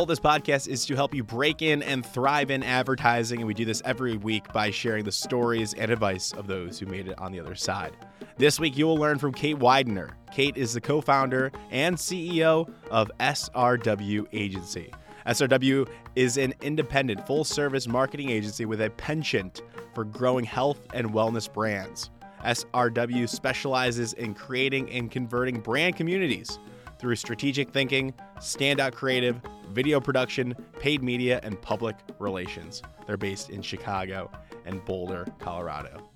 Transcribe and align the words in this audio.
goal 0.00 0.04
of 0.04 0.08
this 0.08 0.18
podcast 0.18 0.66
is 0.66 0.86
to 0.86 0.94
help 0.94 1.14
you 1.14 1.22
break 1.22 1.60
in 1.60 1.82
and 1.82 2.06
thrive 2.06 2.50
in 2.50 2.62
advertising, 2.62 3.40
and 3.40 3.46
we 3.46 3.52
do 3.52 3.66
this 3.66 3.82
every 3.84 4.16
week 4.16 4.50
by 4.50 4.70
sharing 4.70 5.04
the 5.04 5.12
stories 5.12 5.74
and 5.74 5.90
advice 5.90 6.32
of 6.32 6.46
those 6.46 6.78
who 6.78 6.86
made 6.86 7.06
it 7.06 7.18
on 7.18 7.30
the 7.30 7.38
other 7.38 7.54
side. 7.54 7.94
This 8.38 8.58
week, 8.58 8.78
you 8.78 8.86
will 8.86 8.96
learn 8.96 9.18
from 9.18 9.34
Kate 9.34 9.58
Weidner. 9.58 10.12
Kate 10.32 10.56
is 10.56 10.72
the 10.72 10.80
co 10.80 11.02
founder 11.02 11.52
and 11.70 11.96
CEO 11.96 12.72
of 12.90 13.10
SRW 13.20 14.26
Agency. 14.32 14.90
SRW 15.26 15.86
is 16.16 16.38
an 16.38 16.54
independent, 16.62 17.26
full 17.26 17.44
service 17.44 17.86
marketing 17.86 18.30
agency 18.30 18.64
with 18.64 18.80
a 18.80 18.88
penchant 18.88 19.60
for 19.94 20.04
growing 20.04 20.46
health 20.46 20.80
and 20.94 21.10
wellness 21.10 21.52
brands. 21.52 22.10
SRW 22.42 23.28
specializes 23.28 24.14
in 24.14 24.32
creating 24.32 24.90
and 24.92 25.10
converting 25.10 25.60
brand 25.60 25.96
communities 25.96 26.58
through 27.00 27.16
strategic 27.16 27.70
thinking, 27.70 28.12
standout 28.38 28.92
creative, 28.92 29.40
video 29.70 30.00
production, 30.00 30.54
paid 30.78 31.02
media, 31.02 31.40
and 31.42 31.60
public 31.62 31.96
relations. 32.18 32.82
They're 33.06 33.16
based 33.16 33.50
in 33.50 33.62
Chicago 33.62 34.30
and 34.66 34.84
Boulder, 34.84 35.26
Colorado. 35.38 36.10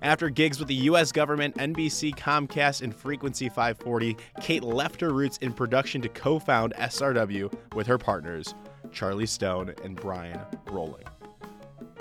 After 0.00 0.30
gigs 0.30 0.58
with 0.58 0.68
the 0.68 0.74
U.S. 0.74 1.12
government, 1.12 1.54
NBC, 1.56 2.14
Comcast, 2.16 2.82
and 2.82 2.94
Frequency 2.94 3.48
540, 3.48 4.16
Kate 4.40 4.64
left 4.64 5.00
her 5.00 5.10
roots 5.10 5.36
in 5.38 5.52
production 5.52 6.00
to 6.00 6.08
co 6.08 6.38
found 6.38 6.72
SRW 6.74 7.52
with 7.74 7.86
her 7.86 7.98
partners, 7.98 8.54
Charlie 8.90 9.26
Stone 9.26 9.74
and 9.84 9.94
Brian 9.94 10.40
Rolling. 10.70 11.04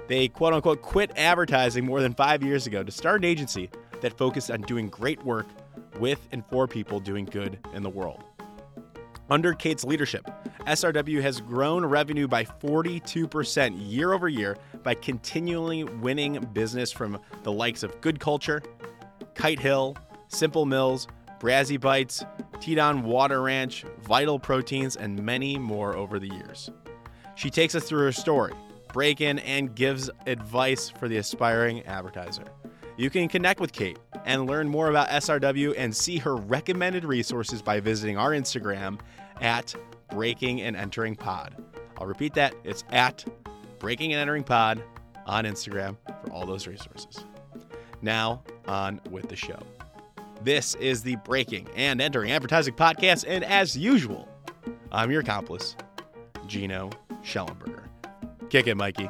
They 0.07 0.27
quote 0.29 0.53
unquote 0.53 0.81
quit 0.81 1.11
advertising 1.15 1.85
more 1.85 2.01
than 2.01 2.13
five 2.13 2.43
years 2.43 2.65
ago 2.65 2.83
to 2.83 2.91
start 2.91 3.21
an 3.21 3.25
agency 3.25 3.69
that 4.01 4.17
focused 4.17 4.49
on 4.49 4.61
doing 4.61 4.89
great 4.89 5.23
work 5.23 5.47
with 5.99 6.27
and 6.31 6.45
for 6.45 6.67
people 6.67 6.99
doing 6.99 7.25
good 7.25 7.59
in 7.73 7.83
the 7.83 7.89
world. 7.89 8.23
Under 9.29 9.53
Kate's 9.53 9.85
leadership, 9.85 10.29
SRW 10.67 11.21
has 11.21 11.39
grown 11.39 11.85
revenue 11.85 12.27
by 12.27 12.43
42% 12.43 13.75
year 13.77 14.11
over 14.11 14.27
year 14.27 14.57
by 14.83 14.93
continually 14.93 15.85
winning 15.85 16.37
business 16.53 16.91
from 16.91 17.17
the 17.43 17.51
likes 17.51 17.81
of 17.81 17.99
Good 18.01 18.19
Culture, 18.19 18.61
Kite 19.33 19.59
Hill, 19.59 19.95
Simple 20.27 20.65
Mills, 20.65 21.07
Brazi 21.39 21.79
Bites, 21.79 22.25
Teton 22.59 23.03
Water 23.03 23.41
Ranch, 23.41 23.85
Vital 24.01 24.37
Proteins, 24.37 24.97
and 24.97 25.23
many 25.23 25.57
more 25.57 25.95
over 25.95 26.19
the 26.19 26.27
years. 26.27 26.69
She 27.35 27.49
takes 27.49 27.73
us 27.73 27.85
through 27.85 28.03
her 28.03 28.11
story, 28.11 28.53
break 28.93 29.21
in, 29.21 29.39
and 29.39 29.73
gives 29.73 30.09
advice 30.27 30.89
for 30.89 31.07
the 31.07 31.17
aspiring 31.17 31.83
advertiser. 31.85 32.43
You 32.97 33.09
can 33.09 33.27
connect 33.29 33.59
with 33.59 33.71
Kate 33.71 33.97
and 34.25 34.47
learn 34.47 34.67
more 34.67 34.89
about 34.89 35.09
SRW 35.09 35.73
and 35.77 35.95
see 35.95 36.17
her 36.17 36.35
recommended 36.35 37.05
resources 37.05 37.61
by 37.61 37.79
visiting 37.79 38.17
our 38.17 38.31
Instagram 38.31 38.99
at 39.41 39.73
Breaking 40.11 40.61
and 40.61 40.75
Entering 40.75 41.15
Pod. 41.15 41.55
I'll 41.97 42.07
repeat 42.07 42.33
that 42.35 42.53
it's 42.63 42.83
at 42.89 43.25
Breaking 43.79 44.13
and 44.13 44.21
Entering 44.21 44.43
Pod 44.43 44.83
on 45.25 45.45
Instagram 45.45 45.97
for 46.23 46.31
all 46.31 46.45
those 46.45 46.67
resources. 46.67 47.25
Now, 48.01 48.43
on 48.67 48.99
with 49.09 49.29
the 49.29 49.35
show. 49.35 49.59
This 50.43 50.75
is 50.75 51.03
the 51.03 51.17
Breaking 51.17 51.67
and 51.75 52.01
Entering 52.01 52.31
Advertising 52.31 52.73
Podcast, 52.73 53.25
and 53.27 53.43
as 53.43 53.77
usual, 53.77 54.27
I'm 54.91 55.11
your 55.11 55.21
accomplice, 55.21 55.75
Gino 56.47 56.89
Schellenberger. 57.23 57.83
Kick 58.49 58.67
it, 58.67 58.75
Mikey. 58.75 59.07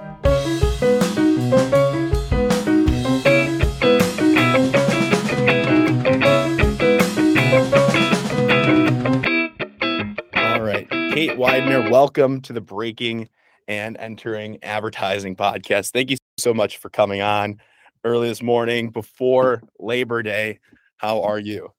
Kate 11.12 11.32
Weidner, 11.32 11.92
welcome 11.92 12.40
to 12.40 12.54
the 12.54 12.62
Breaking 12.62 13.28
and 13.68 13.98
Entering 13.98 14.58
Advertising 14.64 15.36
Podcast. 15.36 15.92
Thank 15.92 16.10
you 16.10 16.16
so 16.38 16.54
much 16.54 16.78
for 16.78 16.90
coming 16.90 17.22
on 17.22 17.60
early 18.06 18.30
this 18.30 18.42
morning 18.42 18.92
before 18.92 19.62
Labor 19.78 20.24
Day. 20.24 20.60
How 20.96 21.22
are 21.24 21.38
you? 21.38 21.74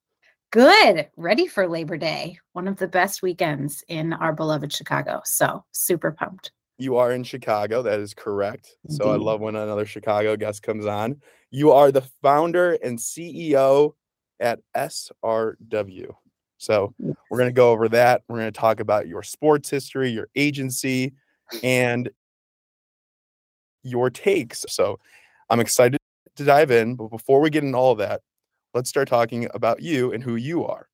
Good. 0.50 1.09
Ready 1.16 1.47
for 1.47 1.66
Labor 1.66 1.97
Day, 1.97 2.38
one 2.53 2.69
of 2.69 2.76
the 2.76 2.87
best 2.87 3.22
weekends 3.22 3.82
in 3.88 4.12
our 4.12 4.34
beloved 4.34 4.70
Chicago. 4.70 5.22
So 5.25 5.64
super 5.72 6.12
pumped. 6.12 6.53
You 6.76 6.97
are 6.97 7.12
in 7.12 7.25
Chicago. 7.25 7.81
That 7.81 8.00
is 8.00 8.12
correct. 8.12 8.76
So 8.91 9.10
I 9.10 9.14
Indeed. 9.14 9.25
love 9.25 9.41
when 9.41 9.56
another 9.56 9.87
Chicago 9.87 10.37
guest 10.37 10.62
comes 10.62 10.84
on. 10.84 11.22
You 11.50 11.72
are 11.72 11.91
the 11.91 12.04
founder 12.22 12.72
and 12.82 12.99
CEO 12.99 13.94
at 14.41 14.60
SRW. 14.76 16.12
So 16.62 16.94
we're 17.00 17.38
going 17.38 17.48
to 17.48 17.52
go 17.52 17.72
over 17.72 17.88
that. 17.88 18.22
We're 18.28 18.38
going 18.38 18.52
to 18.52 18.58
talk 18.58 18.78
about 18.78 19.08
your 19.08 19.24
sports 19.24 19.68
history, 19.68 20.10
your 20.10 20.28
agency, 20.36 21.12
and 21.64 22.08
your 23.82 24.10
takes. 24.10 24.64
So 24.68 25.00
I'm 25.50 25.58
excited 25.58 25.98
to 26.36 26.44
dive 26.44 26.70
in. 26.70 26.94
But 26.94 27.08
before 27.08 27.40
we 27.40 27.50
get 27.50 27.64
into 27.64 27.76
all 27.76 27.90
of 27.90 27.98
that, 27.98 28.20
let's 28.74 28.88
start 28.88 29.08
talking 29.08 29.48
about 29.54 29.82
you 29.82 30.12
and 30.12 30.22
who 30.22 30.36
you 30.36 30.64
are. 30.64 30.86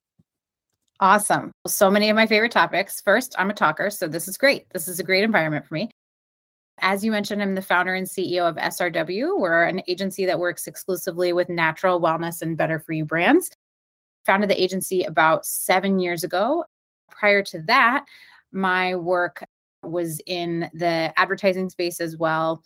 Awesome. 1.01 1.53
So 1.67 1.91
many 1.91 2.09
of 2.09 2.17
my 2.17 2.27
favorite 2.27 2.51
topics. 2.51 3.03
First, 3.03 3.35
I'm 3.39 3.51
a 3.51 3.55
talker, 3.55 3.91
so 3.91 4.09
this 4.09 4.27
is 4.27 4.39
great. 4.39 4.71
This 4.71 4.89
is 4.89 4.99
a 5.01 5.05
great 5.05 5.23
environment 5.23 5.67
for 5.67 5.75
me. 5.75 5.91
As 6.81 7.05
you 7.05 7.11
mentioned, 7.11 7.43
I'm 7.43 7.55
the 7.55 7.61
founder 7.61 7.95
and 7.95 8.07
CEO 8.07 8.49
of 8.49 8.57
SRW. 8.57 9.39
We're 9.39 9.65
an 9.65 9.83
agency 9.87 10.25
that 10.25 10.39
works 10.39 10.67
exclusively 10.67 11.35
with 11.35 11.51
natural 11.51 12.01
wellness 12.01 12.41
and 12.41 12.57
better 12.57 12.81
for 12.81 12.93
you 12.93 13.05
brands. 13.05 13.51
Founded 14.29 14.51
the 14.51 14.63
agency 14.63 15.05
about 15.05 15.47
seven 15.47 15.99
years 15.99 16.23
ago. 16.23 16.67
Prior 17.11 17.43
to 17.45 17.63
that, 17.63 18.05
my 18.53 18.95
work 18.95 19.43
was 19.83 20.21
in 20.27 20.69
the 20.75 21.15
advertising 21.17 21.71
space 21.71 21.99
as 21.99 22.19
well. 22.19 22.63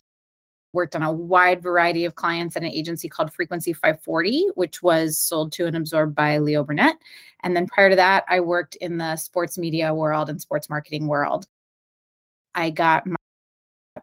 Worked 0.73 0.93
on 0.93 1.03
a 1.03 1.13
wide 1.13 1.63
variety 1.63 2.03
of 2.03 2.15
clients 2.15 2.57
at 2.57 2.63
an 2.63 2.69
agency 2.69 3.07
called 3.07 3.31
Frequency 3.31 3.71
540, 3.71 4.49
which 4.55 4.83
was 4.83 5.17
sold 5.17 5.53
to 5.53 5.65
and 5.65 5.77
absorbed 5.77 6.13
by 6.13 6.37
Leo 6.37 6.65
Burnett. 6.65 6.97
And 7.43 7.55
then 7.55 7.65
prior 7.67 7.89
to 7.89 7.95
that, 7.95 8.25
I 8.27 8.41
worked 8.41 8.75
in 8.75 8.97
the 8.97 9.15
sports 9.15 9.57
media 9.57 9.93
world 9.93 10.29
and 10.29 10.41
sports 10.41 10.69
marketing 10.69 11.07
world. 11.07 11.47
I 12.55 12.71
got 12.71 13.07
my 13.07 13.15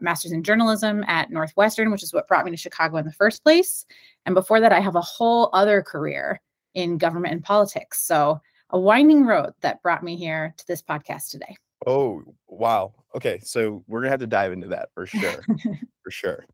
master's 0.00 0.32
in 0.32 0.42
journalism 0.44 1.04
at 1.09 1.31
Northwestern, 1.31 1.91
which 1.91 2.03
is 2.03 2.15
what 2.15 2.27
brought 2.27 2.47
me 2.47 2.53
to 2.53 2.56
Chicago 2.56 2.97
in 2.97 3.04
the 3.04 3.12
first 3.12 3.44
place. 3.44 3.84
And 4.25 4.34
before 4.34 4.60
that, 4.60 4.72
I 4.72 4.81
have 4.81 4.97
a 4.97 5.03
whole 5.03 5.50
other 5.53 5.82
career 5.82 6.41
in 6.75 6.99
government 6.99 7.35
and 7.35 7.45
politics. 7.45 8.03
So, 8.03 8.41
a 8.71 8.79
winding 8.79 9.27
road 9.27 9.53
that 9.63 9.83
brought 9.83 10.03
me 10.03 10.17
here 10.17 10.55
to 10.57 10.67
this 10.67 10.83
podcast 10.83 11.31
today. 11.31 11.57
Oh, 11.87 12.23
wow. 12.47 12.93
Okay. 13.15 13.41
So 13.43 13.83
we're 13.87 14.01
going 14.01 14.09
to 14.09 14.11
have 14.11 14.21
to 14.21 14.27
dive 14.27 14.53
into 14.53 14.69
that 14.69 14.91
for 14.95 15.07
sure. 15.07 15.45
for 16.03 16.11
sure. 16.11 16.45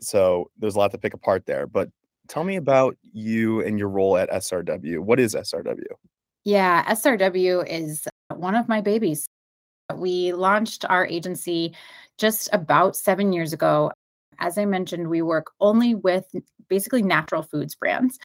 So 0.00 0.50
there's 0.58 0.74
a 0.74 0.78
lot 0.78 0.90
to 0.92 0.98
pick 0.98 1.14
apart 1.14 1.46
there. 1.46 1.66
But 1.66 1.88
tell 2.28 2.44
me 2.44 2.56
about 2.56 2.96
you 3.12 3.60
and 3.62 3.78
your 3.78 3.88
role 3.88 4.16
at 4.16 4.30
SRW. 4.30 4.98
What 5.00 5.20
is 5.20 5.34
SRW? 5.34 5.84
Yeah, 6.44 6.84
SRW 6.92 7.66
is 7.68 8.06
one 8.34 8.54
of 8.54 8.68
my 8.68 8.80
babies. 8.80 9.26
We 9.94 10.32
launched 10.32 10.84
our 10.88 11.06
agency 11.06 11.74
just 12.18 12.48
about 12.52 12.96
seven 12.96 13.32
years 13.32 13.52
ago. 13.52 13.92
As 14.38 14.58
I 14.58 14.64
mentioned, 14.64 15.08
we 15.08 15.22
work 15.22 15.52
only 15.60 15.94
with 15.94 16.24
basically 16.68 17.02
natural 17.02 17.42
foods 17.42 17.74
brands, 17.74 18.18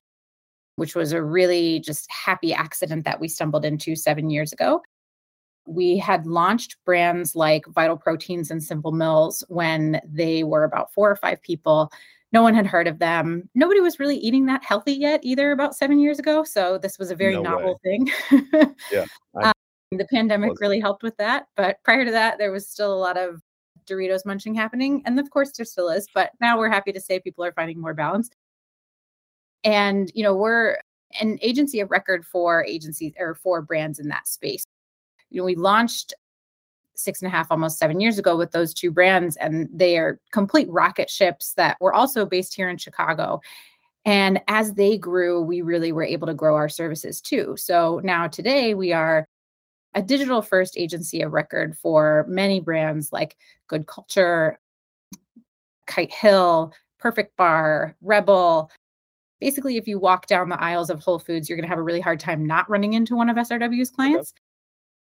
which 0.81 0.96
was 0.96 1.12
a 1.12 1.22
really 1.22 1.80
just 1.81 2.09
happy 2.09 2.52
accident 2.56 3.06
that 3.06 3.19
we 3.19 3.28
stumbled 3.28 3.64
into 3.64 3.96
seven 3.96 4.31
years 4.31 4.52
ago. 4.52 4.81
We 5.68 5.96
had 6.00 6.25
launched 6.25 6.75
brands 6.86 7.36
like 7.36 7.68
Vital 7.68 7.96
Proteins 7.96 8.50
and 8.50 8.64
Simple 8.64 8.91
Mills 8.91 9.44
when 9.47 10.02
they 10.03 10.44
were 10.44 10.64
about 10.64 10.91
four 10.91 11.12
or 11.12 11.16
five 11.16 11.40
people. 11.44 11.91
No 12.31 12.41
one 12.41 12.56
had 12.56 12.66
heard 12.66 12.88
of 12.88 12.97
them. 12.97 13.47
Nobody 13.53 13.79
was 13.79 14.00
really 14.00 14.17
eating 14.17 14.47
that 14.47 14.64
healthy 14.66 14.94
yet 14.94 15.20
either 15.22 15.52
about 15.52 15.76
seven 15.76 16.00
years 16.00 16.17
ago. 16.17 16.44
So 16.44 16.79
this 16.79 16.97
was 16.97 17.11
a 17.11 17.16
very 17.16 17.34
No 17.35 17.44
way. 17.44 17.50
novel 17.50 17.79
thing. 17.84 18.09
Yeah. 18.91 19.06
I- 19.40 19.50
um, 19.50 20.00
the 20.00 20.08
pandemic 20.11 20.59
really 20.59 20.79
helped 20.79 21.03
with 21.03 21.16
that. 21.17 21.46
But 21.56 21.78
prior 21.84 22.06
to 22.06 22.11
that, 22.11 22.40
there 22.40 22.52
was 22.52 22.67
still 22.67 22.91
a 22.91 22.97
lot 22.97 23.17
of 23.17 23.40
Doritos 23.85 24.26
munching 24.26 24.56
happening. 24.56 25.03
And 25.06 25.20
of 25.20 25.29
course, 25.29 25.52
there 25.52 25.66
still 25.66 25.90
is. 25.90 26.08
But 26.16 26.32
now 26.41 26.58
we're 26.58 26.70
happy 26.70 26.91
to 26.91 27.00
say 27.00 27.20
people 27.20 27.46
are 27.46 27.52
finding 27.52 27.79
more 27.79 27.94
balance. 27.94 28.32
And, 29.63 30.11
you 30.16 30.23
know, 30.23 30.35
we're 30.35 30.78
an 31.19 31.37
agency 31.41 31.79
of 31.79 31.91
record 31.91 32.25
for 32.25 32.66
agencies 32.66 33.13
or 33.19 33.35
for 33.35 33.61
brands 33.61 33.99
in 33.99 34.08
that 34.08 34.28
space. 34.28 34.66
You 35.29 35.41
know, 35.41 35.46
we 35.46 35.55
launched 35.55 36.13
six 36.96 37.22
and 37.22 37.28
a 37.28 37.31
half, 37.35 37.52
almost 37.52 37.79
seven 37.79 37.99
years 37.99 38.19
ago 38.19 38.37
with 38.37 38.52
those 38.52 38.73
two 38.73 38.91
brands, 38.91 39.35
and 39.37 39.67
they 39.73 39.97
are 39.97 40.19
complete 40.31 40.69
rocket 40.69 41.09
ships 41.09 41.53
that 41.55 41.78
were 41.81 41.93
also 41.93 42.25
based 42.25 42.53
here 42.53 42.69
in 42.69 42.78
Chicago. 42.78 43.41
And 44.05 44.41
as 44.47 44.73
they 44.73 44.97
grew, 44.97 45.41
we 45.41 45.61
really 45.61 45.91
were 45.91 46.03
able 46.03 46.28
to 46.28 46.34
grow 46.34 46.55
our 46.55 46.69
services 46.69 47.22
too. 47.22 47.55
So 47.58 48.02
now 48.03 48.28
today 48.28 48.73
we 48.73 48.93
are 48.93 49.28
a 49.93 50.02
digital 50.02 50.41
first 50.41 50.78
agency 50.78 51.22
of 51.22 51.34
record 51.34 51.78
for 51.78 52.25
many 52.28 52.59
brands 52.59 53.11
like 53.11 53.35
Good 53.67 53.87
Culture, 53.87 54.59
Kite 55.85 56.13
Hill, 56.13 56.73
Perfect 56.99 57.35
Bar, 57.35 57.96
Rebel. 58.02 58.72
Basically, 59.41 59.76
if 59.76 59.88
you 59.88 59.99
walk 59.99 60.28
down 60.28 60.47
the 60.49 60.64
aisles 60.64 60.90
of 60.90 60.99
Whole 61.02 61.20
Foods, 61.20 61.49
you're 61.49 61.58
going 61.58 61.66
to 61.66 61.70
have 61.70 61.79
a 61.79 61.84
really 61.84 61.99
hard 61.99 62.20
time 62.20 62.46
not 62.46 62.70
running 62.70 62.93
into 62.93 63.16
one 63.16 63.28
of 63.28 63.35
SRW's 63.35 63.90
clients. 63.90 64.34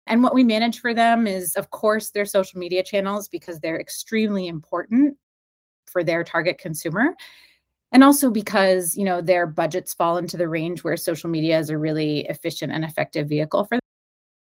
And 0.09 0.23
what 0.23 0.35
we 0.35 0.45
manage 0.45 0.81
for 0.81 0.93
them 0.93 1.27
is, 1.27 1.55
of 1.55 1.71
course, 1.71 2.11
their 2.11 2.27
social 2.27 2.61
media 2.61 2.83
channels 2.83 3.29
because 3.29 3.61
they're 3.61 3.81
extremely 3.81 4.49
important 4.49 5.17
for 5.87 6.05
their 6.05 6.25
target 6.25 6.59
consumer. 6.59 7.15
And 7.93 8.03
also 8.05 8.31
because, 8.31 8.97
you 8.97 9.05
know, 9.05 9.21
their 9.21 9.47
budgets 9.47 9.95
fall 9.95 10.19
into 10.19 10.37
the 10.37 10.49
range 10.49 10.83
where 10.83 10.97
social 10.97 11.31
media 11.31 11.59
is 11.59 11.71
a 11.71 11.79
really 11.79 12.27
efficient 12.27 12.73
and 12.73 12.85
effective 12.85 13.29
vehicle 13.29 13.65
for 13.65 13.77
them. 13.77 13.81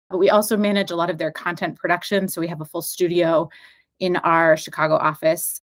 But 0.09 0.17
we 0.17 0.29
also 0.29 0.55
manage 0.55 0.91
a 0.91 0.95
lot 0.95 1.09
of 1.09 1.17
their 1.17 1.31
content 1.31 1.75
production. 1.75 2.29
So 2.29 2.39
we 2.39 2.47
have 2.47 2.61
a 2.61 2.65
full 2.65 2.81
studio 2.81 3.49
in 3.99 4.15
our 4.17 4.55
Chicago 4.55 4.95
office. 4.95 5.61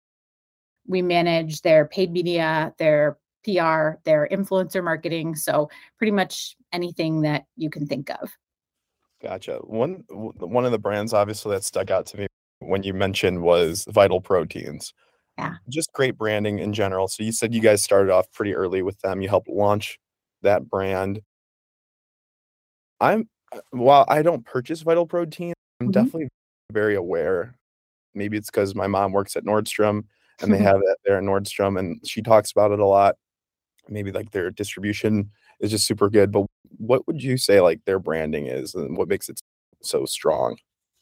We 0.86 1.00
manage 1.00 1.62
their 1.62 1.86
paid 1.86 2.12
media, 2.12 2.74
their 2.78 3.16
PR, 3.44 3.98
their 4.04 4.28
influencer 4.32 4.82
marketing. 4.82 5.34
So 5.36 5.68
pretty 5.98 6.10
much 6.12 6.56
anything 6.72 7.20
that 7.22 7.44
you 7.56 7.70
can 7.70 7.86
think 7.86 8.10
of. 8.10 8.30
Gotcha. 9.22 9.58
One 9.58 10.04
one 10.08 10.64
of 10.64 10.72
the 10.72 10.78
brands 10.78 11.12
obviously 11.14 11.52
that 11.54 11.64
stuck 11.64 11.90
out 11.90 12.06
to 12.06 12.18
me 12.18 12.26
when 12.60 12.82
you 12.82 12.92
mentioned 12.94 13.42
was 13.42 13.84
Vital 13.88 14.20
Proteins. 14.20 14.92
Yeah. 15.38 15.54
Just 15.68 15.92
great 15.92 16.16
branding 16.16 16.58
in 16.58 16.72
general. 16.72 17.08
So 17.08 17.22
you 17.22 17.32
said 17.32 17.54
you 17.54 17.60
guys 17.60 17.82
started 17.82 18.12
off 18.12 18.30
pretty 18.32 18.54
early 18.54 18.82
with 18.82 18.98
them. 19.00 19.20
You 19.22 19.28
helped 19.28 19.48
launch 19.48 19.98
that 20.42 20.68
brand. 20.68 21.20
I'm 23.00 23.28
while 23.70 24.04
I 24.08 24.22
don't 24.22 24.44
purchase 24.44 24.82
Vital 24.82 25.06
Protein, 25.06 25.54
I'm 25.80 25.88
Mhm. 25.88 25.92
definitely 25.92 26.28
very 26.72 26.94
aware. 26.96 27.56
Maybe 28.14 28.36
it's 28.36 28.50
because 28.50 28.74
my 28.74 28.86
mom 28.86 29.12
works 29.12 29.36
at 29.36 29.44
Nordstrom 29.44 30.04
and 30.40 30.52
they 30.52 30.58
have 30.76 30.80
it 30.82 30.98
there 31.04 31.18
at 31.18 31.22
Nordstrom 31.24 31.78
and 31.78 32.00
she 32.06 32.22
talks 32.22 32.50
about 32.52 32.72
it 32.72 32.80
a 32.80 32.86
lot. 32.86 33.16
Maybe 33.88 34.12
like 34.12 34.30
their 34.30 34.50
distribution 34.50 35.30
is 35.60 35.70
just 35.70 35.86
super 35.86 36.08
good. 36.08 36.32
But 36.32 36.46
what 36.78 37.06
would 37.06 37.22
you 37.22 37.36
say 37.36 37.60
like 37.60 37.84
their 37.84 37.98
branding 37.98 38.46
is 38.46 38.74
and 38.74 38.96
what 38.96 39.08
makes 39.08 39.28
it 39.28 39.40
so 39.82 40.04
strong? 40.06 40.56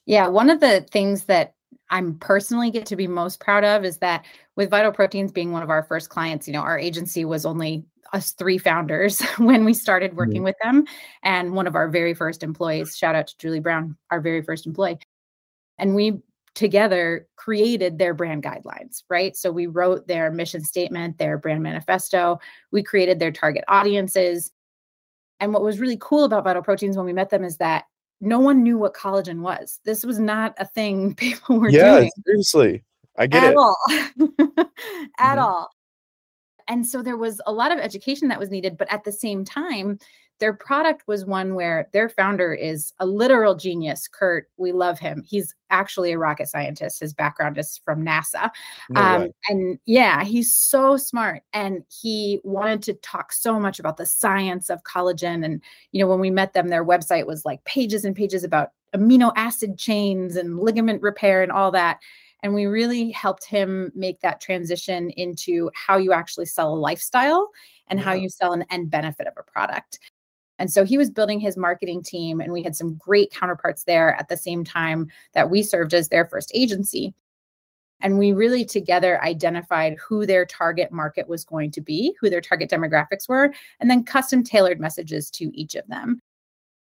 Yeah, 0.06 0.26
one 0.28 0.50
of 0.50 0.60
the 0.60 0.86
things 0.90 1.24
that 1.24 1.54
I'm 1.90 2.18
personally 2.18 2.70
get 2.70 2.86
to 2.86 2.96
be 2.96 3.06
most 3.06 3.40
proud 3.40 3.64
of 3.64 3.84
is 3.84 3.98
that 3.98 4.24
with 4.56 4.70
Vital 4.70 4.92
Proteins 4.92 5.32
being 5.32 5.52
one 5.52 5.62
of 5.62 5.70
our 5.70 5.82
first 5.82 6.08
clients, 6.08 6.46
you 6.46 6.52
know, 6.52 6.60
our 6.60 6.78
agency 6.78 7.24
was 7.24 7.46
only 7.46 7.84
us 8.12 8.32
three 8.32 8.58
founders 8.58 9.20
when 9.38 9.64
we 9.64 9.74
started 9.74 10.10
mm-hmm. 10.10 10.18
working 10.18 10.42
with 10.42 10.56
them. 10.62 10.84
And 11.22 11.54
one 11.54 11.66
of 11.66 11.74
our 11.74 11.88
very 11.88 12.14
first 12.14 12.42
employees, 12.42 12.96
shout 12.96 13.14
out 13.14 13.28
to 13.28 13.38
Julie 13.38 13.60
Brown, 13.60 13.96
our 14.10 14.20
very 14.20 14.42
first 14.42 14.66
employee. 14.66 14.98
And 15.78 15.94
we 15.94 16.20
together 16.54 17.26
created 17.36 17.98
their 17.98 18.14
brand 18.14 18.42
guidelines, 18.42 19.02
right? 19.08 19.36
So 19.36 19.50
we 19.50 19.66
wrote 19.66 20.06
their 20.06 20.30
mission 20.30 20.62
statement, 20.62 21.18
their 21.18 21.38
brand 21.38 21.62
manifesto, 21.62 22.38
we 22.70 22.82
created 22.82 23.18
their 23.18 23.32
target 23.32 23.64
audiences. 23.68 24.52
And 25.40 25.52
what 25.52 25.62
was 25.62 25.80
really 25.80 25.98
cool 26.00 26.24
about 26.24 26.44
Vital 26.44 26.62
Proteins 26.62 26.96
when 26.96 27.06
we 27.06 27.12
met 27.12 27.30
them 27.30 27.44
is 27.44 27.56
that 27.56 27.84
no 28.20 28.38
one 28.38 28.62
knew 28.62 28.78
what 28.78 28.94
collagen 28.94 29.40
was. 29.40 29.80
This 29.84 30.04
was 30.04 30.18
not 30.20 30.54
a 30.58 30.66
thing 30.66 31.14
people 31.16 31.58
were 31.58 31.70
yeah, 31.70 31.96
doing 31.98 32.10
seriously. 32.26 32.84
I 33.16 33.26
get 33.26 33.44
at 33.44 33.52
it. 33.52 33.56
all. 33.56 33.76
at 35.18 35.38
Mhm. 35.38 35.42
all. 35.42 35.70
And 36.68 36.86
so 36.86 37.02
there 37.02 37.16
was 37.16 37.40
a 37.46 37.52
lot 37.52 37.72
of 37.72 37.78
education 37.78 38.28
that 38.28 38.38
was 38.38 38.50
needed, 38.50 38.76
but 38.78 38.90
at 38.92 39.04
the 39.04 39.12
same 39.12 39.44
time, 39.44 39.98
their 40.42 40.52
product 40.52 41.04
was 41.06 41.24
one 41.24 41.54
where 41.54 41.88
their 41.92 42.08
founder 42.08 42.52
is 42.52 42.92
a 42.98 43.06
literal 43.06 43.54
genius. 43.54 44.08
Kurt, 44.08 44.48
we 44.56 44.72
love 44.72 44.98
him. 44.98 45.22
He's 45.24 45.54
actually 45.70 46.10
a 46.10 46.18
rocket 46.18 46.48
scientist. 46.48 46.98
His 46.98 47.14
background 47.14 47.58
is 47.58 47.80
from 47.84 48.04
NASA. 48.04 48.50
No 48.90 49.00
Um, 49.00 49.28
and 49.48 49.78
yeah, 49.86 50.24
he's 50.24 50.52
so 50.52 50.96
smart. 50.96 51.44
And 51.52 51.84
he 51.88 52.40
wanted 52.42 52.82
to 52.82 52.94
talk 52.94 53.32
so 53.32 53.60
much 53.60 53.78
about 53.78 53.98
the 53.98 54.04
science 54.04 54.68
of 54.68 54.82
collagen. 54.82 55.44
And, 55.44 55.62
you 55.92 56.00
know, 56.02 56.08
when 56.08 56.18
we 56.18 56.28
met 56.28 56.54
them, 56.54 56.70
their 56.70 56.84
website 56.84 57.28
was 57.28 57.44
like 57.44 57.62
pages 57.62 58.04
and 58.04 58.16
pages 58.16 58.42
about 58.42 58.70
amino 58.96 59.32
acid 59.36 59.78
chains 59.78 60.34
and 60.34 60.58
ligament 60.58 61.02
repair 61.02 61.44
and 61.44 61.52
all 61.52 61.70
that. 61.70 62.00
And 62.42 62.52
we 62.52 62.66
really 62.66 63.12
helped 63.12 63.44
him 63.44 63.92
make 63.94 64.20
that 64.22 64.40
transition 64.40 65.10
into 65.10 65.70
how 65.74 65.98
you 65.98 66.12
actually 66.12 66.46
sell 66.46 66.74
a 66.74 66.74
lifestyle 66.74 67.48
and 67.86 68.00
how 68.00 68.14
you 68.14 68.28
sell 68.28 68.52
an 68.52 68.64
end 68.70 68.90
benefit 68.90 69.28
of 69.28 69.34
a 69.36 69.42
product. 69.44 70.00
And 70.58 70.70
so 70.70 70.84
he 70.84 70.98
was 70.98 71.10
building 71.10 71.40
his 71.40 71.56
marketing 71.56 72.02
team, 72.02 72.40
and 72.40 72.52
we 72.52 72.62
had 72.62 72.76
some 72.76 72.94
great 72.94 73.32
counterparts 73.32 73.84
there 73.84 74.14
at 74.14 74.28
the 74.28 74.36
same 74.36 74.64
time 74.64 75.08
that 75.34 75.50
we 75.50 75.62
served 75.62 75.94
as 75.94 76.08
their 76.08 76.26
first 76.26 76.52
agency. 76.54 77.14
And 78.00 78.18
we 78.18 78.32
really 78.32 78.64
together 78.64 79.22
identified 79.22 79.96
who 79.96 80.26
their 80.26 80.44
target 80.44 80.90
market 80.90 81.28
was 81.28 81.44
going 81.44 81.70
to 81.72 81.80
be, 81.80 82.14
who 82.20 82.28
their 82.28 82.40
target 82.40 82.68
demographics 82.70 83.28
were, 83.28 83.52
and 83.80 83.90
then 83.90 84.04
custom 84.04 84.42
tailored 84.42 84.80
messages 84.80 85.30
to 85.32 85.56
each 85.56 85.74
of 85.74 85.86
them. 85.86 86.20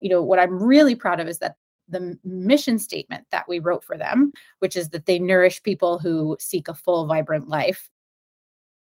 You 0.00 0.11
know, 0.11 0.23
what 0.23 0.38
I'm 0.38 0.62
really 0.62 0.94
proud 0.94 1.20
of 1.20 1.28
is 1.28 1.38
that 1.38 1.56
the 1.88 2.19
mission 2.25 2.78
statement 2.78 3.26
that 3.32 3.49
we 3.49 3.58
wrote 3.58 3.84
for 3.84 3.99
them, 3.99 4.32
which 4.61 4.76
is 4.76 4.90
that 4.90 5.06
they 5.06 5.19
nourish 5.19 5.62
people 5.62 5.99
who 5.99 6.37
seek 6.40 6.69
a 6.69 6.75
full, 6.75 7.06
vibrant 7.06 7.49
life, 7.49 7.88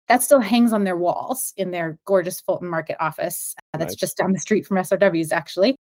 that 0.07 0.23
still 0.23 0.39
hangs 0.39 0.73
on 0.73 0.83
their 0.83 0.97
walls 0.97 1.53
in 1.57 1.71
their 1.71 1.97
gorgeous 2.05 2.39
Fulton 2.39 2.67
Market 2.69 2.97
office. 2.99 3.55
uh, 3.73 3.77
That's 3.77 3.91
Nice. 3.93 3.95
just 3.99 4.17
down 4.17 4.31
the 4.33 4.39
street 4.39 4.65
from 4.65 4.77
SRW's, 4.77 5.31
actually. 5.31 5.75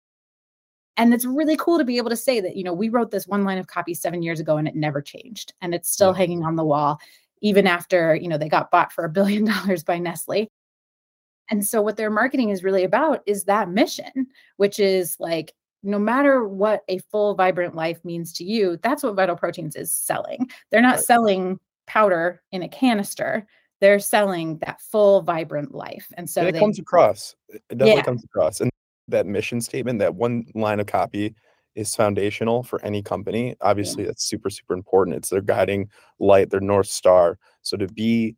And 0.97 1.13
it's 1.13 1.25
really 1.25 1.57
cool 1.57 1.79
to 1.79 1.85
be 1.85 1.97
able 1.99 2.11
to 2.11 2.17
say 2.17 2.41
that, 2.41 2.57
you 2.57 2.63
know, 2.65 2.73
we 2.73 2.89
wrote 2.89 3.11
this 3.11 3.27
one 3.27 3.45
line 3.45 3.59
of 3.59 3.67
copy 3.67 3.95
seven 3.95 4.23
years 4.23 4.39
ago 4.41 4.57
and 4.57 4.69
it 4.69 4.77
never 4.77 5.03
changed. 5.03 5.53
And 5.61 5.75
it's 5.75 5.91
still 5.91 6.13
Yeah. 6.13 6.19
hanging 6.19 6.45
on 6.45 6.57
the 6.57 6.65
wall, 6.65 7.01
even 7.41 7.67
after, 7.67 8.15
you 8.15 8.29
know, 8.29 8.39
they 8.39 8.49
got 8.49 8.71
bought 8.71 8.93
for 8.93 9.05
a 9.05 9.09
billion 9.09 9.45
dollars 9.45 9.83
by 9.83 9.99
Nestle. 9.99 10.49
And 11.51 11.67
so 11.67 11.83
what 11.83 11.97
their 11.97 12.11
marketing 12.11 12.49
is 12.51 12.65
really 12.65 12.85
about 12.85 13.23
is 13.27 13.45
that 13.45 13.69
mission, 13.69 14.29
which 14.57 14.79
is 14.79 15.17
like, 15.21 15.53
no 15.83 15.99
matter 15.99 16.49
what 16.49 16.83
a 16.89 16.99
full, 17.11 17.35
vibrant 17.35 17.75
life 17.75 18.03
means 18.05 18.33
to 18.35 18.45
you, 18.45 18.79
that's 18.83 19.03
what 19.03 19.15
Vital 19.17 19.37
Proteins 19.37 19.77
is 19.77 19.93
selling. 19.93 20.49
They're 20.71 20.81
not 20.81 20.95
Right. 20.97 21.05
selling 21.05 21.61
powder 21.87 22.41
in 22.53 22.63
a 22.63 22.69
canister. 22.69 23.47
They're 23.85 23.99
selling 23.99 24.57
that 24.61 24.81
full, 24.81 25.21
vibrant 25.21 25.75
life. 25.75 26.07
And 26.17 26.29
so 26.31 26.41
and 26.41 26.49
it 26.49 26.53
they, 26.53 26.59
comes 26.59 26.79
across. 26.79 27.37
It 27.51 27.63
it 27.69 27.77
definitely 27.77 27.99
Yeah. 27.99 28.03
comes 28.05 28.25
across. 28.25 28.63
And 28.63 28.71
that 29.09 29.27
mission 29.27 29.61
statement, 29.61 29.99
that 29.99 30.15
one 30.15 30.47
line 30.55 30.81
of 30.81 30.87
copy 30.87 31.35
is 31.75 31.95
foundational 31.95 32.63
for 32.63 32.83
any 32.83 33.03
company. 33.03 33.55
Obviously, 33.61 34.07
that's 34.07 34.25
super, 34.25 34.49
super 34.49 34.73
important. 34.73 35.17
It's 35.17 35.29
their 35.29 35.43
guiding 35.43 35.91
light, 36.19 36.49
their 36.49 36.61
North 36.61 36.87
Star. 36.87 37.37
So 37.61 37.77
to 37.77 37.87
be 37.87 38.37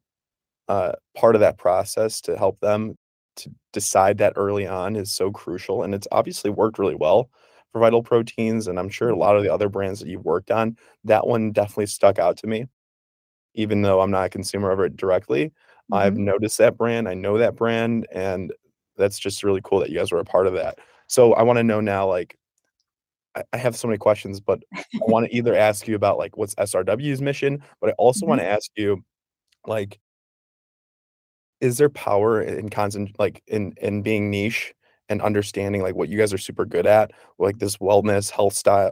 uh, 0.67 0.95
part 1.17 1.37
of 1.37 1.41
that 1.43 1.59
process 1.59 2.21
to 2.23 2.37
help 2.37 2.59
them 2.59 2.97
to 3.37 3.49
decide 3.73 4.19
that 4.19 4.33
early 4.35 4.67
on 4.67 4.97
is 4.97 5.13
so 5.13 5.31
crucial. 5.31 5.85
And 5.85 5.95
it's 5.95 6.09
obviously 6.11 6.51
worked 6.51 6.81
really 6.81 6.97
well 6.97 7.31
for 7.71 7.79
Vital 7.79 8.03
Proteins. 8.03 8.67
And 8.67 8.81
I'm 8.81 8.89
sure 8.89 9.11
a 9.11 9.17
lot 9.17 9.37
of 9.37 9.45
the 9.45 9.55
other 9.55 9.69
brands 9.69 10.01
that 10.01 10.09
you've 10.09 10.25
worked 10.25 10.51
on, 10.51 10.77
that 11.05 11.25
one 11.25 11.53
definitely 11.53 11.87
stuck 11.87 12.19
out 12.19 12.37
to 12.39 12.49
me. 12.49 12.67
Even 13.57 13.83
though 13.83 14.01
I'm 14.01 14.11
not 14.13 14.27
a 14.27 14.31
consumer 14.31 14.71
of 14.71 14.81
it 14.81 14.97
directly, 14.97 15.53
I've 15.93 16.15
Mhm. 16.15 16.19
noticed 16.19 16.59
that 16.59 16.77
brand. 16.77 17.09
I 17.09 17.15
know 17.15 17.39
that 17.39 17.57
brand, 17.57 18.07
and 18.13 18.53
that's 18.97 19.19
just 19.19 19.43
really 19.45 19.61
cool 19.65 19.81
that 19.81 19.91
you 19.91 19.99
guys 19.99 20.13
were 20.13 20.21
a 20.21 20.25
part 20.25 20.47
of 20.47 20.55
that. 20.55 20.79
So 21.09 21.35
I 21.35 21.43
want 21.43 21.59
to 21.59 21.65
know 21.65 21.81
now, 21.81 22.07
like, 22.09 22.39
I, 23.37 23.45
I 23.53 23.57
have 23.59 23.77
so 23.77 23.89
many 23.89 23.99
questions, 23.99 24.41
but 24.41 24.63
I 24.75 24.81
want 25.09 25.27
to 25.27 25.37
either 25.37 25.55
ask 25.55 25.89
you 25.89 25.97
about 25.97 26.19
like 26.19 26.37
what's 26.37 26.55
SRW's 26.57 27.23
mission, 27.23 27.63
but 27.81 27.91
I 27.91 27.95
also 27.95 28.27
want 28.27 28.41
to 28.41 28.47
ask 28.47 28.71
you, 28.77 29.05
like, 29.67 30.01
is 31.61 31.79
there 31.79 31.89
power 31.89 32.43
in 32.43 32.69
constant 32.69 33.19
like 33.19 33.43
in 33.47 33.73
in 33.81 34.03
being 34.03 34.31
niche 34.31 34.75
and 35.09 35.23
understanding 35.23 35.83
like 35.83 35.95
what 35.95 36.09
you 36.09 36.19
guys 36.19 36.33
are 36.33 36.39
super 36.39 36.65
good 36.67 36.87
at, 36.87 37.13
like 37.39 37.59
this 37.59 37.77
wellness, 37.79 38.31
health 38.31 38.55
style, 38.55 38.91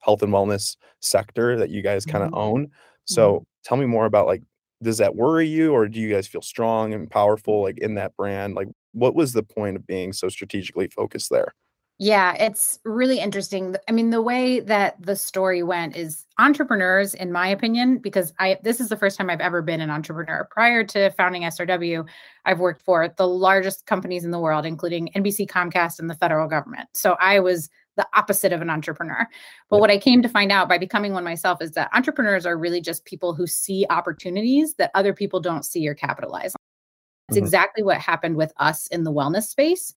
health 0.00 0.22
and 0.22 0.32
wellness 0.32 0.76
sector 1.00 1.56
that 1.58 1.70
you 1.70 1.82
guys 1.82 2.06
kind 2.06 2.24
of 2.24 2.30
Mhm. 2.32 2.36
own? 2.38 2.70
So 3.06 3.44
tell 3.68 3.76
me 3.76 3.86
more 3.86 4.06
about 4.06 4.26
like 4.26 4.42
does 4.82 4.98
that 4.98 5.16
worry 5.16 5.46
you 5.46 5.72
or 5.72 5.88
do 5.88 6.00
you 6.00 6.12
guys 6.12 6.26
feel 6.26 6.40
strong 6.40 6.94
and 6.94 7.10
powerful 7.10 7.62
like 7.62 7.78
in 7.78 7.94
that 7.94 8.16
brand? 8.16 8.54
Like 8.54 8.68
what 8.92 9.14
was 9.14 9.32
the 9.32 9.42
point 9.42 9.76
of 9.76 9.86
being 9.86 10.12
so 10.12 10.28
strategically 10.28 10.88
focused 10.88 11.30
there? 11.30 11.52
Yeah, 12.00 12.34
it's 12.34 12.78
really 12.84 13.18
interesting. 13.18 13.74
I 13.88 13.92
mean, 13.92 14.10
the 14.10 14.22
way 14.22 14.60
that 14.60 14.94
the 15.04 15.16
story 15.16 15.64
went 15.64 15.96
is 15.96 16.24
entrepreneurs, 16.38 17.12
in 17.12 17.32
my 17.32 17.48
opinion, 17.48 17.98
because 17.98 18.32
I 18.38 18.58
this 18.62 18.78
is 18.78 18.88
the 18.88 18.96
first 18.96 19.18
time 19.18 19.28
I've 19.28 19.40
ever 19.40 19.62
been 19.62 19.80
an 19.80 19.90
entrepreneur. 19.90 20.46
Prior 20.48 20.84
to 20.84 21.10
founding 21.10 21.42
SRW, 21.42 22.06
I've 22.44 22.60
worked 22.60 22.82
for 22.82 23.12
the 23.16 23.26
largest 23.26 23.86
companies 23.86 24.24
in 24.24 24.30
the 24.30 24.38
world, 24.38 24.64
including 24.64 25.08
NBC, 25.16 25.48
Comcast, 25.48 25.98
and 25.98 26.08
the 26.08 26.14
federal 26.14 26.46
government. 26.46 26.88
So 26.94 27.16
I 27.18 27.40
was 27.40 27.68
the 27.98 28.08
opposite 28.14 28.54
of 28.54 28.62
an 28.62 28.70
entrepreneur. 28.70 29.28
But 29.68 29.80
what 29.80 29.90
I 29.90 29.98
came 29.98 30.22
to 30.22 30.28
find 30.28 30.50
out 30.50 30.68
by 30.70 30.78
becoming 30.78 31.12
one 31.12 31.24
myself 31.24 31.60
is 31.60 31.72
that 31.72 31.90
entrepreneurs 31.92 32.46
are 32.46 32.56
really 32.56 32.80
just 32.80 33.04
people 33.04 33.34
who 33.34 33.46
see 33.46 33.84
opportunities 33.90 34.74
that 34.76 34.90
other 34.94 35.12
people 35.12 35.40
don't 35.40 35.66
see 35.66 35.86
or 35.86 35.94
capitalize 35.94 36.54
on. 36.54 36.58
It's 37.28 37.36
Mhm. 37.36 37.42
exactly 37.42 37.82
what 37.82 37.98
happened 37.98 38.36
with 38.36 38.54
us 38.56 38.86
in 38.86 39.04
the 39.04 39.12
wellness 39.12 39.48
space 39.48 39.94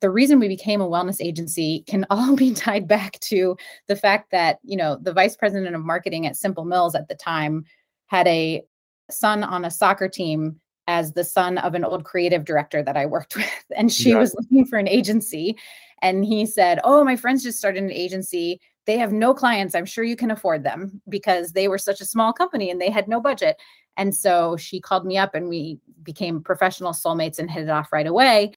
the 0.00 0.10
reason 0.10 0.38
we 0.38 0.48
became 0.48 0.80
a 0.80 0.88
wellness 0.88 1.20
agency 1.20 1.82
can 1.86 2.04
all 2.10 2.36
be 2.36 2.52
tied 2.52 2.86
back 2.86 3.18
to 3.20 3.56
the 3.88 3.96
fact 3.96 4.30
that 4.30 4.58
you 4.62 4.76
know 4.76 4.96
the 5.00 5.12
vice 5.12 5.36
president 5.36 5.74
of 5.74 5.84
marketing 5.84 6.26
at 6.26 6.36
simple 6.36 6.64
mills 6.64 6.94
at 6.94 7.08
the 7.08 7.14
time 7.14 7.64
had 8.06 8.26
a 8.26 8.62
son 9.10 9.42
on 9.44 9.64
a 9.64 9.70
soccer 9.70 10.08
team 10.08 10.60
as 10.88 11.12
the 11.12 11.24
son 11.24 11.58
of 11.58 11.74
an 11.74 11.84
old 11.84 12.04
creative 12.04 12.44
director 12.44 12.82
that 12.82 12.96
i 12.96 13.06
worked 13.06 13.36
with 13.36 13.64
and 13.76 13.92
she 13.92 14.10
Yeah. 14.10 14.18
was 14.18 14.34
looking 14.34 14.64
for 14.66 14.78
an 14.78 14.88
agency 14.88 15.56
And 16.02 16.24
he 16.24 16.46
said, 16.46 16.80
Oh, 16.84 17.04
my 17.04 17.16
friends 17.16 17.42
just 17.42 17.58
started 17.58 17.82
an 17.82 17.90
agency. 17.90 18.60
They 18.86 18.98
have 18.98 19.12
no 19.12 19.34
clients. 19.34 19.74
I'm 19.74 19.86
sure 19.86 20.04
you 20.04 20.16
can 20.16 20.30
afford 20.30 20.62
them 20.62 21.00
because 21.08 21.52
they 21.52 21.68
were 21.68 21.78
such 21.78 22.00
a 22.00 22.06
small 22.06 22.32
company 22.32 22.70
and 22.70 22.80
they 22.80 22.90
had 22.90 23.08
no 23.08 23.20
budget. 23.20 23.56
And 23.96 24.14
so 24.14 24.56
she 24.56 24.80
called 24.80 25.06
me 25.06 25.16
up 25.16 25.34
and 25.34 25.48
we 25.48 25.80
became 26.02 26.42
professional 26.42 26.92
soulmates 26.92 27.38
and 27.38 27.50
hit 27.50 27.64
it 27.64 27.70
off 27.70 27.92
right 27.92 28.06
away. 28.06 28.52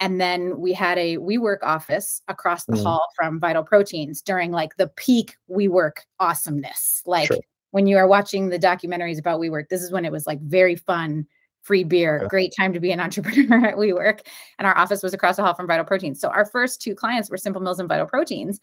And 0.00 0.18
then 0.18 0.58
we 0.58 0.72
had 0.72 0.96
a 0.96 1.18
WeWork 1.18 1.58
office 1.62 2.22
across 2.26 2.64
the 2.64 2.76
mm. 2.76 2.82
hall 2.82 3.06
from 3.14 3.38
Vital 3.38 3.62
Proteins 3.62 4.22
during 4.22 4.50
like 4.50 4.76
the 4.76 4.88
peak 4.96 5.36
WeWork 5.50 5.98
awesomeness. 6.18 7.02
Like 7.04 7.28
sure. 7.28 7.36
when 7.72 7.86
you 7.86 7.98
are 7.98 8.08
watching 8.08 8.48
the 8.48 8.58
documentaries 8.58 9.18
about 9.18 9.40
WeWork, 9.40 9.68
this 9.68 9.82
is 9.82 9.92
when 9.92 10.06
it 10.06 10.12
was 10.12 10.26
like 10.26 10.40
very 10.40 10.74
fun, 10.74 11.26
free 11.70 11.84
beer, 11.84 12.26
great 12.28 12.52
time 12.56 12.72
to 12.72 12.80
be 12.80 12.90
an 12.90 12.98
entrepreneur 12.98 13.64
at 13.68 13.76
WeWork. 13.76 14.26
And 14.58 14.66
our 14.66 14.76
office 14.76 15.04
was 15.04 15.14
across 15.14 15.36
the 15.36 15.44
hall 15.44 15.54
from 15.54 15.68
Vital 15.68 15.84
Proteins. 15.84 16.20
So 16.20 16.28
our 16.28 16.44
first 16.44 16.82
two 16.82 16.96
clients 16.96 17.30
were 17.30 17.36
Simple 17.36 17.62
Mills 17.62 17.78
and 17.78 17.88
Vital 17.88 18.06
Proteins. 18.06 18.58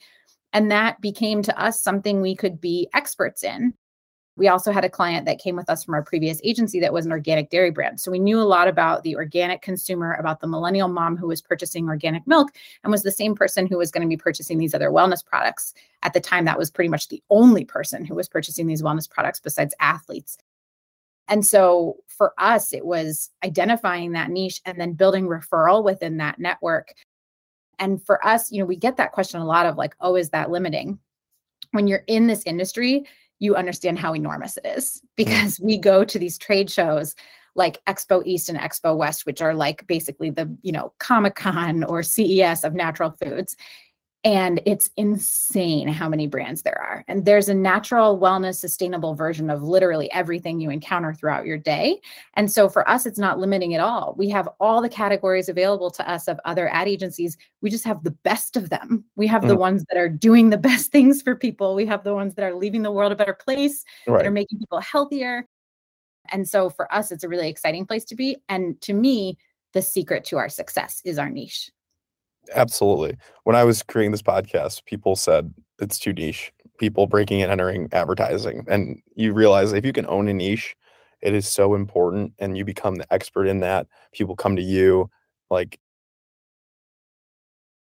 And 0.51 0.69
that 0.71 0.99
became 0.99 1.41
to 1.43 1.57
us 1.57 1.81
something 1.81 2.19
we 2.19 2.35
could 2.35 2.59
be 2.59 2.89
experts 2.93 3.43
in 3.43 3.73
we 4.37 4.47
also 4.47 4.71
had 4.71 4.85
a 4.85 4.89
client 4.89 5.25
that 5.25 5.39
came 5.39 5.55
with 5.55 5.69
us 5.69 5.83
from 5.83 5.95
our 5.95 6.03
previous 6.03 6.39
agency 6.43 6.79
that 6.79 6.93
was 6.93 7.05
an 7.05 7.11
organic 7.11 7.49
dairy 7.49 7.71
brand. 7.71 7.99
So 7.99 8.11
we 8.11 8.19
knew 8.19 8.39
a 8.39 8.43
lot 8.43 8.67
about 8.67 9.03
the 9.03 9.15
organic 9.15 9.63
consumer, 9.63 10.13
about 10.13 10.39
the 10.39 10.47
millennial 10.47 10.87
mom 10.87 11.17
who 11.17 11.27
was 11.27 11.41
purchasing 11.41 11.89
organic 11.89 12.25
milk 12.27 12.51
and 12.83 12.91
was 12.91 13.03
the 13.03 13.11
same 13.11 13.35
person 13.35 13.65
who 13.65 13.77
was 13.77 13.89
going 13.91 14.03
to 14.03 14.07
be 14.07 14.15
purchasing 14.15 14.59
these 14.59 14.75
other 14.75 14.89
wellness 14.89 15.25
products. 15.25 15.73
At 16.03 16.13
the 16.13 16.21
time, 16.21 16.45
that 16.45 16.59
was 16.59 16.69
pretty 16.69 16.89
much 16.89 17.07
the 17.07 17.21
only 17.31 17.65
person 17.65 18.05
who 18.05 18.13
was 18.13 18.29
purchasing 18.29 18.67
these 18.67 18.83
wellness 18.83 19.09
products 19.09 19.39
besides 19.39 19.73
athletes. 19.79 20.37
And 21.27 21.45
so 21.45 21.97
for 22.07 22.33
us, 22.37 22.73
it 22.73 22.85
was 22.85 23.29
identifying 23.43 24.13
that 24.13 24.29
niche 24.29 24.61
and 24.65 24.79
then 24.79 24.93
building 24.93 25.27
referral 25.27 25.83
within 25.83 26.17
that 26.17 26.39
network. 26.39 26.93
And 27.79 28.03
for 28.03 28.25
us, 28.25 28.51
you 28.51 28.59
know, 28.59 28.65
we 28.65 28.75
get 28.75 28.97
that 28.97 29.11
question 29.11 29.39
a 29.39 29.45
lot 29.45 29.65
of 29.65 29.77
like, 29.77 29.95
oh, 30.01 30.15
is 30.15 30.29
that 30.29 30.49
limiting? 30.49 30.99
When 31.71 31.87
you're 31.87 32.03
in 32.07 32.27
this 32.27 32.43
industry, 32.45 33.05
you 33.39 33.55
understand 33.55 33.99
how 33.99 34.15
enormous 34.15 34.57
it 34.57 34.65
is 34.65 35.01
mm. 35.03 35.09
because 35.15 35.59
we 35.59 35.77
go 35.77 36.03
to 36.03 36.17
these 36.17 36.37
trade 36.37 36.71
shows 36.71 37.15
like 37.55 37.83
Expo 37.85 38.21
East 38.25 38.49
and 38.49 38.57
Expo 38.57 38.95
West, 38.95 39.25
which 39.25 39.41
are 39.41 39.53
like 39.53 39.85
basically 39.87 40.29
the, 40.29 40.55
you 40.61 40.71
know, 40.71 40.93
Comic 40.99 41.35
Con 41.35 41.83
or 41.83 42.03
CES 42.03 42.63
of 42.63 42.73
natural 42.73 43.11
foods. 43.11 43.55
And 44.27 44.59
it's 44.65 44.89
insane 44.97 45.87
how 45.87 46.09
many 46.09 46.27
brands 46.27 46.61
there 46.63 46.77
are. 46.77 47.05
And 47.07 47.23
there's 47.23 47.47
a 47.47 47.53
natural, 47.53 48.19
wellness, 48.19 48.55
sustainable 48.55 49.15
version 49.15 49.49
of 49.49 49.63
literally 49.63 50.11
everything 50.11 50.59
you 50.59 50.69
encounter 50.69 51.13
throughout 51.13 51.45
your 51.45 51.57
day. 51.57 52.01
And 52.33 52.51
so 52.51 52.67
for 52.67 52.85
us, 52.89 53.05
it's 53.05 53.17
not 53.17 53.39
limiting 53.39 53.73
at 53.73 53.79
all. 53.79 54.15
We 54.17 54.27
have 54.31 54.49
all 54.59 54.81
the 54.81 54.89
categories 54.89 55.47
available 55.47 55.89
to 55.91 56.11
us 56.11 56.27
of 56.27 56.41
other 56.43 56.67
ad 56.73 56.89
agencies. 56.89 57.37
We 57.61 57.69
just 57.69 57.85
have 57.85 58.03
the 58.03 58.11
best 58.11 58.57
of 58.57 58.69
them. 58.69 59.05
We 59.15 59.27
have 59.27 59.43
mm. 59.43 59.47
the 59.47 59.55
ones 59.55 59.85
that 59.87 59.97
are 59.97 60.09
doing 60.09 60.49
the 60.49 60.57
best 60.57 60.91
things 60.91 61.21
for 61.21 61.33
people. 61.33 61.73
We 61.73 61.85
have 61.85 62.03
the 62.03 62.13
ones 62.13 62.35
that 62.35 62.43
are 62.43 62.53
leaving 62.53 62.81
the 62.81 62.91
world 62.91 63.13
a 63.13 63.15
better 63.15 63.33
place, 63.33 63.85
right. 64.07 64.17
that 64.17 64.27
are 64.27 64.31
making 64.31 64.59
people 64.59 64.81
healthier. 64.81 65.47
And 66.33 66.45
so 66.45 66.69
for 66.69 66.93
us, 66.93 67.13
it's 67.13 67.23
a 67.23 67.29
really 67.29 67.47
exciting 67.47 67.85
place 67.85 68.03
to 68.03 68.15
be. 68.15 68.35
And 68.49 68.81
to 68.81 68.91
me, 68.91 69.37
the 69.71 69.81
secret 69.81 70.25
to 70.25 70.37
our 70.37 70.49
success 70.49 71.01
is 71.05 71.17
our 71.17 71.29
niche. 71.29 71.71
Absolutely. 72.53 73.17
When 73.43 73.55
I 73.55 73.63
was 73.63 73.83
creating 73.83 74.11
this 74.11 74.21
podcast, 74.21 74.85
people 74.85 75.15
said 75.15 75.53
it's 75.79 75.99
too 75.99 76.13
niche. 76.13 76.51
People 76.79 77.07
breaking 77.07 77.41
and 77.41 77.51
entering 77.51 77.89
advertising. 77.91 78.65
And 78.67 79.01
you 79.15 79.33
realize 79.33 79.73
if 79.73 79.85
you 79.85 79.93
can 79.93 80.05
own 80.07 80.27
a 80.27 80.33
niche, 80.33 80.75
it 81.21 81.33
is 81.33 81.47
so 81.47 81.73
important 81.73 82.33
and 82.39 82.57
you 82.57 82.63
become 82.63 82.95
the 82.95 83.11
expert 83.11 83.45
in 83.45 83.59
that. 83.61 83.87
People 84.13 84.35
come 84.35 84.55
to 84.55 84.61
you. 84.61 85.09
Like, 85.49 85.79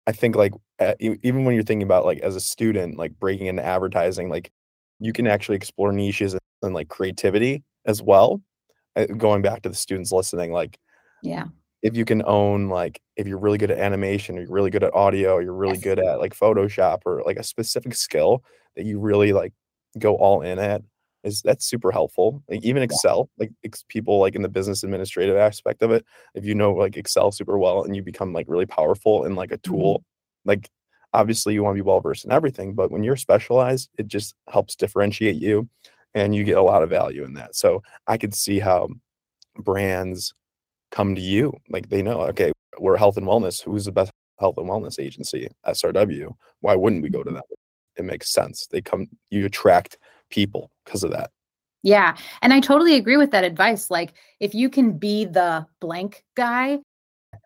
I 0.07 0.13
think, 0.13 0.35
like, 0.35 0.53
even 0.99 1.45
when 1.45 1.55
you're 1.55 1.65
thinking 1.65 1.83
about, 1.83 2.05
like, 2.05 2.19
as 2.21 2.35
a 2.35 2.41
student, 2.41 2.97
like 2.97 3.19
breaking 3.19 3.47
into 3.47 3.65
advertising, 3.65 4.29
like, 4.29 4.51
you 4.99 5.13
can 5.13 5.27
actually 5.27 5.57
explore 5.57 5.93
niches 5.93 6.33
and, 6.33 6.41
and 6.63 6.75
like 6.75 6.89
creativity 6.89 7.63
as 7.87 8.03
well. 8.03 8.43
Uh, 8.97 9.07
going 9.07 9.43
back 9.43 9.63
to 9.63 9.69
the 9.69 9.75
students 9.75 10.11
listening, 10.11 10.53
like, 10.53 10.79
yeah 11.23 11.45
if 11.83 11.97
you 11.97 12.05
can 12.05 12.23
own 12.27 12.69
like 12.69 13.01
if 13.17 13.27
you're 13.27 13.39
really 13.39 13.59
good 13.59 13.71
at 13.71 13.79
animation 13.79 14.37
or 14.37 14.43
you're 14.43 14.51
really 14.51 14.71
good 14.71 14.85
at 14.85 14.95
audio 14.95 15.35
or 15.35 15.43
you're 15.43 15.55
really 15.55 15.75
yes. 15.75 15.85
good 15.85 15.99
at 15.99 16.19
like 16.19 16.37
photoshop 16.37 17.01
or 17.07 17.23
like 17.25 17.37
a 17.39 17.43
specific 17.43 17.95
skill 17.95 18.45
that 18.77 18.85
you 18.85 18.99
really 18.99 19.33
like 19.33 19.53
go 19.99 20.17
all 20.17 20.43
in 20.43 20.59
at 20.59 20.83
is 21.23 21.43
that's 21.43 21.67
super 21.67 21.91
helpful 21.91 22.43
like 22.49 22.63
even 22.63 22.83
excel 22.83 23.29
like 23.39 23.51
ex- 23.65 23.85
people 23.89 24.19
like 24.19 24.35
in 24.35 24.43
the 24.43 24.49
business 24.49 24.83
administrative 24.83 25.37
aspect 25.37 25.83
of 25.83 25.91
it 25.91 26.05
if 26.35 26.45
you 26.45 26.55
know 26.55 26.73
like 26.73 26.97
excel 26.97 27.31
super 27.31 27.59
well 27.59 27.85
and 27.85 27.95
you 27.95 28.03
become 28.03 28.33
like 28.33 28.47
really 28.49 28.67
powerful 28.67 29.25
in 29.25 29.35
like 29.35 29.53
a 29.53 29.59
tool 29.59 29.99
mm-hmm. 29.99 30.51
like 30.51 30.71
obviously 31.13 31.53
you 31.53 31.63
want 31.63 31.75
to 31.75 31.83
be 31.83 31.87
well 31.87 32.01
versed 32.01 32.25
in 32.25 32.33
everything 32.33 32.75
but 32.75 32.91
when 32.91 33.03
you're 33.03 33.17
specialized 33.17 33.91
it 33.99 34.07
just 34.07 34.35
helps 34.49 34.77
differentiate 34.77 35.37
you 35.37 35.69
and 36.15 36.35
you 36.35 36.45
get 36.45 36.57
a 36.57 36.63
lot 36.63 36.83
of 36.83 36.89
value 36.89 37.25
in 37.25 37.35
that 37.35 37.55
so 37.55 37.83
i 38.07 38.17
could 38.17 38.35
see 38.35 38.59
how 38.59 38.89
brands 39.57 40.33
come 40.91 41.15
to 41.15 41.21
you. 41.21 41.53
Like 41.69 41.89
they 41.89 42.03
know, 42.03 42.21
okay, 42.23 42.53
we're 42.79 42.97
health 42.97 43.17
and 43.17 43.27
wellness. 43.27 43.63
Who's 43.63 43.85
the 43.85 43.93
best 43.93 44.11
health 44.39 44.57
and 44.59 44.69
wellness 44.69 44.99
agency? 44.99 45.49
SRW. 45.67 46.35
Why 46.61 46.75
wouldn't 46.75 47.03
we 47.03 47.11
go 47.11 47.23
to 47.23 47.31
mm-hmm. 47.31 47.37
that? 47.37 47.45
It 47.97 48.05
makes 48.05 48.33
sense. 48.33 48.67
They 48.71 48.81
come, 48.81 49.09
you 49.31 49.47
attract 49.47 49.99
people 50.31 50.71
because 50.85 51.05
of 51.05 51.11
that. 51.11 51.31
Yeah. 51.83 52.17
And 52.43 52.53
I 52.53 52.61
totally 52.61 52.97
agree 52.97 53.17
with 53.17 53.31
that 53.31 53.45
advice. 53.45 53.91
Like, 53.91 54.15
if 54.39 54.55
you 54.55 54.69
can 54.69 54.99
be 54.99 55.25
the 55.25 55.67
blank 55.81 56.25
guy, 56.35 56.79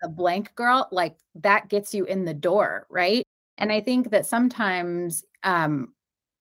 a 0.03 0.09
blank 0.09 0.55
girl, 0.55 0.89
like 0.91 1.17
that 1.37 1.69
gets 1.69 1.95
you 1.95 2.05
in 2.05 2.25
the 2.25 2.35
door. 2.35 2.87
Right. 2.91 3.25
And 3.59 3.71
I 3.71 3.81
think 3.81 4.11
that 4.11 4.27
sometimes 4.27 5.25
um, 5.45 5.95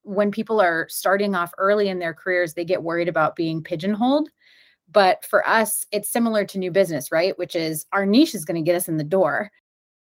when 0.03 0.31
people 0.31 0.59
are 0.59 0.87
starting 0.89 1.35
off 1.35 1.51
early 1.57 1.89
in 1.89 1.99
their 1.99 2.13
careers, 2.13 2.53
they 2.53 2.65
get 2.65 2.81
worried 2.81 3.07
about 3.07 3.35
being 3.35 3.63
pigeonholed. 3.63 4.29
But 4.93 5.25
for 5.25 5.47
us, 5.47 5.85
it's 5.91 6.09
similar 6.09 6.45
to 6.45 6.59
new 6.59 6.71
business, 6.71 7.11
right? 7.11 7.37
Which 7.37 7.55
is 7.55 7.85
our 7.91 8.05
niche 8.05 8.35
is 8.35 8.45
going 8.45 8.63
to 8.63 8.65
get 8.65 8.75
us 8.75 8.87
in 8.87 8.97
the 8.97 9.03
door. 9.03 9.51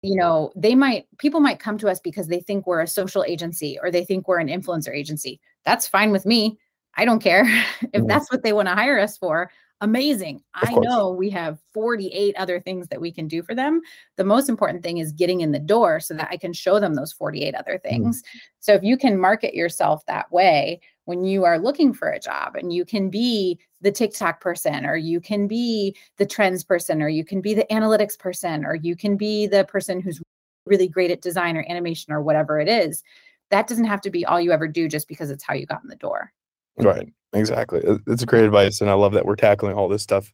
You 0.02 0.16
know, 0.16 0.52
they 0.56 0.74
might, 0.76 1.06
people 1.20 1.40
might 1.40 1.60
come 1.60 1.78
to 1.78 1.88
us 1.88 2.00
because 2.00 2.28
they 2.28 2.40
think 2.40 2.66
we're 2.66 2.82
a 2.82 2.88
social 2.88 3.24
agency 3.24 3.78
or 3.82 3.92
they 3.92 4.04
think 4.04 4.28
we're 4.28 4.40
an 4.40 4.48
influencer 4.48 4.94
agency. 4.94 5.40
That's 5.64 5.88
fine 5.88 6.12
with 6.12 6.26
me. 6.26 6.58
I 6.98 7.06
don't 7.06 7.22
care 7.22 7.44
if 7.82 7.92
mm-hmm. 7.92 8.08
that's 8.08 8.32
what 8.32 8.44
they 8.44 8.54
want 8.54 8.68
to 8.68 8.76
hire 8.76 9.00
us 9.00 9.18
for 9.18 9.52
amazing. 9.82 10.44
I 10.54 10.74
know 10.76 11.12
we 11.12 11.30
have 11.32 11.60
48 11.74 12.36
other 12.38 12.60
things 12.60 12.88
that 12.90 13.02
we 13.02 13.12
can 13.12 13.28
do 13.28 13.42
for 13.42 13.56
them. 13.56 13.82
The 14.16 14.24
most 14.24 14.48
important 14.48 14.84
thing 14.84 15.00
is 15.00 15.12
getting 15.12 15.42
in 15.42 15.52
the 15.52 15.60
door 15.60 16.00
so 16.00 16.14
that 16.14 16.30
I 16.32 16.38
can 16.38 16.54
show 16.54 16.80
them 16.80 16.94
those 16.94 17.12
48 17.12 17.56
other 17.56 17.74
mm-hmm. 17.74 17.90
things. 17.90 18.22
Mm-hmm. 18.22 18.38
So 18.60 18.74
if 18.74 18.84
you 18.84 18.96
can 18.96 19.20
market 19.20 19.56
yourself 19.56 20.06
that 20.06 20.32
way 20.32 20.80
when 21.06 21.24
you 21.26 21.44
are 21.44 21.60
looking 21.60 21.94
for 21.94 22.10
a 22.10 22.20
job 22.20 22.56
and 22.56 22.72
you 22.72 22.86
can 22.86 23.10
be 23.10 23.60
the 23.82 23.92
TikTok 23.92 24.40
person 24.40 24.86
or 24.86 24.96
you 24.96 25.20
can 25.20 25.48
be 25.48 25.96
the 26.18 26.26
trends 26.26 26.64
person 26.64 27.02
or 27.02 27.10
you 27.10 27.26
can 27.26 27.42
be 27.42 27.54
the 27.54 27.66
analytics 27.72 28.18
person 28.18 28.66
or 28.66 28.76
you 28.76 28.96
can 28.96 29.18
be 29.18 29.48
the 29.48 29.66
person 29.66 30.00
who's 30.00 30.22
really 30.66 30.88
great 30.88 31.12
at 31.12 31.22
design 31.22 31.58
or 31.58 31.66
animation 31.68 32.14
or 32.14 32.22
whatever 32.22 32.60
it 32.60 32.70
is. 32.70 33.04
That 33.50 33.68
doesn't 33.68 33.86
have 33.86 34.02
to 34.02 34.10
be 34.10 34.26
all 34.26 34.40
you 34.40 34.52
ever 34.52 34.68
do 34.68 34.88
just 34.88 35.08
because 35.08 35.32
it's 35.32 35.44
how 35.44 35.54
you 35.54 35.66
got 35.66 35.84
in 35.84 35.90
the 35.90 35.96
door. 35.96 36.32
Right. 36.78 37.12
Exactly. 37.34 37.82
It's 38.08 38.26
great 38.26 38.44
advice. 38.44 38.82
And 38.82 38.90
I 38.90 38.94
love 38.94 39.14
that 39.14 39.26
we're 39.26 39.36
tackling 39.36 39.76
all 39.76 39.88
this 39.88 40.04
stuff 40.04 40.34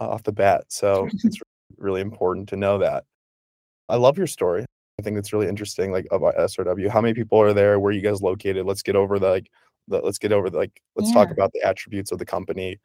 uh, 0.00 0.08
off 0.08 0.22
the 0.22 0.32
bat. 0.32 0.64
So 0.68 1.08
it's 1.24 1.38
really 1.76 2.00
important 2.00 2.48
to 2.50 2.56
know 2.56 2.78
that. 2.78 3.04
I 3.88 3.96
love 3.96 4.18
your 4.18 4.26
story. 4.26 4.64
I 4.98 5.02
think 5.02 5.18
it's 5.18 5.32
really 5.32 5.48
interesting, 5.48 5.92
like 5.92 6.06
about 6.10 6.36
SRW. 6.36 6.88
How 6.88 7.00
many 7.00 7.14
people 7.14 7.40
are 7.40 7.52
there? 7.52 7.78
Where 7.78 7.90
are 7.90 7.92
you 7.92 8.00
guys 8.00 8.22
located? 8.22 8.64
Let's 8.64 8.82
get 8.82 8.96
over 8.96 9.18
the 9.18 9.28
like 9.28 9.50
let's 9.88 10.18
get 10.18 10.32
over 10.32 10.50
the, 10.50 10.58
like 10.58 10.82
let's 10.96 11.10
yeah. 11.10 11.14
talk 11.14 11.30
about 11.30 11.52
the 11.52 11.62
attributes 11.62 12.12
of 12.12 12.18
the 12.18 12.26
company, 12.26 12.78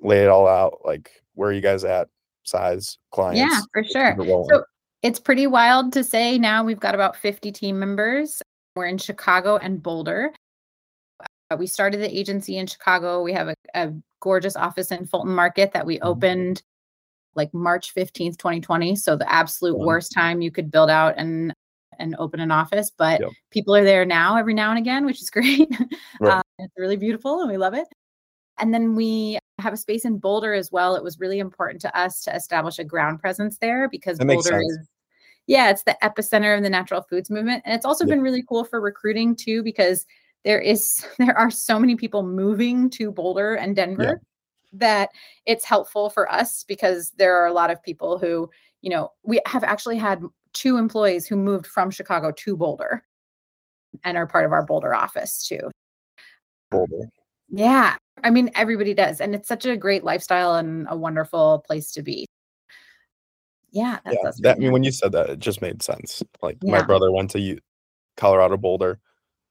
lay 0.00 0.22
it 0.22 0.28
all 0.28 0.46
out. 0.48 0.78
Like 0.84 1.10
where 1.34 1.50
are 1.50 1.52
you 1.52 1.60
guys 1.60 1.84
at? 1.84 2.08
Size, 2.44 2.98
clients. 3.10 3.40
Yeah, 3.40 3.60
for 3.72 3.84
sure. 3.84 4.16
So 4.50 4.64
it's 5.02 5.18
pretty 5.18 5.46
wild 5.46 5.92
to 5.94 6.04
say 6.04 6.38
now 6.38 6.64
we've 6.64 6.80
got 6.80 6.94
about 6.94 7.16
50 7.16 7.50
team 7.52 7.78
members. 7.78 8.40
We're 8.74 8.86
in 8.86 8.98
Chicago 8.98 9.56
and 9.56 9.82
Boulder. 9.82 10.32
Uh, 11.50 11.56
we 11.56 11.66
started 11.66 12.00
the 12.00 12.16
agency 12.16 12.56
in 12.56 12.66
Chicago. 12.66 13.22
We 13.22 13.32
have 13.32 13.48
a, 13.48 13.54
a 13.74 13.92
gorgeous 14.20 14.56
office 14.56 14.90
in 14.90 15.06
Fulton 15.06 15.34
Market 15.34 15.72
that 15.72 15.86
we 15.86 15.96
mm-hmm. 15.96 16.08
opened 16.08 16.62
like 17.34 17.52
March 17.52 17.94
15th, 17.94 18.38
2020. 18.38 18.96
So 18.96 19.16
the 19.16 19.30
absolute 19.30 19.78
worst 19.78 20.12
time 20.12 20.40
you 20.40 20.50
could 20.50 20.70
build 20.70 20.90
out 20.90 21.14
and 21.16 21.52
and 21.98 22.14
open 22.18 22.40
an 22.40 22.50
office, 22.50 22.90
but 22.96 23.20
yep. 23.20 23.30
people 23.50 23.74
are 23.74 23.84
there 23.84 24.04
now 24.04 24.36
every 24.36 24.54
now 24.54 24.70
and 24.70 24.78
again, 24.78 25.04
which 25.04 25.20
is 25.22 25.30
great. 25.30 25.68
Right. 26.20 26.32
Um, 26.32 26.42
it's 26.58 26.74
really 26.76 26.96
beautiful 26.96 27.40
and 27.40 27.50
we 27.50 27.56
love 27.56 27.74
it. 27.74 27.88
And 28.58 28.72
then 28.72 28.94
we 28.94 29.38
have 29.58 29.72
a 29.72 29.76
space 29.76 30.04
in 30.04 30.18
Boulder 30.18 30.54
as 30.54 30.72
well. 30.72 30.96
It 30.96 31.04
was 31.04 31.20
really 31.20 31.38
important 31.38 31.80
to 31.82 31.98
us 31.98 32.22
to 32.22 32.34
establish 32.34 32.78
a 32.78 32.84
ground 32.84 33.20
presence 33.20 33.58
there 33.58 33.88
because 33.88 34.18
that 34.18 34.26
Boulder 34.26 34.60
is 34.60 34.88
yeah, 35.46 35.70
it's 35.70 35.84
the 35.84 35.96
epicenter 36.02 36.56
of 36.56 36.62
the 36.62 36.70
natural 36.70 37.02
foods 37.02 37.30
movement. 37.30 37.62
And 37.64 37.74
it's 37.74 37.86
also 37.86 38.04
yep. 38.04 38.10
been 38.10 38.22
really 38.22 38.42
cool 38.48 38.64
for 38.64 38.80
recruiting 38.80 39.36
too, 39.36 39.62
because 39.62 40.04
there 40.44 40.60
is 40.60 41.06
there 41.18 41.36
are 41.38 41.50
so 41.50 41.78
many 41.78 41.96
people 41.96 42.22
moving 42.22 42.90
to 42.90 43.10
Boulder 43.10 43.54
and 43.54 43.76
Denver 43.76 44.20
that 44.72 45.10
it's 45.46 45.64
helpful 45.64 46.10
for 46.10 46.30
us 46.30 46.64
because 46.64 47.12
there 47.16 47.36
are 47.36 47.46
a 47.46 47.52
lot 47.52 47.70
of 47.70 47.82
people 47.82 48.18
who, 48.18 48.50
you 48.82 48.90
know, 48.90 49.12
we 49.22 49.40
have 49.46 49.64
actually 49.64 49.96
had 49.96 50.22
two 50.56 50.76
employees 50.76 51.26
who 51.26 51.36
moved 51.36 51.66
from 51.66 51.90
Chicago 51.90 52.32
to 52.32 52.56
Boulder 52.56 53.04
and 54.04 54.16
are 54.16 54.26
part 54.26 54.44
of 54.44 54.52
our 54.52 54.64
Boulder 54.64 54.94
office 54.94 55.46
too. 55.46 55.70
Boulder. 56.70 57.08
Yeah. 57.48 57.96
I 58.24 58.30
mean, 58.30 58.50
everybody 58.54 58.94
does. 58.94 59.20
And 59.20 59.34
it's 59.34 59.48
such 59.48 59.66
a 59.66 59.76
great 59.76 60.02
lifestyle 60.04 60.54
and 60.54 60.86
a 60.90 60.96
wonderful 60.96 61.62
place 61.66 61.92
to 61.92 62.02
be. 62.02 62.26
Yeah. 63.70 63.98
That's, 64.04 64.16
yeah, 64.22 64.30
that, 64.40 64.56
I 64.56 64.58
mean, 64.58 64.72
when 64.72 64.84
you 64.84 64.90
said 64.92 65.12
that, 65.12 65.30
it 65.30 65.38
just 65.38 65.60
made 65.62 65.82
sense. 65.82 66.22
Like 66.42 66.56
my 66.62 66.82
brother 66.82 67.12
went 67.12 67.30
to 67.32 67.40
U- 67.40 67.60
Colorado 68.16 68.56
Boulder, 68.56 68.98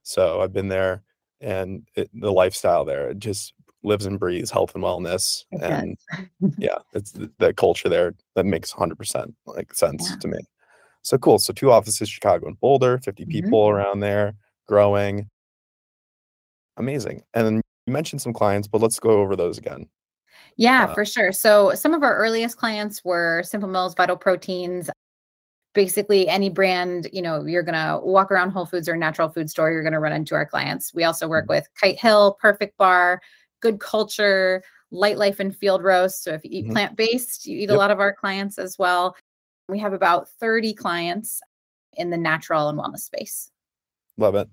so 0.03 0.41
I've 0.41 0.53
been 0.53 0.67
there, 0.69 1.03
and 1.41 1.87
it, 1.95 2.09
the 2.13 2.31
lifestyle 2.31 2.85
there 2.85 3.09
it 3.09 3.19
just 3.19 3.53
lives 3.83 4.07
and 4.07 4.19
breathes 4.19 4.49
health 4.49 4.73
and 4.73 4.83
wellness, 4.83 5.43
It 5.51 5.61
and 5.61 5.97
yeah, 6.57 6.77
it's 6.93 7.11
the, 7.11 7.31
the 7.37 7.53
culture 7.53 7.87
there 7.87 8.15
that 8.35 8.45
makes 8.47 8.73
100 8.73 8.97
percent 8.97 9.35
like 9.45 9.73
sense 9.75 10.09
Yeah. 10.09 10.17
to 10.17 10.27
me. 10.29 10.39
So 11.05 11.19
cool. 11.19 11.37
So 11.37 11.53
two 11.53 11.71
offices, 11.71 12.09
Chicago 12.09 12.47
and 12.47 12.59
Boulder, 12.59 12.97
50 12.97 13.25
Mhm. 13.25 13.29
people 13.29 13.69
around 13.69 13.99
there, 13.99 14.33
growing. 14.67 15.29
Amazing. 16.77 17.21
And 17.35 17.45
then 17.45 17.61
you 17.85 17.93
mentioned 17.93 18.23
some 18.23 18.33
clients, 18.33 18.67
but 18.67 18.81
let's 18.81 18.99
go 18.99 19.11
over 19.11 19.35
those 19.35 19.59
again. 19.59 19.87
Yeah, 20.57 20.85
Uh, 20.85 20.93
for 20.95 21.05
sure. 21.05 21.31
So 21.31 21.75
some 21.75 21.93
of 21.93 22.01
our 22.01 22.17
earliest 22.17 22.57
clients 22.57 23.05
were 23.05 23.43
Simple 23.43 23.69
Mills, 23.69 23.93
Vital 23.93 24.17
Proteins, 24.17 24.89
basically 25.75 26.27
any 26.27 26.49
brand, 26.49 27.07
you 27.13 27.21
know, 27.21 27.45
you're 27.45 27.61
going 27.61 27.75
to 27.75 27.99
walk 28.03 28.31
around 28.31 28.49
Whole 28.49 28.65
Foods 28.65 28.89
or 28.89 28.97
natural 28.97 29.29
food 29.29 29.47
store, 29.49 29.71
you're 29.71 29.83
going 29.83 29.93
to 29.93 29.99
run 29.99 30.13
into 30.13 30.33
our 30.33 30.45
clients. 30.45 30.91
We 30.91 31.03
also 31.03 31.27
work 31.27 31.45
Mhm. 31.45 31.49
with 31.49 31.67
Kite 31.79 31.99
Hill, 31.99 32.35
Perfect 32.41 32.77
Bar, 32.77 33.21
Good 33.59 33.79
Culture, 33.79 34.63
Lightlife 34.91 35.39
and 35.39 35.55
Field 35.55 35.83
Roast. 35.83 36.23
So 36.23 36.31
if 36.31 36.43
you 36.43 36.49
eat 36.51 36.65
Mhm. 36.67 36.71
plant-based, 36.71 37.45
you 37.45 37.59
eat 37.59 37.69
a 37.69 37.75
lot 37.75 37.91
of 37.91 37.99
our 37.99 38.13
clients 38.13 38.57
as 38.57 38.79
well. 38.79 39.15
We 39.69 39.79
have 39.79 39.93
about 39.93 40.29
30 40.39 40.73
clients 40.73 41.41
in 41.93 42.09
the 42.09 42.17
natural 42.17 42.69
and 42.69 42.77
wellness 42.77 42.99
space. 42.99 43.51
Love 44.17 44.35
it. 44.35 44.49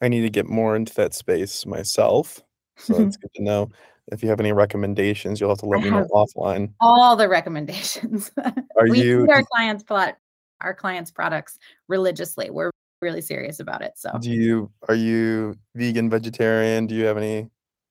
I 0.00 0.08
need 0.08 0.22
to 0.22 0.30
get 0.30 0.46
more 0.46 0.76
into 0.76 0.94
that 0.94 1.14
space 1.14 1.66
myself. 1.66 2.42
So 2.76 3.00
it's 3.00 3.16
good 3.16 3.32
to 3.34 3.42
know. 3.42 3.70
If 4.12 4.22
you 4.22 4.28
have 4.28 4.38
any 4.38 4.52
recommendations, 4.52 5.40
you'll 5.40 5.50
have 5.50 5.58
to 5.58 5.66
let 5.66 5.80
I 5.80 5.84
me 5.84 5.90
know 5.90 6.06
offline. 6.12 6.72
All 6.80 7.16
the 7.16 7.28
recommendations. 7.28 8.30
Are 8.76 8.88
we 8.88 9.02
you 9.02 9.26
our 9.30 9.42
clients 9.42 9.82
plot 9.82 10.16
our 10.60 10.74
clients 10.74 11.10
products 11.10 11.58
religiously. 11.88 12.50
We're 12.50 12.70
really 13.02 13.20
serious 13.20 13.60
about 13.60 13.82
it. 13.82 13.92
So 13.96 14.10
do 14.20 14.30
you 14.30 14.70
are 14.88 14.94
you 14.94 15.56
vegan, 15.74 16.08
vegetarian? 16.08 16.86
Do 16.86 16.94
you 16.94 17.04
have 17.04 17.16
any 17.16 17.50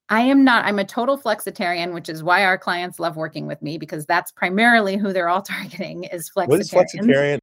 I 0.09 0.21
am 0.21 0.43
not, 0.43 0.65
I'm 0.65 0.77
a 0.79 0.85
total 0.85 1.17
flexitarian, 1.17 1.93
which 1.93 2.09
is 2.09 2.23
why 2.23 2.45
our 2.45 2.57
clients 2.57 2.99
love 2.99 3.15
working 3.15 3.47
with 3.47 3.61
me 3.61 3.77
because 3.77 4.05
that's 4.05 4.31
primarily 4.31 4.97
who 4.97 5.11
they're 5.13 5.29
all 5.29 5.41
targeting 5.41 6.03
is 6.05 6.29
flexitarian. 6.29 6.47
what 6.47 6.61
is 6.61 6.71
flexitarian? 6.71 7.39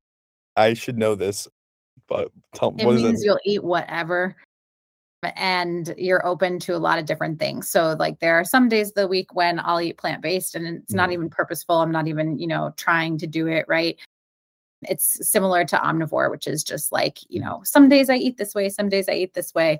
I 0.57 0.75
should 0.75 0.99
know 0.99 1.14
this, 1.14 1.49
but 2.09 2.31
tell 2.54 2.69
It 2.78 2.85
what 2.87 2.92
does 2.92 3.02
it 3.02 3.07
means 3.07 3.19
mean? 3.21 3.25
you'll 3.25 3.40
eat 3.45 3.64
whatever 3.64 4.37
and 5.37 5.95
you're 5.97 6.25
open 6.26 6.59
to 6.61 6.75
a 6.75 6.78
lot 6.78 6.99
of 6.99 7.07
different 7.07 7.38
things. 7.38 7.71
So 7.71 7.95
like 7.99 8.19
there 8.21 8.35
are 8.38 8.45
some 8.45 8.69
days 8.69 8.88
of 8.88 8.95
the 8.95 9.09
week 9.09 9.35
when 9.35 9.61
I'll 9.61 9.81
eat 9.81 9.97
plant-based 9.99 10.54
and 10.57 10.66
it's 10.78 10.92
not 10.95 11.11
Mhm. 11.11 11.12
even 11.12 11.31
purposeful. 11.31 11.76
I'm 11.76 11.92
not 11.92 12.09
even, 12.09 12.38
you 12.38 12.47
know, 12.49 12.73
trying 12.76 13.19
to 13.19 13.26
do 13.26 13.47
it 13.47 13.64
right. 13.69 13.99
It's 14.83 15.31
similar 15.31 15.64
to 15.66 15.76
omnivore, 15.76 16.28
which 16.31 16.49
is 16.49 16.64
just 16.64 16.90
like, 16.90 17.19
you 17.28 17.40
know, 17.40 17.61
some 17.64 17.88
days 17.88 18.11
I 18.11 18.16
eat 18.16 18.37
this 18.37 18.52
way, 18.54 18.69
some 18.69 18.88
days 18.88 19.09
I 19.09 19.12
eat 19.12 19.35
this 19.35 19.54
way. 19.54 19.78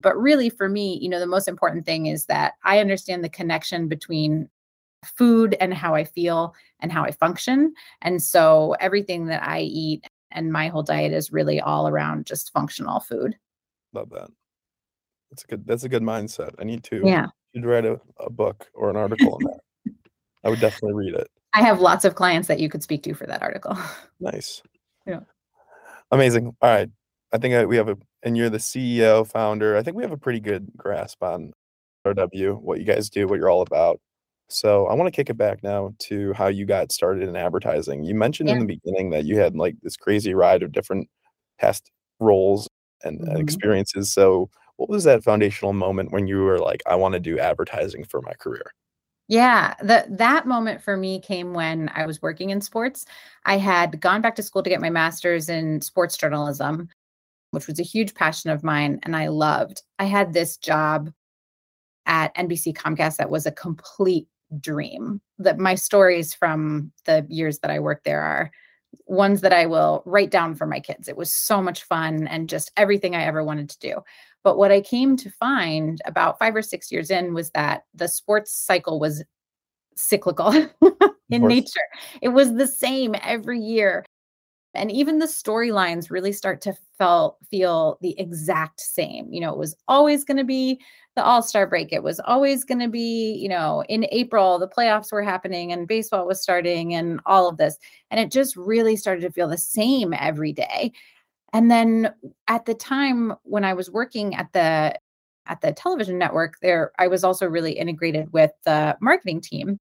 But 0.00 0.16
really 0.16 0.48
for 0.48 0.68
me, 0.68 0.98
you 1.00 1.08
know, 1.08 1.18
the 1.18 1.26
most 1.26 1.48
important 1.48 1.84
thing 1.84 2.06
is 2.06 2.26
that 2.26 2.54
I 2.64 2.78
understand 2.78 3.24
the 3.24 3.28
connection 3.28 3.88
between 3.88 4.48
food 5.04 5.56
and 5.60 5.74
how 5.74 5.94
I 5.94 6.04
feel 6.04 6.54
and 6.80 6.92
how 6.92 7.04
I 7.04 7.10
function. 7.10 7.74
And 8.02 8.22
so 8.22 8.76
everything 8.80 9.26
that 9.26 9.42
I 9.42 9.60
eat 9.60 10.04
and 10.30 10.52
my 10.52 10.68
whole 10.68 10.82
diet 10.82 11.12
is 11.12 11.32
really 11.32 11.60
all 11.60 11.88
around 11.88 12.26
just 12.26 12.52
functional 12.52 13.00
food. 13.00 13.36
Love 13.92 14.10
that. 14.10 14.30
That's 15.30 15.44
a 15.44 15.46
good 15.46 15.66
that's 15.66 15.84
a 15.84 15.88
good 15.88 16.02
mindset. 16.02 16.54
I 16.58 16.64
need 16.64 16.84
to 16.84 17.02
Yeah. 17.04 17.26
should 17.54 17.64
write 17.64 17.84
a, 17.84 18.00
a 18.18 18.30
book 18.30 18.66
or 18.74 18.90
an 18.90 18.96
article 18.96 19.34
on 19.34 19.42
that. 19.44 19.60
I 20.44 20.50
would 20.50 20.60
definitely 20.60 20.94
read 20.94 21.14
it. 21.14 21.28
I 21.54 21.62
have 21.62 21.80
lots 21.80 22.04
of 22.04 22.14
clients 22.14 22.48
that 22.48 22.60
you 22.60 22.68
could 22.68 22.82
speak 22.82 23.02
to 23.04 23.14
for 23.14 23.26
that 23.26 23.42
article. 23.42 23.76
Nice. 24.20 24.62
Yeah. 25.06 25.20
Amazing. 26.10 26.54
All 26.60 26.68
right. 26.68 26.90
I 27.32 27.38
think 27.38 27.54
I, 27.54 27.64
we 27.66 27.76
have 27.76 27.88
a, 27.88 27.96
and 28.22 28.36
you're 28.36 28.50
the 28.50 28.58
CEO, 28.58 29.24
founder. 29.24 29.76
I 29.76 29.82
think 29.82 29.96
we 29.96 30.02
have 30.02 30.12
a 30.12 30.16
pretty 30.16 30.40
good 30.40 30.70
grasp 30.76 31.22
on 31.22 31.52
RW, 32.06 32.60
what 32.60 32.78
you 32.78 32.84
guys 32.86 33.10
do, 33.10 33.26
what 33.28 33.38
you're 33.38 33.50
all 33.50 33.62
about. 33.62 34.00
So 34.48 34.86
I 34.86 34.94
want 34.94 35.08
to 35.08 35.16
kick 35.16 35.28
it 35.30 35.36
back 35.36 35.62
now 35.62 35.92
to 36.00 36.32
how 36.32 36.46
you 36.48 36.64
got 36.64 36.90
started 36.92 37.28
in 37.28 37.36
advertising. 37.36 38.02
You 38.04 38.14
mentioned 38.14 38.48
in 38.48 38.58
the 38.58 38.64
beginning 38.64 39.10
that 39.10 39.26
you 39.26 39.38
had 39.38 39.56
like 39.56 39.76
this 39.82 39.96
crazy 39.96 40.32
ride 40.34 40.62
of 40.62 40.72
different 40.72 41.08
past 41.60 41.90
roles 42.20 42.68
and, 43.04 43.20
and 43.20 43.36
Mhm. 43.38 43.42
experiences. 43.42 44.10
So 44.12 44.48
what 44.76 44.88
was 44.88 45.04
that 45.04 45.22
foundational 45.24 45.74
moment 45.74 46.12
when 46.12 46.26
you 46.26 46.38
were 46.44 46.58
like, 46.58 46.82
I 46.86 46.94
want 46.96 47.12
to 47.14 47.20
do 47.20 47.38
advertising 47.38 48.04
for 48.04 48.22
my 48.22 48.32
career? 48.34 48.72
Yeah, 49.30 49.74
that 49.82 50.16
that 50.16 50.46
moment 50.46 50.80
for 50.82 50.96
me 50.96 51.20
came 51.20 51.52
when 51.52 51.90
I 51.94 52.06
was 52.06 52.22
working 52.22 52.48
in 52.50 52.60
sports. 52.62 53.04
I 53.44 53.58
had 53.58 54.00
gone 54.00 54.22
back 54.22 54.34
to 54.36 54.42
school 54.42 54.62
to 54.62 54.70
get 54.70 54.80
my 54.80 54.88
master's 54.90 55.50
in 55.50 55.82
sports 55.82 56.16
journalism, 56.16 56.88
which 57.50 57.66
was 57.66 57.78
a 57.78 57.84
huge 57.84 58.14
passion 58.14 58.50
of 58.50 58.64
mine 58.64 58.98
and 59.02 59.16
I 59.16 59.28
loved. 59.28 59.82
I 59.98 60.04
had 60.04 60.32
this 60.32 60.56
job 60.56 61.10
at 62.06 62.34
NBC 62.34 62.74
Comcast 62.74 63.16
that 63.16 63.30
was 63.30 63.46
a 63.46 63.52
complete 63.52 64.26
dream. 64.60 65.20
That 65.38 65.58
my 65.58 65.74
stories 65.74 66.34
from 66.34 66.92
the 67.04 67.26
years 67.28 67.58
that 67.60 67.70
I 67.70 67.78
worked 67.78 68.04
there 68.04 68.22
are 68.22 68.50
ones 69.06 69.42
that 69.42 69.52
I 69.52 69.66
will 69.66 70.02
write 70.06 70.30
down 70.30 70.54
for 70.54 70.66
my 70.66 70.80
kids. 70.80 71.08
It 71.08 71.16
was 71.16 71.30
so 71.30 71.62
much 71.62 71.84
fun 71.84 72.26
and 72.26 72.48
just 72.48 72.72
everything 72.76 73.14
I 73.14 73.24
ever 73.24 73.44
wanted 73.44 73.68
to 73.70 73.78
do. 73.78 74.00
But 74.44 74.56
what 74.56 74.72
I 74.72 74.80
came 74.80 75.16
to 75.18 75.30
find 75.30 76.00
about 76.06 76.38
five 76.38 76.56
or 76.56 76.62
six 76.62 76.90
years 76.90 77.10
in 77.10 77.34
was 77.34 77.50
that 77.50 77.82
the 77.94 78.08
sports 78.08 78.54
cycle 78.54 78.98
was 78.98 79.22
cyclical 79.96 80.52
in 81.30 81.46
nature. 81.46 81.80
It 82.22 82.28
was 82.28 82.54
the 82.54 82.66
same 82.66 83.14
every 83.22 83.60
year. 83.60 84.04
And 84.74 84.92
even 84.92 85.18
the 85.18 85.26
storylines 85.26 86.10
really 86.10 86.32
start 86.32 86.60
to 86.62 86.74
felt 86.98 87.38
feel 87.50 87.98
the 88.02 88.18
exact 88.18 88.80
same. 88.80 89.32
You 89.32 89.40
know, 89.40 89.52
it 89.52 89.58
was 89.58 89.74
always 89.88 90.24
going 90.24 90.36
to 90.36 90.44
be 90.44 90.80
the 91.16 91.24
all-star 91.24 91.66
break. 91.66 91.92
It 91.92 92.02
was 92.02 92.20
always 92.20 92.64
going 92.64 92.80
to 92.80 92.88
be, 92.88 93.34
you 93.34 93.48
know, 93.48 93.82
in 93.88 94.06
April, 94.12 94.58
the 94.58 94.68
playoffs 94.68 95.10
were 95.10 95.22
happening 95.22 95.72
and 95.72 95.88
baseball 95.88 96.26
was 96.26 96.42
starting 96.42 96.94
and 96.94 97.20
all 97.26 97.48
of 97.48 97.56
this. 97.56 97.76
And 98.10 98.20
it 98.20 98.30
just 98.30 98.56
really 98.56 98.94
started 98.94 99.22
to 99.22 99.32
feel 99.32 99.48
the 99.48 99.58
same 99.58 100.12
every 100.12 100.52
day. 100.52 100.92
And 101.52 101.70
then 101.70 102.12
at 102.46 102.66
the 102.66 102.74
time 102.74 103.34
when 103.44 103.64
I 103.64 103.74
was 103.74 103.90
working 103.90 104.34
at 104.34 104.52
the 104.52 104.94
at 105.46 105.62
the 105.62 105.72
television 105.72 106.18
network 106.18 106.58
there 106.60 106.92
I 106.98 107.08
was 107.08 107.24
also 107.24 107.46
really 107.46 107.72
integrated 107.72 108.30
with 108.34 108.50
the 108.66 108.98
marketing 109.00 109.40
team 109.40 109.78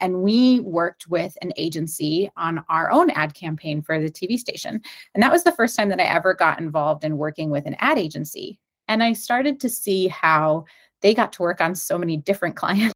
and 0.00 0.22
we 0.22 0.60
worked 0.60 1.08
with 1.08 1.36
an 1.42 1.52
agency 1.56 2.30
on 2.36 2.64
our 2.68 2.90
own 2.90 3.10
ad 3.10 3.34
campaign 3.34 3.82
for 3.82 4.00
the 4.00 4.10
TV 4.10 4.38
station. 4.38 4.80
And 5.14 5.22
that 5.22 5.32
was 5.32 5.44
the 5.44 5.52
first 5.52 5.76
time 5.76 5.88
that 5.90 6.00
I 6.00 6.04
ever 6.04 6.34
got 6.34 6.60
involved 6.60 7.04
in 7.04 7.18
working 7.18 7.50
with 7.50 7.66
an 7.66 7.76
ad 7.78 7.98
agency. 7.98 8.58
And 8.88 9.02
I 9.02 9.12
started 9.12 9.60
to 9.60 9.68
see 9.68 10.08
how 10.08 10.64
they 11.02 11.14
got 11.14 11.32
to 11.34 11.42
work 11.42 11.60
on 11.60 11.74
so 11.74 11.98
many 11.98 12.16
different 12.16 12.56
clients. 12.56 12.94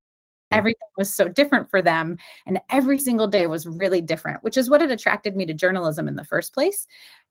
Everything 0.50 0.88
was 0.96 1.12
so 1.12 1.28
different 1.28 1.70
for 1.70 1.82
them 1.82 2.16
and 2.46 2.58
every 2.70 2.98
single 2.98 3.26
day 3.26 3.46
was 3.46 3.66
really 3.66 4.00
different 4.00 4.42
which 4.42 4.56
is 4.56 4.70
what 4.70 4.80
had 4.80 4.90
attracted 4.90 5.36
me 5.36 5.44
to 5.44 5.52
journalism 5.52 6.08
in 6.08 6.16
the 6.16 6.24
first 6.24 6.54
place. 6.54 6.86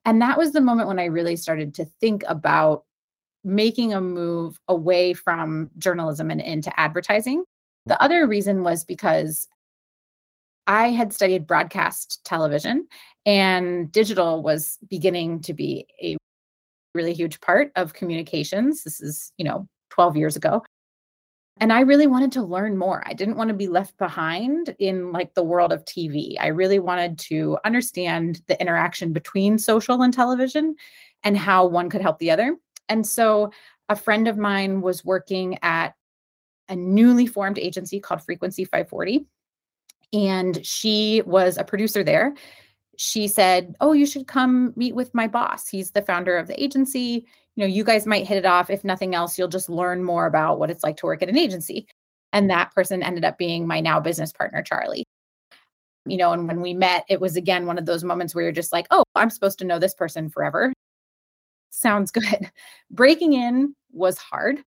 And 0.06 0.22
that 0.22 0.38
was 0.38 0.52
the 0.52 0.62
moment 0.62 0.88
when 0.88 1.00
I 1.00 1.06
really 1.06 1.36
started 1.36 1.74
to 1.76 1.86
think 2.00 2.24
about 2.28 2.84
making 3.44 3.94
a 3.94 4.02
move 4.02 4.60
away 4.68 5.14
from 5.14 5.72
journalism 5.78 6.30
and 6.30 6.42
into 6.42 6.78
advertising. 6.80 7.44
The 7.86 8.02
other 8.04 8.28
reason 8.28 8.64
was 8.64 8.84
because 8.84 9.48
I 10.68 10.90
had 10.90 11.14
studied 11.14 11.48
broadcast 11.48 12.24
television 12.26 12.88
and 13.26 13.92
digital 13.92 14.44
was 14.44 14.78
beginning 14.90 15.42
to 15.42 15.54
be 15.54 15.88
a 16.02 16.18
really 16.94 17.14
huge 17.14 17.40
part 17.40 17.72
of 17.76 17.94
communications. 17.94 18.84
This 18.84 19.00
is, 19.02 19.32
you 19.38 19.46
know, 19.46 19.68
12 19.92 20.18
years 20.18 20.36
ago. 20.36 20.64
And 21.60 21.74
I 21.74 21.80
really 21.80 22.06
wanted 22.06 22.32
to 22.34 22.44
learn 22.44 22.78
more. 22.78 23.02
I 23.08 23.14
didn't 23.14 23.38
want 23.38 23.48
to 23.48 23.56
be 23.56 23.68
left 23.68 23.98
behind 23.98 24.76
in 24.78 25.12
like 25.12 25.34
the 25.34 25.44
world 25.44 25.74
of 25.74 25.86
TV. 25.86 26.36
I 26.40 26.48
really 26.48 26.80
wanted 26.80 27.18
to 27.20 27.58
understand 27.66 28.42
the 28.48 28.60
interaction 28.62 29.12
between 29.12 29.58
social 29.58 30.04
and 30.04 30.14
television 30.14 30.76
and 31.24 31.36
how 31.38 31.66
one 31.66 31.90
could 31.90 32.02
help 32.02 32.20
the 32.20 32.30
other. 32.30 32.58
And 32.90 33.08
so 33.08 33.52
a 33.90 33.96
friend 33.96 34.28
of 34.28 34.38
mine 34.38 34.82
was 34.82 35.04
working 35.04 35.58
at 35.64 35.96
a 36.70 36.76
newly 36.76 37.26
formed 37.26 37.58
agency 37.58 38.00
called 38.00 38.22
Frequency 38.22 38.66
540 38.66 39.26
and 40.14 40.66
she 40.66 41.22
was 41.26 41.58
a 41.58 41.64
producer 41.64 42.04
there. 42.04 42.34
She 42.98 43.28
said, 43.28 43.76
"Oh, 43.82 43.94
you 43.94 44.06
should 44.06 44.28
come 44.28 44.74
meet 44.76 44.96
with 44.96 45.14
my 45.14 45.28
boss. 45.28 45.68
He's 45.68 45.92
the 45.92 46.02
founder 46.02 46.38
of 46.38 46.48
the 46.48 46.62
agency. 46.62 47.26
You 47.56 47.64
know, 47.64 47.68
you 47.68 47.84
guys 47.84 48.06
might 48.08 48.28
hit 48.28 48.38
it 48.38 48.46
off. 48.46 48.70
If 48.70 48.84
nothing 48.84 49.16
else, 49.16 49.38
you'll 49.38 49.48
just 49.48 49.70
learn 49.70 50.04
more 50.04 50.26
about 50.26 50.60
what 50.60 50.70
it's 50.72 50.84
like 50.84 50.98
to 50.98 51.06
work 51.06 51.22
at 51.22 51.30
an 51.30 51.38
agency." 51.38 51.88
And 52.34 52.50
that 52.50 52.74
person 52.74 53.04
ended 53.04 53.26
up 53.26 53.38
being 53.38 53.68
my 53.68 53.80
now 53.80 54.00
business 54.00 54.32
partner, 54.34 54.62
Charlie. 54.64 55.06
You 56.06 56.18
know, 56.18 56.32
and 56.34 56.48
when 56.48 56.62
we 56.62 56.74
met, 56.74 57.06
it 57.10 57.22
was 57.22 57.36
again 57.36 57.66
one 57.66 57.78
of 57.78 57.86
those 57.86 58.04
moments 58.04 58.34
where 58.34 58.44
you're 58.44 58.54
just 58.54 58.74
like, 58.74 58.88
oh, 58.92 59.04
I'm 59.16 59.30
supposed 59.30 59.60
to 59.60 59.66
know 59.66 59.80
this 59.80 59.94
person 59.94 60.30
forever. 60.30 60.74
Sounds 61.70 62.12
good. 62.12 62.52
Breaking 62.92 63.34
in 63.34 63.76
was 63.92 64.18
hard 64.18 64.64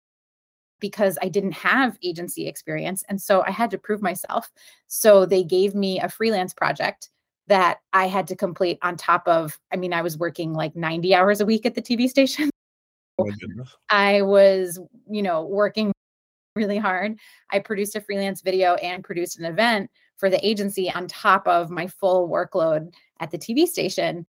because 0.79 1.17
I 1.21 1.29
didn't 1.29 1.53
have 1.53 1.97
agency 2.03 2.47
experience. 2.47 3.03
And 3.09 3.21
so 3.21 3.43
I 3.45 3.51
had 3.51 3.71
to 3.71 3.77
prove 3.77 4.01
myself. 4.01 4.51
So 4.87 5.25
they 5.25 5.43
gave 5.43 5.75
me 5.75 5.99
a 5.99 6.09
freelance 6.09 6.53
project 6.53 7.09
that 7.47 7.79
I 7.93 8.07
had 8.07 8.27
to 8.27 8.35
complete 8.35 8.79
on 8.81 8.97
top 8.97 9.27
of, 9.27 9.59
I 9.71 9.77
mean, 9.77 9.93
I 9.93 10.01
was 10.01 10.17
working 10.17 10.53
like 10.53 10.75
90 10.75 11.13
hours 11.13 11.41
a 11.41 11.45
week 11.45 11.65
at 11.65 11.75
the 11.75 11.81
TV 11.81 12.09
station. 12.09 12.49
Oh 13.17 13.29
I 13.89 14.21
was, 14.23 14.79
you 15.09 15.21
know, 15.21 15.45
working 15.45 15.91
really 16.55 16.77
hard. 16.77 17.17
I 17.51 17.59
produced 17.59 17.95
a 17.95 18.01
freelance 18.01 18.41
video 18.41 18.75
and 18.75 19.03
produced 19.03 19.39
an 19.39 19.45
event 19.45 19.89
for 20.17 20.29
the 20.29 20.45
agency 20.45 20.91
on 20.91 21.07
top 21.07 21.47
of 21.47 21.69
my 21.69 21.87
full 21.87 22.29
workload 22.29 22.93
at 23.19 23.31
the 23.31 23.37
TV 23.37 23.67
station 23.67 24.25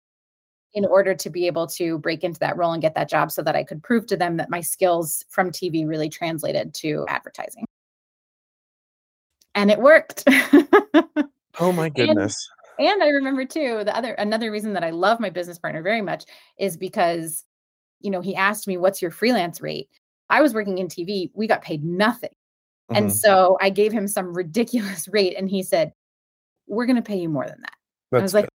in 0.74 0.86
order 0.86 1.14
to 1.14 1.30
be 1.30 1.48
able 1.48 1.68
to 1.68 1.98
break 2.00 2.24
into 2.24 2.40
that 2.40 2.58
role 2.58 2.72
and 2.72 2.82
get 2.82 2.96
that 2.96 3.10
job 3.10 3.32
so 3.32 3.42
that 3.42 3.56
I 3.56 3.64
could 3.64 3.84
prove 3.84 4.06
to 4.08 4.18
them 4.18 4.38
that 4.38 4.50
my 4.50 4.62
skills 4.62 5.26
from 5.30 5.52
TV 5.52 5.88
really 5.88 6.10
translated 6.10 6.74
to 6.76 7.06
advertising. 7.10 7.66
And 9.54 9.70
it 9.70 9.80
worked. 9.80 10.24
oh 11.60 11.72
my 11.74 11.90
goodness. 11.90 12.50
And, 12.80 12.88
and 12.88 13.04
I 13.04 13.10
remember 13.10 13.46
too, 13.46 13.84
the 13.84 13.96
other 13.96 14.14
another 14.14 14.50
reason 14.50 14.74
that 14.74 14.84
I 14.84 14.92
love 14.92 15.20
my 15.20 15.30
business 15.30 15.60
partner 15.60 15.82
very 15.82 16.02
much 16.02 16.24
is 16.58 16.78
because 16.78 17.44
you 18.00 18.10
know, 18.10 18.22
he 18.22 18.36
asked 18.36 18.68
me, 18.68 18.78
"What's 18.78 19.02
your 19.02 19.12
freelance 19.12 19.62
rate?" 19.62 19.88
I 20.32 20.42
was 20.42 20.54
working 20.54 20.78
in 20.80 20.88
TV, 20.88 21.30
we 21.36 21.46
got 21.46 21.62
paid 21.62 21.84
nothing. 21.84 22.30
Mm-hmm. 22.90 22.96
And 22.96 23.14
so 23.14 23.58
I 23.62 23.70
gave 23.70 23.92
him 23.92 24.08
some 24.08 24.34
ridiculous 24.34 25.08
rate 25.12 25.36
and 25.38 25.50
he 25.50 25.62
said, 25.62 25.92
We're 26.68 26.86
going 26.88 26.96
to 26.96 27.02
pay 27.02 27.18
you 27.18 27.30
more 27.30 27.46
than 27.46 27.62
that. 27.62 27.76
That's 28.12 28.22
I 28.22 28.24
was 28.24 28.34
like, 28.34 28.50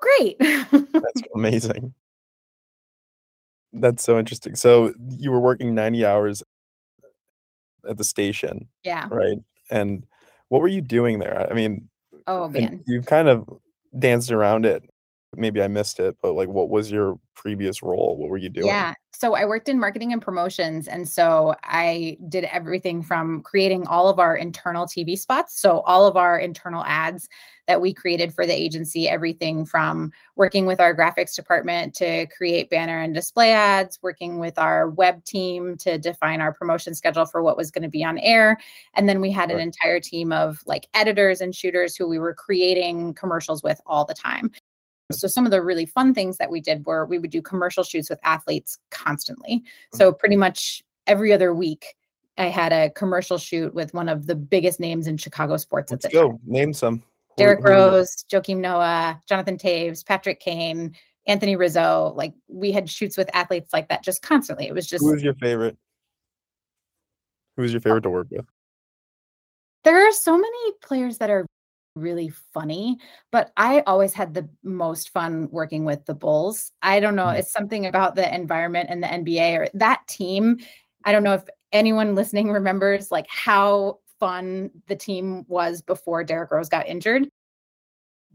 Great. 0.00 0.38
That's 0.38 1.22
amazing. 1.34 1.94
That's 3.72 4.02
so 4.02 4.18
interesting. 4.18 4.54
So 4.56 4.94
you 5.18 5.30
were 5.30 5.40
working 5.40 5.74
90 5.74 6.06
hours 6.06 6.42
at 7.88 7.98
the 7.98 8.04
station. 8.04 8.68
Yeah. 8.84 9.08
Right. 9.10 9.38
And 9.70 10.06
what 10.48 10.62
were 10.62 10.68
you 10.68 10.80
doing 10.80 11.18
there? 11.18 11.46
I 11.50 11.54
mean, 11.54 11.88
oh 12.26 12.48
man. 12.48 12.82
You've 12.86 13.06
kind 13.06 13.28
of 13.28 13.48
danced 13.98 14.30
around 14.30 14.66
it 14.66 14.82
maybe 15.36 15.62
I 15.62 15.68
missed 15.68 16.00
it, 16.00 16.16
but 16.22 16.34
like 16.34 16.48
what 16.48 16.68
was 16.68 16.90
your 16.90 17.18
previous 17.34 17.82
role? 17.82 18.16
What 18.16 18.30
were 18.30 18.36
you 18.36 18.48
doing? 18.48 18.66
Yeah. 18.66 18.94
So 19.12 19.34
I 19.34 19.46
worked 19.46 19.68
in 19.68 19.80
marketing 19.80 20.12
and 20.12 20.22
promotions. 20.22 20.86
And 20.86 21.08
so 21.08 21.54
I 21.64 22.16
did 22.28 22.44
everything 22.44 23.02
from 23.02 23.42
creating 23.42 23.86
all 23.88 24.08
of 24.08 24.20
our 24.20 24.36
internal 24.36 24.86
TV 24.86 25.18
spots. 25.18 25.60
So 25.60 25.80
all 25.80 26.06
of 26.06 26.16
our 26.16 26.38
internal 26.38 26.84
ads 26.84 27.28
that 27.66 27.80
we 27.80 27.92
created 27.92 28.32
for 28.32 28.46
the 28.46 28.52
agency, 28.52 29.08
everything 29.08 29.66
from 29.66 30.12
working 30.36 30.66
with 30.66 30.80
our 30.80 30.94
graphics 30.94 31.34
department 31.34 31.94
to 31.96 32.26
create 32.26 32.70
banner 32.70 33.00
and 33.00 33.12
display 33.12 33.52
ads, 33.52 33.98
working 34.02 34.38
with 34.38 34.56
our 34.58 34.88
web 34.90 35.24
team 35.24 35.76
to 35.78 35.98
define 35.98 36.40
our 36.40 36.52
promotion 36.52 36.94
schedule 36.94 37.26
for 37.26 37.42
what 37.42 37.56
was 37.56 37.72
going 37.72 37.82
to 37.82 37.88
be 37.88 38.04
on 38.04 38.18
air. 38.18 38.56
And 38.94 39.08
then 39.08 39.20
we 39.20 39.32
had 39.32 39.50
an 39.50 39.58
entire 39.58 40.00
team 40.00 40.32
of 40.32 40.60
like 40.64 40.88
editors 40.94 41.40
and 41.40 41.54
shooters 41.54 41.96
who 41.96 42.08
we 42.08 42.18
were 42.18 42.34
creating 42.34 43.14
commercials 43.14 43.62
with 43.62 43.80
all 43.84 44.04
the 44.04 44.14
time. 44.14 44.52
So 45.10 45.26
some 45.26 45.46
of 45.46 45.50
the 45.50 45.62
really 45.62 45.86
fun 45.86 46.12
things 46.12 46.36
that 46.36 46.50
we 46.50 46.60
did 46.60 46.84
were 46.84 47.06
we 47.06 47.18
would 47.18 47.30
do 47.30 47.40
commercial 47.40 47.82
shoots 47.82 48.10
with 48.10 48.20
athletes 48.24 48.78
constantly. 48.90 49.62
So 49.94 50.10
mm-hmm. 50.10 50.18
pretty 50.18 50.36
much 50.36 50.82
every 51.06 51.32
other 51.32 51.54
week 51.54 51.94
I 52.36 52.46
had 52.46 52.72
a 52.72 52.90
commercial 52.90 53.38
shoot 53.38 53.74
with 53.74 53.92
one 53.94 54.08
of 54.08 54.26
the 54.26 54.34
biggest 54.34 54.78
names 54.78 55.06
in 55.06 55.16
Chicago 55.16 55.56
sports 55.56 55.90
Let's 55.90 56.04
at 56.04 56.12
the 56.12 56.18
go. 56.18 56.30
time. 56.30 56.40
Name 56.46 56.72
some. 56.72 57.02
Derrick 57.36 57.62
Rose, 57.62 58.24
Joakim 58.30 58.58
Noah, 58.58 59.20
Jonathan 59.28 59.56
Toews, 59.56 60.04
Patrick 60.04 60.40
Kane, 60.40 60.94
Anthony 61.26 61.56
Rizzo. 61.56 62.12
Like 62.16 62.34
we 62.48 62.72
had 62.72 62.90
shoots 62.90 63.16
with 63.16 63.30
athletes 63.34 63.72
like 63.72 63.88
that 63.88 64.02
just 64.02 64.22
constantly. 64.22 64.66
It 64.66 64.74
was 64.74 64.86
just 64.86 65.04
Who 65.04 65.12
was 65.12 65.22
your 65.22 65.34
favorite? 65.34 65.76
Who 67.56 67.62
was 67.62 67.72
your 67.72 67.80
favorite 67.80 68.02
to 68.02 68.10
work 68.10 68.28
with? 68.30 68.46
There 69.84 70.06
are 70.06 70.12
so 70.12 70.36
many 70.36 70.72
players 70.82 71.18
that 71.18 71.30
are 71.30 71.46
really 72.00 72.28
funny, 72.28 72.98
but 73.30 73.52
I 73.56 73.80
always 73.80 74.12
had 74.14 74.34
the 74.34 74.48
most 74.62 75.10
fun 75.10 75.48
working 75.50 75.84
with 75.84 76.04
the 76.06 76.14
Bulls. 76.14 76.72
I 76.82 77.00
don't 77.00 77.16
know, 77.16 77.26
mm. 77.26 77.38
it's 77.38 77.52
something 77.52 77.86
about 77.86 78.14
the 78.14 78.34
environment 78.34 78.88
and 78.90 79.02
the 79.02 79.08
NBA 79.08 79.58
or 79.58 79.68
that 79.74 80.06
team. 80.08 80.58
I 81.04 81.12
don't 81.12 81.22
know 81.22 81.34
if 81.34 81.44
anyone 81.72 82.14
listening 82.14 82.50
remembers 82.50 83.10
like 83.10 83.26
how 83.28 83.98
fun 84.18 84.70
the 84.88 84.96
team 84.96 85.44
was 85.48 85.82
before 85.82 86.24
Derrick 86.24 86.50
Rose 86.50 86.68
got 86.68 86.88
injured. 86.88 87.28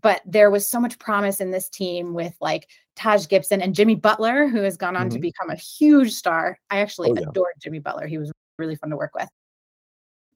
But 0.01 0.21
there 0.25 0.51
was 0.51 0.67
so 0.67 0.81
much 0.81 0.99
promise 0.99 1.39
in 1.39 1.51
this 1.51 1.69
team 1.69 2.13
with 2.13 2.35
like 2.41 2.67
Taj 2.97 3.27
Gibson 3.27 3.61
and 3.61 3.73
Jimmy 3.73 3.95
Butler, 3.95 4.47
who 4.47 4.61
has 4.61 4.75
gone 4.75 4.97
on 4.97 5.03
mm-hmm. 5.03 5.15
to 5.15 5.19
become 5.21 5.49
a 5.49 5.55
huge 5.55 6.11
star. 6.11 6.59
I 6.69 6.79
actually 6.79 7.11
oh, 7.11 7.15
yeah. 7.15 7.29
adored 7.29 7.53
Jimmy 7.61 7.79
Butler. 7.79 8.07
He 8.07 8.17
was 8.17 8.31
really 8.59 8.75
fun 8.75 8.89
to 8.89 8.97
work 8.97 9.15
with. 9.15 9.29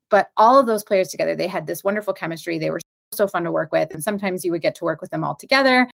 But 0.09 0.29
all 0.37 0.57
of 0.57 0.67
those 0.67 0.83
players 0.83 1.09
together, 1.09 1.35
they 1.35 1.47
had 1.47 1.67
this 1.67 1.83
wonderful 1.83 2.13
chemistry. 2.13 2.57
They 2.57 2.69
were 2.69 2.79
so 3.13 3.27
fun 3.27 3.43
to 3.43 3.51
work 3.51 3.71
with. 3.71 3.93
And 3.93 4.03
sometimes 4.03 4.43
you 4.43 4.51
would 4.51 4.61
get 4.61 4.75
to 4.75 4.85
work 4.85 5.01
with 5.01 5.11
them 5.11 5.23
all 5.23 5.35
together. 5.35 5.89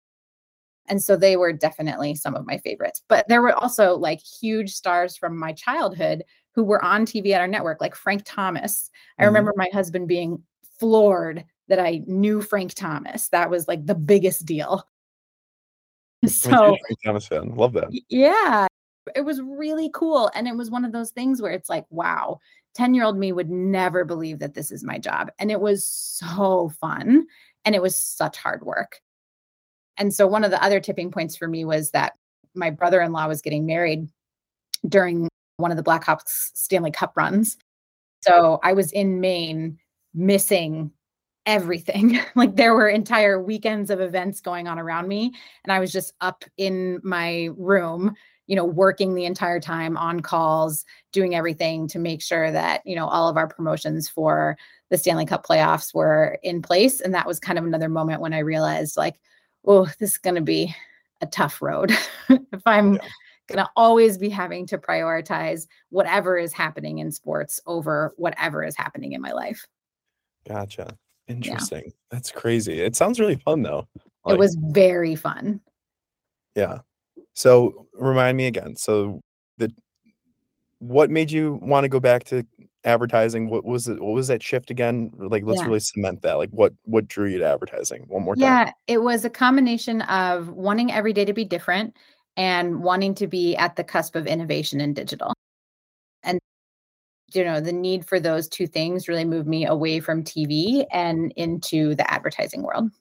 And 0.87 1.01
so 1.01 1.15
they 1.15 1.37
were 1.37 1.53
definitely 1.53 2.15
some 2.15 2.35
of 2.35 2.45
my 2.45 2.57
favorites. 2.57 3.01
But 3.07 3.27
there 3.27 3.41
were 3.41 3.53
also 3.53 3.95
like 3.95 4.19
huge 4.19 4.73
stars 4.73 5.15
from 5.15 5.37
my 5.37 5.53
childhood 5.53 6.23
who 6.53 6.63
were 6.63 6.83
on 6.83 7.05
TV 7.05 7.31
at 7.31 7.41
our 7.41 7.47
network, 7.47 7.79
like 7.79 7.95
Frank 7.95 8.23
Thomas. 8.25 8.89
I 9.17 9.21
mm-hmm. 9.21 9.27
remember 9.27 9.53
my 9.55 9.69
husband 9.71 10.07
being 10.07 10.43
floored 10.79 11.45
that 11.69 11.79
I 11.79 12.01
knew 12.07 12.41
Frank 12.41 12.73
Thomas. 12.73 13.29
That 13.29 13.49
was 13.49 13.67
like 13.67 13.85
the 13.85 13.95
biggest 13.95 14.45
deal. 14.45 14.85
So 16.27 16.51
Frank 16.51 16.99
Thomas 17.03 17.27
fan. 17.27 17.55
Love 17.55 17.73
that. 17.73 17.87
Yeah. 18.07 18.67
It 19.15 19.21
was 19.21 19.41
really 19.41 19.89
cool. 19.91 20.29
And 20.35 20.47
it 20.47 20.55
was 20.55 20.69
one 20.69 20.85
of 20.85 20.91
those 20.91 21.09
things 21.09 21.41
where 21.41 21.51
it's 21.51 21.67
like, 21.67 21.85
wow, 21.89 22.37
10 22.75 22.93
year 22.93 23.03
old 23.03 23.17
me 23.17 23.31
would 23.31 23.49
never 23.49 24.05
believe 24.05 24.39
that 24.39 24.53
this 24.53 24.71
is 24.71 24.83
my 24.83 24.97
job. 24.97 25.29
And 25.39 25.51
it 25.51 25.61
was 25.61 25.85
so 25.85 26.71
fun 26.79 27.25
and 27.65 27.75
it 27.75 27.81
was 27.81 27.95
such 27.95 28.37
hard 28.37 28.63
work. 28.63 29.01
And 29.97 30.13
so, 30.13 30.25
one 30.25 30.43
of 30.43 30.51
the 30.51 30.63
other 30.63 30.79
tipping 30.79 31.11
points 31.11 31.35
for 31.35 31.47
me 31.47 31.65
was 31.65 31.91
that 31.91 32.13
my 32.55 32.69
brother 32.69 33.01
in 33.01 33.11
law 33.11 33.27
was 33.27 33.41
getting 33.41 33.65
married 33.65 34.07
during 34.87 35.27
one 35.57 35.71
of 35.71 35.77
the 35.77 35.83
Blackhawks 35.83 36.51
Stanley 36.55 36.91
Cup 36.91 37.13
runs. 37.15 37.57
So, 38.21 38.59
I 38.63 38.73
was 38.73 38.91
in 38.91 39.19
Maine 39.19 39.77
missing 40.13 40.91
everything. 41.45 42.19
like 42.35 42.55
there 42.55 42.73
were 42.73 42.87
entire 42.87 43.41
weekends 43.41 43.89
of 43.89 44.01
events 44.01 44.41
going 44.41 44.67
on 44.67 44.79
around 44.79 45.07
me. 45.07 45.33
And 45.63 45.71
I 45.71 45.79
was 45.79 45.91
just 45.91 46.13
up 46.21 46.45
in 46.57 46.99
my 47.03 47.49
room 47.57 48.15
you 48.47 48.55
know 48.55 48.65
working 48.65 49.15
the 49.15 49.25
entire 49.25 49.59
time 49.59 49.95
on 49.97 50.19
calls 50.19 50.85
doing 51.11 51.35
everything 51.35 51.87
to 51.87 51.99
make 51.99 52.21
sure 52.21 52.51
that 52.51 52.81
you 52.85 52.95
know 52.95 53.07
all 53.07 53.29
of 53.29 53.37
our 53.37 53.47
promotions 53.47 54.09
for 54.09 54.57
the 54.89 54.97
stanley 54.97 55.25
cup 55.25 55.45
playoffs 55.45 55.93
were 55.93 56.37
in 56.43 56.61
place. 56.61 56.99
And 56.99 57.13
that 57.13 57.27
was 57.27 57.39
kind 57.39 57.57
of 57.57 57.65
another 57.65 57.89
moment 57.89 58.21
when 58.21 58.33
i 58.33 58.39
realized 58.39 58.97
like 58.97 59.19
oh 59.65 59.85
this 59.99 60.11
is 60.11 60.17
going 60.17 60.35
to 60.35 60.41
be 60.41 60.75
a 61.21 61.25
tough 61.27 61.61
road. 61.61 61.95
If 62.29 62.61
i'm 62.65 62.95
yeah. 62.95 62.99
going 63.47 63.65
to 63.65 63.69
always 63.75 64.17
be 64.17 64.29
having 64.29 64.65
to 64.67 64.77
prioritize 64.77 65.67
whatever 65.89 66.37
is 66.37 66.53
happening 66.53 66.99
in 66.99 67.11
sports 67.11 67.59
over 67.65 68.13
whatever 68.17 68.63
is 68.63 68.75
happening 68.75 69.13
in 69.13 69.21
my 69.21 69.31
life. 69.31 69.65
Gotcha. 70.47 70.97
Interesting. 71.27 71.83
Yeah. 71.85 71.91
that's 72.09 72.31
crazy. 72.31 72.81
It 72.81 72.95
sounds 72.95 73.19
really 73.19 73.37
fun 73.37 73.61
though. 73.61 73.87
Like, 74.25 74.35
it 74.35 74.39
was 74.39 74.57
very 74.59 75.15
fun. 75.15 75.61
Yeah 76.55 76.79
so 77.33 77.87
remind 77.93 78.37
me 78.37 78.47
again. 78.47 78.75
So 78.75 79.21
the 79.57 79.71
what 80.79 81.09
made 81.09 81.31
you 81.31 81.59
want 81.61 81.83
to 81.83 81.89
go 81.89 81.99
back 81.99 82.23
to 82.25 82.45
advertising? 82.83 83.49
What 83.49 83.65
was 83.65 83.87
it? 83.87 84.01
What 84.01 84.13
was 84.13 84.27
that 84.27 84.43
shift 84.43 84.69
again? 84.69 85.11
Like 85.17 85.43
let's 85.45 85.61
yeah. 85.61 85.67
really 85.67 85.79
cement 85.79 86.21
that. 86.23 86.33
Like 86.33 86.49
what 86.49 86.73
what 86.83 87.07
drew 87.07 87.27
you 87.27 87.39
to 87.39 87.45
advertising? 87.45 88.05
One 88.07 88.23
more 88.23 88.35
time. 88.35 88.43
Yeah, 88.43 88.71
it 88.87 88.99
was 88.99 89.23
a 89.25 89.29
combination 89.29 90.01
of 90.03 90.49
wanting 90.49 90.91
every 90.91 91.13
day 91.13 91.25
to 91.25 91.33
be 91.33 91.45
different 91.45 91.95
and 92.37 92.83
wanting 92.83 93.13
to 93.15 93.27
be 93.27 93.55
at 93.55 93.75
the 93.75 93.83
cusp 93.83 94.15
of 94.15 94.27
innovation 94.27 94.81
in 94.81 94.93
digital. 94.93 95.33
And 96.23 96.39
you 97.33 97.45
know, 97.45 97.61
the 97.61 97.73
need 97.73 98.05
for 98.05 98.19
those 98.19 98.47
two 98.47 98.67
things 98.67 99.07
really 99.07 99.25
moved 99.25 99.47
me 99.47 99.65
away 99.65 99.99
from 99.99 100.23
TV 100.23 100.85
and 100.91 101.31
into 101.37 101.95
the 101.95 102.11
advertising 102.11 102.63
world. 102.63 102.91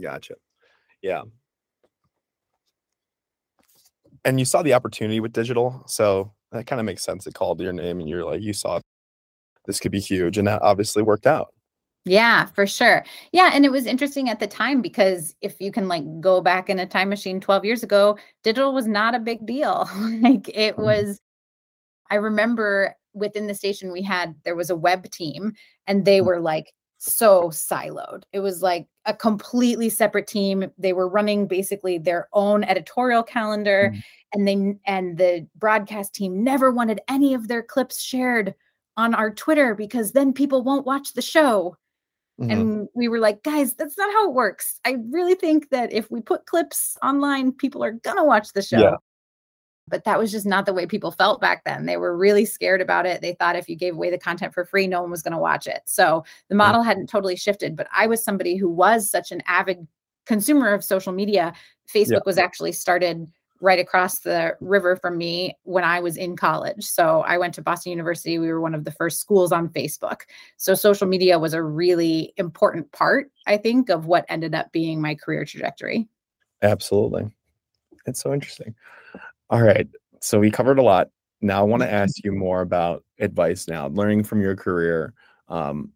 Gotcha. 0.00 0.34
Yeah 1.02 1.22
and 4.24 4.38
you 4.38 4.44
saw 4.44 4.62
the 4.62 4.74
opportunity 4.74 5.20
with 5.20 5.32
digital, 5.32 5.82
so 5.86 6.32
that 6.52 6.66
kind 6.66 6.80
of 6.80 6.86
makes 6.86 7.04
sense. 7.04 7.26
It 7.26 7.34
called 7.34 7.60
your 7.60 7.72
name, 7.72 8.00
and 8.00 8.08
you're 8.08 8.24
like, 8.24 8.42
you 8.42 8.52
saw 8.52 8.80
this 9.66 9.80
could 9.80 9.92
be 9.92 10.00
huge, 10.00 10.38
and 10.38 10.48
that 10.48 10.62
obviously 10.62 11.02
worked 11.02 11.26
out. 11.26 11.54
Yeah, 12.06 12.46
for 12.46 12.66
sure. 12.66 13.04
Yeah, 13.32 13.50
and 13.52 13.64
it 13.64 13.72
was 13.72 13.86
interesting 13.86 14.30
at 14.30 14.40
the 14.40 14.46
time 14.46 14.80
because 14.80 15.34
if 15.42 15.60
you 15.60 15.70
can 15.70 15.86
like 15.86 16.04
go 16.20 16.40
back 16.40 16.70
in 16.70 16.78
a 16.78 16.86
time 16.86 17.10
machine 17.10 17.40
12 17.40 17.64
years 17.64 17.82
ago, 17.82 18.18
digital 18.42 18.72
was 18.72 18.86
not 18.86 19.14
a 19.14 19.18
big 19.18 19.44
deal. 19.44 19.88
like 20.20 20.48
it 20.48 20.74
mm-hmm. 20.74 20.82
was 20.82 21.20
I 22.10 22.16
remember 22.16 22.96
within 23.12 23.46
the 23.46 23.54
station 23.54 23.92
we 23.92 24.02
had 24.02 24.34
there 24.44 24.56
was 24.56 24.70
a 24.70 24.76
web 24.76 25.10
team 25.10 25.52
and 25.86 26.04
they 26.04 26.20
mm. 26.20 26.26
were 26.26 26.40
like 26.40 26.72
so 27.00 27.48
siloed. 27.48 28.24
It 28.32 28.40
was 28.40 28.62
like 28.62 28.86
a 29.06 29.14
completely 29.14 29.88
separate 29.88 30.26
team. 30.26 30.70
They 30.78 30.92
were 30.92 31.08
running 31.08 31.46
basically 31.46 31.98
their 31.98 32.28
own 32.32 32.62
editorial 32.62 33.22
calendar 33.22 33.92
mm. 33.94 34.02
and 34.34 34.46
they 34.46 34.78
and 34.84 35.16
the 35.16 35.46
broadcast 35.56 36.14
team 36.14 36.44
never 36.44 36.70
wanted 36.70 37.00
any 37.08 37.32
of 37.32 37.48
their 37.48 37.62
clips 37.62 38.02
shared 38.02 38.54
on 38.96 39.14
our 39.14 39.30
Twitter 39.30 39.74
because 39.74 40.12
then 40.12 40.32
people 40.32 40.62
won't 40.62 40.86
watch 40.86 41.14
the 41.14 41.22
show. 41.22 41.76
Mm-hmm. 42.38 42.50
And 42.50 42.88
we 42.94 43.08
were 43.08 43.18
like, 43.18 43.42
guys, 43.42 43.74
that's 43.74 43.96
not 43.96 44.12
how 44.12 44.28
it 44.28 44.34
works. 44.34 44.78
I 44.84 44.96
really 45.10 45.34
think 45.34 45.70
that 45.70 45.92
if 45.92 46.10
we 46.10 46.20
put 46.20 46.46
clips 46.46 46.96
online, 47.02 47.52
people 47.52 47.82
are 47.82 47.92
going 47.92 48.16
to 48.16 48.24
watch 48.24 48.52
the 48.52 48.62
show. 48.62 48.78
Yeah 48.78 48.96
but 49.90 50.04
that 50.04 50.18
was 50.18 50.30
just 50.30 50.46
not 50.46 50.64
the 50.64 50.72
way 50.72 50.86
people 50.86 51.10
felt 51.10 51.40
back 51.40 51.64
then. 51.64 51.86
They 51.86 51.96
were 51.96 52.16
really 52.16 52.44
scared 52.44 52.80
about 52.80 53.06
it. 53.06 53.20
They 53.20 53.34
thought 53.34 53.56
if 53.56 53.68
you 53.68 53.76
gave 53.76 53.94
away 53.94 54.10
the 54.10 54.18
content 54.18 54.54
for 54.54 54.64
free, 54.64 54.86
no 54.86 55.02
one 55.02 55.10
was 55.10 55.22
going 55.22 55.32
to 55.32 55.38
watch 55.38 55.66
it. 55.66 55.82
So 55.84 56.24
the 56.48 56.54
model 56.54 56.82
hadn't 56.82 57.08
totally 57.08 57.36
shifted, 57.36 57.76
but 57.76 57.88
I 57.94 58.06
was 58.06 58.24
somebody 58.24 58.56
who 58.56 58.70
was 58.70 59.10
such 59.10 59.32
an 59.32 59.42
avid 59.46 59.86
consumer 60.26 60.72
of 60.72 60.84
social 60.84 61.12
media. 61.12 61.52
Facebook 61.92 62.10
yeah. 62.12 62.20
was 62.24 62.38
actually 62.38 62.72
started 62.72 63.26
right 63.60 63.78
across 63.78 64.20
the 64.20 64.56
river 64.60 64.96
from 64.96 65.18
me 65.18 65.54
when 65.64 65.84
I 65.84 66.00
was 66.00 66.16
in 66.16 66.34
college. 66.36 66.84
So 66.84 67.20
I 67.20 67.36
went 67.36 67.54
to 67.54 67.62
Boston 67.62 67.90
University. 67.90 68.38
We 68.38 68.48
were 68.48 68.60
one 68.60 68.74
of 68.74 68.84
the 68.84 68.92
first 68.92 69.20
schools 69.20 69.52
on 69.52 69.68
Facebook. 69.68 70.22
So 70.56 70.74
social 70.74 71.06
media 71.06 71.38
was 71.38 71.52
a 71.52 71.62
really 71.62 72.32
important 72.36 72.90
part, 72.92 73.30
I 73.46 73.58
think, 73.58 73.90
of 73.90 74.06
what 74.06 74.24
ended 74.28 74.54
up 74.54 74.72
being 74.72 75.00
my 75.00 75.14
career 75.14 75.44
trajectory. 75.44 76.08
Absolutely. 76.62 77.30
It's 78.06 78.20
so 78.20 78.32
interesting. 78.32 78.74
All 79.50 79.62
right. 79.62 79.88
So 80.20 80.38
we 80.38 80.50
covered 80.50 80.78
a 80.78 80.82
lot. 80.82 81.08
Now 81.40 81.60
I 81.60 81.64
want 81.64 81.82
to 81.82 81.86
mm-hmm. 81.86 81.96
ask 81.96 82.24
you 82.24 82.32
more 82.32 82.60
about 82.60 83.04
advice 83.18 83.66
now, 83.68 83.88
learning 83.88 84.24
from 84.24 84.40
your 84.40 84.56
career. 84.56 85.12
Um, 85.48 85.92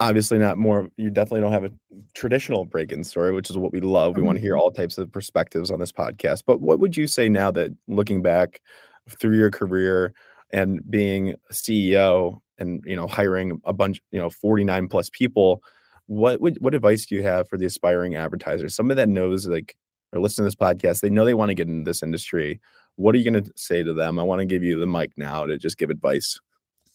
obviously 0.00 0.38
not 0.38 0.58
more 0.58 0.88
you 0.96 1.08
definitely 1.08 1.40
don't 1.40 1.52
have 1.52 1.64
a 1.64 1.72
traditional 2.14 2.64
break-in 2.64 3.04
story 3.04 3.32
which 3.32 3.48
is 3.48 3.56
what 3.56 3.72
we 3.72 3.80
love 3.80 4.16
we 4.16 4.22
want 4.22 4.36
to 4.36 4.42
hear 4.42 4.54
mm-hmm. 4.54 4.60
all 4.60 4.70
types 4.70 4.98
of 4.98 5.10
perspectives 5.12 5.70
on 5.70 5.78
this 5.78 5.92
podcast 5.92 6.42
but 6.46 6.60
what 6.60 6.80
would 6.80 6.96
you 6.96 7.06
say 7.06 7.28
now 7.28 7.50
that 7.50 7.70
looking 7.86 8.20
back 8.20 8.60
through 9.08 9.36
your 9.36 9.50
career 9.50 10.12
and 10.52 10.80
being 10.90 11.30
a 11.30 11.52
ceo 11.52 12.38
and 12.58 12.82
you 12.84 12.96
know 12.96 13.06
hiring 13.06 13.60
a 13.64 13.72
bunch 13.72 14.00
you 14.10 14.20
know 14.20 14.30
49 14.30 14.88
plus 14.88 15.10
people 15.10 15.62
what 16.06 16.40
would 16.40 16.58
what 16.60 16.74
advice 16.74 17.06
do 17.06 17.14
you 17.14 17.22
have 17.22 17.48
for 17.48 17.56
the 17.56 17.66
aspiring 17.66 18.16
advertisers 18.16 18.74
somebody 18.74 18.96
that 18.96 19.08
knows 19.08 19.46
like 19.46 19.76
or 20.14 20.20
listen 20.20 20.42
to 20.42 20.46
this 20.46 20.54
podcast, 20.54 21.00
they 21.00 21.10
know 21.10 21.24
they 21.24 21.34
want 21.34 21.50
to 21.50 21.54
get 21.54 21.68
into 21.68 21.88
this 21.88 22.02
industry. 22.02 22.60
What 22.96 23.14
are 23.14 23.18
you 23.18 23.30
going 23.30 23.44
to 23.44 23.52
say 23.56 23.82
to 23.82 23.92
them? 23.92 24.18
I 24.18 24.22
want 24.22 24.38
to 24.40 24.46
give 24.46 24.62
you 24.62 24.78
the 24.78 24.86
mic 24.86 25.12
now 25.16 25.44
to 25.44 25.58
just 25.58 25.78
give 25.78 25.90
advice. 25.90 26.38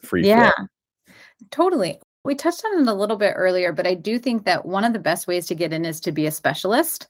Free. 0.02 0.26
Yeah, 0.26 0.52
flow. 0.56 1.14
totally. 1.52 2.00
We 2.24 2.36
touched 2.36 2.64
on 2.66 2.82
it 2.82 2.88
a 2.88 2.94
little 2.94 3.18
bit 3.18 3.34
earlier, 3.36 3.74
but 3.74 3.88
I 3.88 3.94
do 3.94 4.20
think 4.20 4.46
that 4.46 4.66
one 4.66 4.86
of 4.86 4.94
the 4.94 5.00
best 5.00 5.28
ways 5.28 5.48
to 5.48 5.56
get 5.56 5.74
in 5.74 5.86
is 5.86 6.00
to 6.02 6.12
be 6.12 6.26
a 6.26 6.32
specialist. 6.32 7.08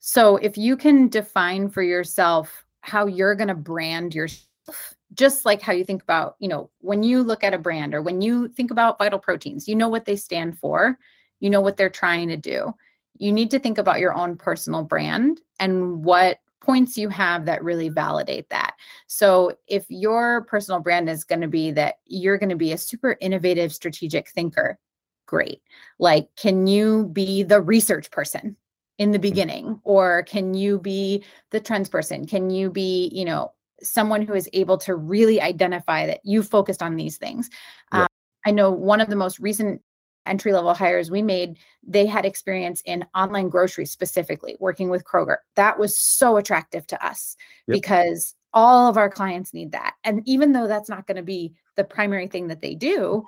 So 0.00 0.36
if 0.36 0.56
you 0.56 0.76
can 0.76 1.08
define 1.08 1.68
for 1.70 1.82
yourself 1.82 2.64
how 2.80 3.06
you're 3.06 3.34
going 3.34 3.48
to 3.48 3.54
brand 3.54 4.14
yourself, 4.14 4.94
just 5.14 5.44
like 5.44 5.60
how 5.60 5.72
you 5.72 5.84
think 5.84 6.02
about, 6.02 6.36
you 6.38 6.48
know, 6.48 6.70
when 6.80 7.02
you 7.02 7.22
look 7.22 7.42
at 7.44 7.54
a 7.54 7.58
brand 7.58 7.94
or 7.94 8.00
when 8.00 8.22
you 8.22 8.48
think 8.48 8.70
about 8.70 8.98
vital 8.98 9.18
proteins, 9.18 9.68
you 9.68 9.74
know 9.74 9.88
what 9.88 10.04
they 10.04 10.16
stand 10.16 10.58
for, 10.58 10.98
you 11.40 11.50
know 11.50 11.60
what 11.60 11.76
they're 11.76 11.90
trying 11.90 12.28
to 12.28 12.36
do 12.36 12.72
you 13.18 13.32
need 13.32 13.50
to 13.50 13.58
think 13.58 13.78
about 13.78 14.00
your 14.00 14.14
own 14.14 14.36
personal 14.36 14.82
brand 14.82 15.40
and 15.58 16.04
what 16.04 16.38
points 16.60 16.96
you 16.96 17.08
have 17.08 17.46
that 17.46 17.64
really 17.64 17.88
validate 17.88 18.48
that. 18.50 18.74
So, 19.06 19.56
if 19.66 19.84
your 19.88 20.42
personal 20.44 20.80
brand 20.80 21.08
is 21.08 21.24
going 21.24 21.40
to 21.40 21.48
be 21.48 21.70
that 21.72 21.96
you're 22.06 22.38
going 22.38 22.50
to 22.50 22.56
be 22.56 22.72
a 22.72 22.78
super 22.78 23.16
innovative 23.20 23.72
strategic 23.72 24.28
thinker, 24.28 24.78
great. 25.26 25.62
Like, 25.98 26.28
can 26.36 26.66
you 26.66 27.06
be 27.12 27.42
the 27.42 27.60
research 27.60 28.10
person 28.10 28.56
in 28.98 29.12
the 29.12 29.18
mm. 29.18 29.22
beginning? 29.22 29.80
Or 29.84 30.24
can 30.24 30.54
you 30.54 30.78
be 30.78 31.24
the 31.50 31.60
trends 31.60 31.88
person? 31.88 32.26
Can 32.26 32.50
you 32.50 32.70
be, 32.70 33.10
you 33.12 33.24
know, 33.24 33.52
someone 33.82 34.22
who 34.22 34.34
is 34.34 34.48
able 34.52 34.76
to 34.78 34.94
really 34.94 35.40
identify 35.40 36.06
that 36.06 36.20
you 36.24 36.42
focused 36.42 36.82
on 36.82 36.96
these 36.96 37.16
things? 37.16 37.48
Yeah. 37.92 38.02
Um, 38.02 38.08
I 38.44 38.50
know 38.50 38.70
one 38.70 39.00
of 39.00 39.08
the 39.08 39.16
most 39.16 39.38
recent 39.38 39.82
entry 40.26 40.52
level 40.52 40.74
hires 40.74 41.10
we 41.10 41.22
made, 41.22 41.56
they 41.86 42.06
had 42.06 42.24
experience 42.24 42.82
in 42.84 43.04
online 43.14 43.48
grocery 43.48 43.86
specifically, 43.86 44.56
working 44.60 44.90
with 44.90 45.04
Kroger. 45.04 45.36
That 45.56 45.78
was 45.78 45.98
so 45.98 46.36
attractive 46.36 46.86
to 46.88 47.06
us 47.06 47.36
yep. 47.66 47.74
because 47.74 48.34
all 48.52 48.88
of 48.88 48.96
our 48.96 49.10
clients 49.10 49.54
need 49.54 49.72
that. 49.72 49.94
And 50.04 50.22
even 50.26 50.52
though 50.52 50.66
that's 50.66 50.88
not 50.88 51.06
going 51.06 51.16
to 51.16 51.22
be 51.22 51.52
the 51.76 51.84
primary 51.84 52.26
thing 52.26 52.48
that 52.48 52.60
they 52.60 52.74
do, 52.74 53.24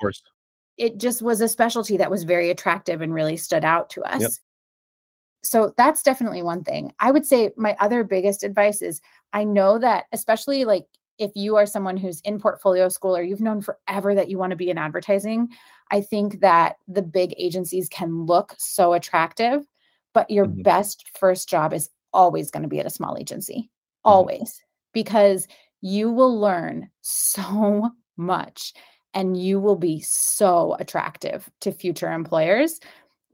it 0.76 0.98
just 0.98 1.22
was 1.22 1.40
a 1.40 1.48
specialty 1.48 1.96
that 1.96 2.10
was 2.10 2.24
very 2.24 2.50
attractive 2.50 3.00
and 3.00 3.14
really 3.14 3.36
stood 3.36 3.64
out 3.64 3.90
to 3.90 4.02
us. 4.02 4.20
Yep. 4.20 4.30
So 5.44 5.74
that's 5.76 6.02
definitely 6.02 6.42
one 6.42 6.62
thing. 6.64 6.92
I 7.00 7.10
would 7.10 7.26
say 7.26 7.50
my 7.56 7.76
other 7.80 8.04
biggest 8.04 8.44
advice 8.44 8.80
is 8.80 9.00
I 9.32 9.44
know 9.44 9.78
that, 9.78 10.04
especially 10.12 10.64
like 10.64 10.84
if 11.22 11.30
you 11.34 11.56
are 11.56 11.66
someone 11.66 11.96
who's 11.96 12.20
in 12.22 12.40
portfolio 12.40 12.88
school 12.88 13.16
or 13.16 13.22
you've 13.22 13.40
known 13.40 13.60
forever 13.60 14.14
that 14.14 14.28
you 14.28 14.38
want 14.38 14.50
to 14.50 14.56
be 14.56 14.70
in 14.70 14.78
advertising, 14.78 15.48
I 15.90 16.00
think 16.00 16.40
that 16.40 16.76
the 16.88 17.02
big 17.02 17.32
agencies 17.38 17.88
can 17.88 18.26
look 18.26 18.54
so 18.58 18.92
attractive, 18.92 19.64
but 20.12 20.30
your 20.30 20.46
mm-hmm. 20.46 20.62
best 20.62 21.06
first 21.18 21.48
job 21.48 21.72
is 21.72 21.90
always 22.12 22.50
going 22.50 22.64
to 22.64 22.68
be 22.68 22.80
at 22.80 22.86
a 22.86 22.90
small 22.90 23.16
agency, 23.16 23.54
mm-hmm. 23.54 24.10
always, 24.10 24.60
because 24.92 25.46
you 25.80 26.10
will 26.10 26.38
learn 26.40 26.90
so 27.02 27.90
much 28.16 28.72
and 29.14 29.36
you 29.36 29.60
will 29.60 29.76
be 29.76 30.00
so 30.00 30.74
attractive 30.80 31.48
to 31.60 31.70
future 31.70 32.10
employers 32.10 32.80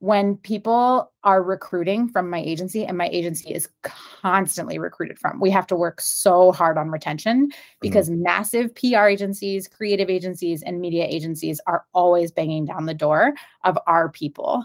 when 0.00 0.36
people 0.36 1.12
are 1.24 1.42
recruiting 1.42 2.08
from 2.08 2.30
my 2.30 2.38
agency 2.38 2.84
and 2.84 2.96
my 2.96 3.08
agency 3.08 3.52
is 3.52 3.68
constantly 3.82 4.78
recruited 4.78 5.18
from 5.18 5.40
we 5.40 5.50
have 5.50 5.66
to 5.66 5.76
work 5.76 6.00
so 6.00 6.52
hard 6.52 6.78
on 6.78 6.90
retention 6.90 7.50
because 7.80 8.08
mm-hmm. 8.08 8.22
massive 8.22 8.74
pr 8.74 9.06
agencies 9.06 9.66
creative 9.66 10.08
agencies 10.08 10.62
and 10.62 10.80
media 10.80 11.04
agencies 11.08 11.60
are 11.66 11.84
always 11.92 12.30
banging 12.30 12.64
down 12.64 12.86
the 12.86 12.94
door 12.94 13.34
of 13.64 13.78
our 13.86 14.08
people 14.08 14.64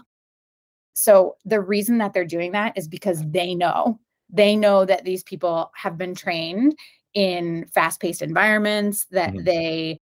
so 0.92 1.36
the 1.44 1.60
reason 1.60 1.98
that 1.98 2.12
they're 2.12 2.24
doing 2.24 2.52
that 2.52 2.76
is 2.76 2.86
because 2.86 3.22
they 3.30 3.54
know 3.54 3.98
they 4.30 4.54
know 4.54 4.84
that 4.84 5.04
these 5.04 5.22
people 5.24 5.70
have 5.74 5.98
been 5.98 6.14
trained 6.14 6.76
in 7.14 7.66
fast-paced 7.66 8.22
environments 8.22 9.06
that 9.06 9.32
mm-hmm. 9.32 9.44
they 9.44 9.98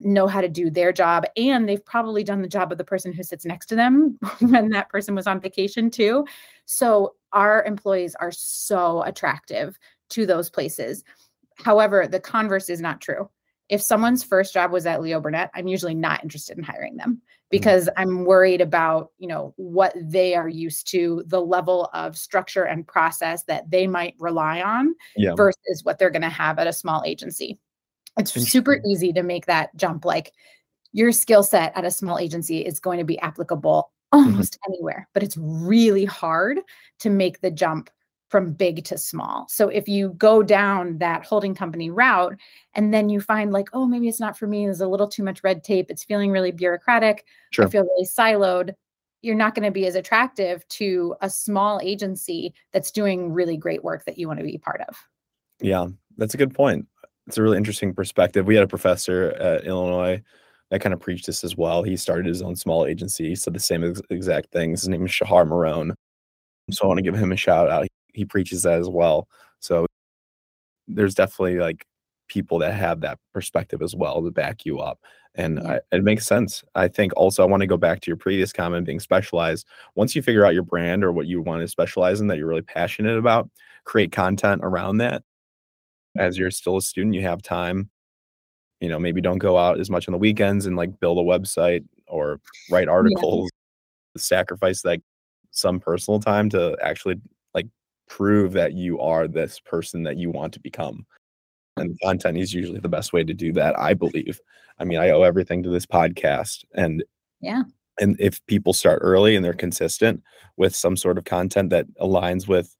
know 0.00 0.26
how 0.26 0.40
to 0.40 0.48
do 0.48 0.70
their 0.70 0.92
job 0.92 1.24
and 1.36 1.68
they've 1.68 1.84
probably 1.84 2.24
done 2.24 2.42
the 2.42 2.48
job 2.48 2.72
of 2.72 2.78
the 2.78 2.84
person 2.84 3.12
who 3.12 3.22
sits 3.22 3.44
next 3.44 3.66
to 3.66 3.76
them 3.76 4.18
when 4.40 4.68
that 4.70 4.88
person 4.88 5.14
was 5.14 5.26
on 5.26 5.40
vacation 5.40 5.90
too 5.90 6.24
so 6.66 7.14
our 7.32 7.64
employees 7.64 8.14
are 8.16 8.32
so 8.32 9.02
attractive 9.02 9.78
to 10.08 10.26
those 10.26 10.50
places 10.50 11.04
however 11.56 12.06
the 12.06 12.20
converse 12.20 12.68
is 12.68 12.80
not 12.80 13.00
true 13.00 13.28
if 13.68 13.80
someone's 13.80 14.24
first 14.24 14.52
job 14.52 14.72
was 14.72 14.84
at 14.84 15.00
leo 15.00 15.20
burnett 15.20 15.50
i'm 15.54 15.68
usually 15.68 15.94
not 15.94 16.22
interested 16.22 16.58
in 16.58 16.64
hiring 16.64 16.96
them 16.96 17.12
mm-hmm. 17.12 17.46
because 17.50 17.84
mm-hmm. 17.86 18.00
i'm 18.00 18.24
worried 18.24 18.60
about 18.60 19.12
you 19.18 19.28
know 19.28 19.54
what 19.56 19.94
they 19.96 20.34
are 20.34 20.48
used 20.48 20.90
to 20.90 21.22
the 21.26 21.40
level 21.40 21.88
of 21.94 22.16
structure 22.16 22.64
and 22.64 22.86
process 22.86 23.44
that 23.44 23.70
they 23.70 23.86
might 23.86 24.14
rely 24.18 24.60
on 24.60 24.92
yeah. 25.16 25.34
versus 25.36 25.82
what 25.84 25.98
they're 25.98 26.10
going 26.10 26.20
to 26.20 26.28
have 26.28 26.58
at 26.58 26.66
a 26.66 26.72
small 26.72 27.02
agency 27.06 27.58
it's 28.18 28.32
super 28.32 28.80
easy 28.86 29.12
to 29.12 29.22
make 29.22 29.46
that 29.46 29.74
jump. 29.76 30.04
Like 30.04 30.32
your 30.92 31.12
skill 31.12 31.42
set 31.42 31.76
at 31.76 31.84
a 31.84 31.90
small 31.90 32.18
agency 32.18 32.64
is 32.64 32.80
going 32.80 32.98
to 32.98 33.04
be 33.04 33.18
applicable 33.18 33.90
mm-hmm. 34.12 34.24
almost 34.24 34.54
mm-hmm. 34.54 34.72
anywhere, 34.72 35.08
but 35.12 35.22
it's 35.22 35.36
really 35.36 36.04
hard 36.04 36.60
to 37.00 37.10
make 37.10 37.40
the 37.40 37.50
jump 37.50 37.90
from 38.28 38.52
big 38.52 38.84
to 38.84 38.98
small. 38.98 39.46
So 39.48 39.68
if 39.68 39.86
you 39.86 40.10
go 40.10 40.42
down 40.42 40.98
that 40.98 41.24
holding 41.24 41.54
company 41.54 41.90
route 41.90 42.36
and 42.74 42.92
then 42.92 43.08
you 43.08 43.20
find 43.20 43.52
like, 43.52 43.68
oh, 43.72 43.86
maybe 43.86 44.08
it's 44.08 44.18
not 44.18 44.36
for 44.36 44.46
me, 44.46 44.64
there's 44.64 44.80
a 44.80 44.88
little 44.88 45.06
too 45.06 45.22
much 45.22 45.44
red 45.44 45.62
tape, 45.62 45.90
it's 45.90 46.02
feeling 46.02 46.30
really 46.30 46.50
bureaucratic, 46.50 47.26
sure. 47.50 47.66
I 47.66 47.68
feel 47.68 47.84
really 47.84 48.06
siloed, 48.06 48.74
you're 49.22 49.36
not 49.36 49.54
going 49.54 49.64
to 49.64 49.70
be 49.70 49.86
as 49.86 49.94
attractive 49.94 50.66
to 50.68 51.14
a 51.20 51.30
small 51.30 51.80
agency 51.82 52.54
that's 52.72 52.90
doing 52.90 53.32
really 53.32 53.56
great 53.56 53.84
work 53.84 54.04
that 54.04 54.18
you 54.18 54.26
want 54.26 54.40
to 54.40 54.44
be 54.44 54.58
part 54.58 54.80
of. 54.88 54.96
Yeah, 55.60 55.86
that's 56.16 56.34
a 56.34 56.38
good 56.38 56.54
point 56.54 56.86
it's 57.26 57.38
a 57.38 57.42
really 57.42 57.56
interesting 57.56 57.94
perspective. 57.94 58.46
We 58.46 58.54
had 58.54 58.64
a 58.64 58.68
professor 58.68 59.30
at 59.40 59.64
Illinois 59.64 60.22
that 60.70 60.80
kind 60.80 60.92
of 60.92 61.00
preached 61.00 61.26
this 61.26 61.44
as 61.44 61.56
well. 61.56 61.82
He 61.82 61.96
started 61.96 62.26
his 62.26 62.42
own 62.42 62.56
small 62.56 62.86
agency, 62.86 63.28
he 63.28 63.34
said 63.34 63.54
the 63.54 63.60
same 63.60 63.84
ex- 63.84 64.02
exact 64.10 64.50
things. 64.52 64.82
His 64.82 64.88
name 64.88 65.04
is 65.06 65.12
Shahar 65.12 65.44
Marone. 65.44 65.94
So 66.70 66.84
I 66.84 66.86
want 66.86 66.98
to 66.98 67.02
give 67.02 67.14
him 67.14 67.32
a 67.32 67.36
shout 67.36 67.70
out. 67.70 67.84
He, 67.84 67.90
he 68.20 68.24
preaches 68.24 68.62
that 68.62 68.78
as 68.78 68.88
well. 68.88 69.28
So 69.60 69.86
there's 70.88 71.14
definitely 71.14 71.58
like 71.58 71.86
people 72.28 72.58
that 72.58 72.74
have 72.74 73.00
that 73.02 73.18
perspective 73.32 73.82
as 73.82 73.94
well 73.94 74.22
to 74.22 74.30
back 74.30 74.64
you 74.64 74.80
up. 74.80 74.98
And 75.34 75.60
I, 75.60 75.80
it 75.92 76.04
makes 76.04 76.26
sense. 76.26 76.62
I 76.74 76.88
think 76.88 77.12
also 77.16 77.42
I 77.42 77.46
want 77.46 77.60
to 77.62 77.66
go 77.66 77.76
back 77.76 78.00
to 78.00 78.10
your 78.10 78.16
previous 78.16 78.52
comment 78.52 78.86
being 78.86 79.00
specialized. 79.00 79.66
Once 79.94 80.14
you 80.14 80.22
figure 80.22 80.46
out 80.46 80.54
your 80.54 80.62
brand 80.62 81.04
or 81.04 81.12
what 81.12 81.26
you 81.26 81.42
want 81.42 81.60
to 81.62 81.68
specialize 81.68 82.20
in 82.20 82.28
that 82.28 82.38
you're 82.38 82.48
really 82.48 82.62
passionate 82.62 83.18
about, 83.18 83.50
create 83.84 84.12
content 84.12 84.62
around 84.64 84.98
that 84.98 85.22
as 86.16 86.38
you're 86.38 86.50
still 86.50 86.76
a 86.76 86.82
student, 86.82 87.14
you 87.14 87.22
have 87.22 87.42
time. 87.42 87.90
You 88.80 88.88
know, 88.88 88.98
maybe 88.98 89.20
don't 89.20 89.38
go 89.38 89.56
out 89.56 89.80
as 89.80 89.90
much 89.90 90.08
on 90.08 90.12
the 90.12 90.18
weekends 90.18 90.66
and 90.66 90.76
like 90.76 91.00
build 91.00 91.18
a 91.18 91.22
website. 91.22 91.84
or 92.06 92.40
write 92.70 92.88
articles, 92.88 93.50
yeah. 94.14 94.20
sacrifice 94.20 94.84
like 94.84 95.02
some 95.50 95.80
personal 95.80 96.20
time 96.20 96.48
to 96.50 96.76
actually 96.82 97.20
like 97.54 97.66
prove 98.08 98.52
that 98.52 98.74
you 98.74 99.00
are 99.00 99.26
this 99.28 99.60
person 99.60 100.02
that 100.04 100.16
you 100.16 100.30
want 100.30 100.52
to 100.52 100.60
become. 100.60 101.06
And 101.76 101.98
content 102.02 102.38
is 102.38 102.54
usually 102.54 102.78
the 102.78 102.88
best 102.88 103.12
way 103.12 103.24
to 103.24 103.34
do 103.34 103.52
that, 103.54 103.78
I 103.78 103.94
believe. 103.94 104.40
I 104.78 104.84
mean, 104.84 104.98
I 104.98 105.10
owe 105.10 105.22
everything 105.22 105.62
to 105.64 105.70
this 105.70 105.86
podcast. 105.86 106.64
And 106.74 107.02
yeah. 107.40 107.62
And 107.98 108.16
if 108.18 108.44
people 108.46 108.72
start 108.72 109.00
early 109.02 109.36
and 109.36 109.44
they're 109.44 109.52
consistent 109.52 110.22
with 110.56 110.74
some 110.74 110.96
sort 110.96 111.16
of 111.16 111.24
content 111.24 111.70
that 111.70 111.86
aligns 112.00 112.48
with 112.48 112.74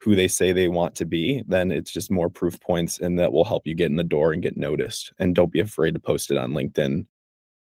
who 0.00 0.14
they 0.14 0.28
say 0.28 0.52
they 0.52 0.68
want 0.68 0.94
to 0.96 1.04
be, 1.04 1.42
then 1.46 1.72
it's 1.72 1.90
just 1.90 2.10
more 2.10 2.30
proof 2.30 2.60
points 2.60 3.00
and 3.00 3.18
that 3.18 3.32
will 3.32 3.44
help 3.44 3.66
you 3.66 3.74
get 3.74 3.90
in 3.90 3.96
the 3.96 4.04
door 4.04 4.32
and 4.32 4.42
get 4.42 4.56
noticed. 4.56 5.12
And 5.18 5.34
don't 5.34 5.52
be 5.52 5.60
afraid 5.60 5.94
to 5.94 6.00
post 6.00 6.30
it 6.30 6.38
on 6.38 6.52
LinkedIn 6.52 7.06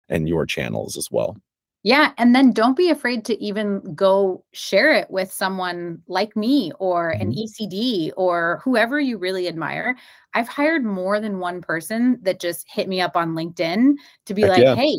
and 0.10 0.30
your 0.30 0.46
channels 0.46 0.98
as 0.98 1.10
well. 1.12 1.38
Yeah. 1.84 2.14
And 2.18 2.34
then 2.34 2.52
don't 2.52 2.76
be 2.76 2.90
afraid 2.90 3.26
to 3.26 3.40
even 3.40 3.94
go 3.94 4.44
share 4.54 4.92
it 4.92 5.08
with 5.12 5.32
someone 5.32 6.02
like 6.08 6.36
me 6.36 6.72
or 6.80 7.12
an 7.12 7.32
mm-hmm. 7.32 7.64
ECD 7.64 8.12
or 8.18 8.60
whoever 8.64 9.00
you 9.00 9.20
really 9.20 9.48
admire. 9.48 9.96
I've 10.34 10.48
hired 10.48 10.84
more 10.84 11.20
than 11.20 11.38
one 11.38 11.62
person 11.62 12.18
that 12.24 12.40
just 12.40 12.66
hit 12.68 12.90
me 12.90 13.02
up 13.02 13.16
on 13.16 13.36
LinkedIn 13.36 13.94
to 14.26 14.34
be 14.34 14.42
Heck 14.42 14.50
like, 14.50 14.64
yeah. 14.64 14.74
hey, 14.74 14.98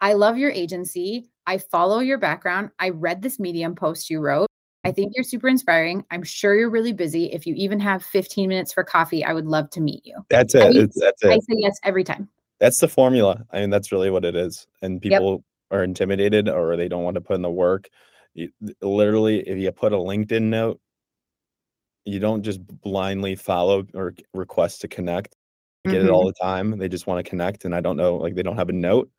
I 0.00 0.12
love 0.12 0.38
your 0.38 0.52
agency. 0.52 1.28
I 1.44 1.58
follow 1.58 1.98
your 1.98 2.18
background. 2.18 2.70
I 2.78 2.90
read 2.90 3.20
this 3.20 3.40
Medium 3.40 3.74
post 3.74 4.08
you 4.08 4.20
wrote. 4.20 4.46
I 4.84 4.90
think 4.90 5.12
you're 5.14 5.24
super 5.24 5.48
inspiring. 5.48 6.04
I'm 6.10 6.24
sure 6.24 6.56
you're 6.56 6.70
really 6.70 6.92
busy. 6.92 7.26
If 7.26 7.46
you 7.46 7.54
even 7.54 7.78
have 7.80 8.02
15 8.02 8.48
minutes 8.48 8.72
for 8.72 8.82
coffee, 8.82 9.24
I 9.24 9.32
would 9.32 9.46
love 9.46 9.70
to 9.70 9.80
meet 9.80 10.04
you. 10.04 10.24
That's 10.28 10.54
it. 10.54 10.62
I 10.62 10.72
that's 10.72 11.22
it. 11.22 11.30
I 11.30 11.38
say 11.38 11.56
yes 11.58 11.78
every 11.84 12.02
time. 12.02 12.28
That's 12.58 12.80
the 12.80 12.88
formula. 12.88 13.44
I 13.52 13.60
mean, 13.60 13.70
that's 13.70 13.92
really 13.92 14.10
what 14.10 14.24
it 14.24 14.34
is. 14.34 14.66
And 14.82 15.00
people 15.00 15.44
yep. 15.70 15.78
are 15.78 15.84
intimidated 15.84 16.48
or 16.48 16.76
they 16.76 16.88
don't 16.88 17.04
want 17.04 17.14
to 17.14 17.20
put 17.20 17.36
in 17.36 17.42
the 17.42 17.50
work. 17.50 17.88
You, 18.34 18.50
literally, 18.80 19.40
if 19.40 19.58
you 19.58 19.70
put 19.72 19.92
a 19.92 19.96
LinkedIn 19.96 20.42
note, 20.42 20.80
you 22.04 22.18
don't 22.18 22.42
just 22.42 22.60
blindly 22.66 23.36
follow 23.36 23.86
or 23.94 24.14
request 24.34 24.80
to 24.80 24.88
connect. 24.88 25.36
Get 25.84 25.94
mm-hmm. 25.94 26.06
it 26.06 26.10
all 26.10 26.26
the 26.26 26.32
time. 26.32 26.78
They 26.78 26.88
just 26.88 27.06
want 27.06 27.24
to 27.24 27.28
connect. 27.28 27.64
And 27.64 27.74
I 27.74 27.80
don't 27.80 27.96
know, 27.96 28.16
like 28.16 28.34
they 28.34 28.42
don't 28.42 28.56
have 28.56 28.68
a 28.68 28.72
note 28.72 29.10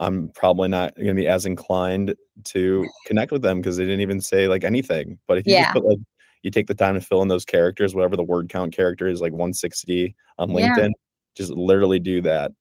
I'm 0.00 0.28
probably 0.30 0.68
not 0.68 0.94
going 0.94 1.08
to 1.08 1.14
be 1.14 1.26
as 1.26 1.44
inclined 1.44 2.14
to 2.44 2.86
connect 3.06 3.32
with 3.32 3.42
them 3.42 3.60
because 3.60 3.76
they 3.76 3.84
didn't 3.84 4.00
even 4.00 4.20
say 4.20 4.46
like 4.48 4.64
anything. 4.64 5.18
But 5.26 5.38
if 5.38 5.46
you 5.46 5.54
yeah. 5.54 5.64
just 5.64 5.74
put 5.74 5.84
like 5.84 5.98
you 6.42 6.50
take 6.50 6.68
the 6.68 6.74
time 6.74 6.94
to 6.94 7.00
fill 7.00 7.22
in 7.22 7.28
those 7.28 7.44
characters, 7.44 7.94
whatever 7.94 8.16
the 8.16 8.22
word 8.22 8.48
count 8.48 8.74
character 8.74 9.08
is, 9.08 9.20
like 9.20 9.32
160 9.32 10.14
on 10.38 10.50
LinkedIn, 10.50 10.78
yeah. 10.78 10.88
just 11.36 11.50
literally 11.50 11.98
do 11.98 12.20
that, 12.22 12.52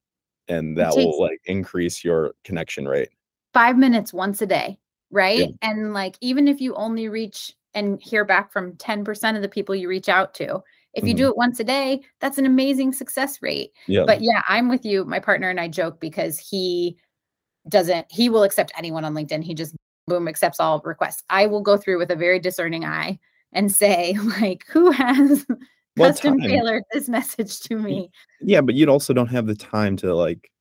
and 0.48 0.78
that 0.78 0.96
will 0.96 1.20
like 1.20 1.40
increase 1.46 2.04
your 2.04 2.34
connection 2.44 2.88
rate. 2.88 3.10
Five 3.54 3.78
minutes 3.78 4.14
once 4.14 4.42
a 4.42 4.48
day, 4.48 4.80
right? 5.12 5.40
Yeah. 5.40 5.70
And 5.70 5.94
like 5.94 6.18
even 6.22 6.48
if 6.48 6.60
you 6.60 6.74
only 6.76 7.08
reach 7.08 7.54
and 7.74 8.02
hear 8.02 8.26
back 8.26 8.52
from 8.52 8.74
10% 8.74 9.36
of 9.36 9.42
the 9.44 9.50
people 9.50 9.76
you 9.76 9.88
reach 9.88 10.10
out 10.10 10.34
to, 10.36 10.64
if 10.94 11.04
you 11.04 11.12
mm-hmm. 11.12 11.18
do 11.18 11.28
it 11.30 11.38
once 11.38 11.60
a 11.60 11.64
day, 11.64 12.02
that's 12.20 12.40
an 12.40 12.48
amazing 12.48 12.92
success 12.92 13.40
rate. 13.44 13.72
Yeah. 13.86 14.04
But 14.08 14.22
yeah, 14.22 14.42
I'm 14.48 14.68
with 14.68 14.84
you. 14.84 15.06
My 15.06 15.20
partner 15.20 15.50
and 15.50 15.60
I 15.60 15.68
joke 15.68 16.00
because 16.00 16.40
he 16.40 16.98
doesn't 17.70 18.06
he 18.10 18.30
will 18.30 18.44
accept 18.44 18.72
anyone 18.78 19.06
on 19.06 19.14
linkedin. 19.14 19.44
He 19.44 19.54
just 19.54 19.76
boom 20.08 20.28
accepts 20.28 20.60
all 20.60 20.82
requests. 20.84 21.24
I 21.30 21.46
will 21.48 21.62
go 21.62 21.78
through 21.78 22.00
with 22.00 22.10
a 22.12 22.16
very 22.16 22.40
discerning 22.40 22.86
eye 22.86 23.20
and 23.54 23.72
say 23.72 24.18
like 24.42 24.66
who 24.68 24.92
has 24.92 25.46
custom 25.98 26.40
tailored 26.40 26.84
this 26.94 27.10
message 27.10 27.60
to 27.62 27.76
me? 27.76 28.10
Yeah 28.42 28.62
but 28.62 28.76
you 28.76 28.88
also 28.88 29.14
don't 29.14 29.28
have 29.28 29.48
the 29.48 29.56
time 29.56 29.98
to 29.98 30.16
like 30.16 30.52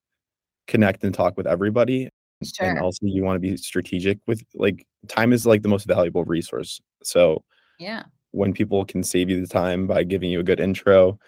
connect 0.66 1.04
and 1.04 1.14
talk 1.14 1.36
with 1.36 1.46
everybody. 1.46 2.10
Sure. 2.44 2.68
and 2.68 2.78
also 2.80 2.98
you 3.06 3.24
want 3.24 3.36
to 3.36 3.40
be 3.40 3.56
strategic 3.56 4.18
with 4.26 4.42
like 4.54 4.86
time 5.08 5.32
is 5.32 5.46
like 5.46 5.62
the 5.62 5.68
most 5.68 5.86
valuable 5.86 6.24
resource. 6.24 6.80
So 7.02 7.42
yeah. 7.78 8.02
when 8.32 8.52
people 8.52 8.84
can 8.84 9.02
save 9.02 9.30
you 9.30 9.40
the 9.40 9.46
time 9.46 9.86
by 9.86 10.04
giving 10.04 10.30
you 10.30 10.40
a 10.40 10.44
good 10.44 10.60
intro 10.60 11.18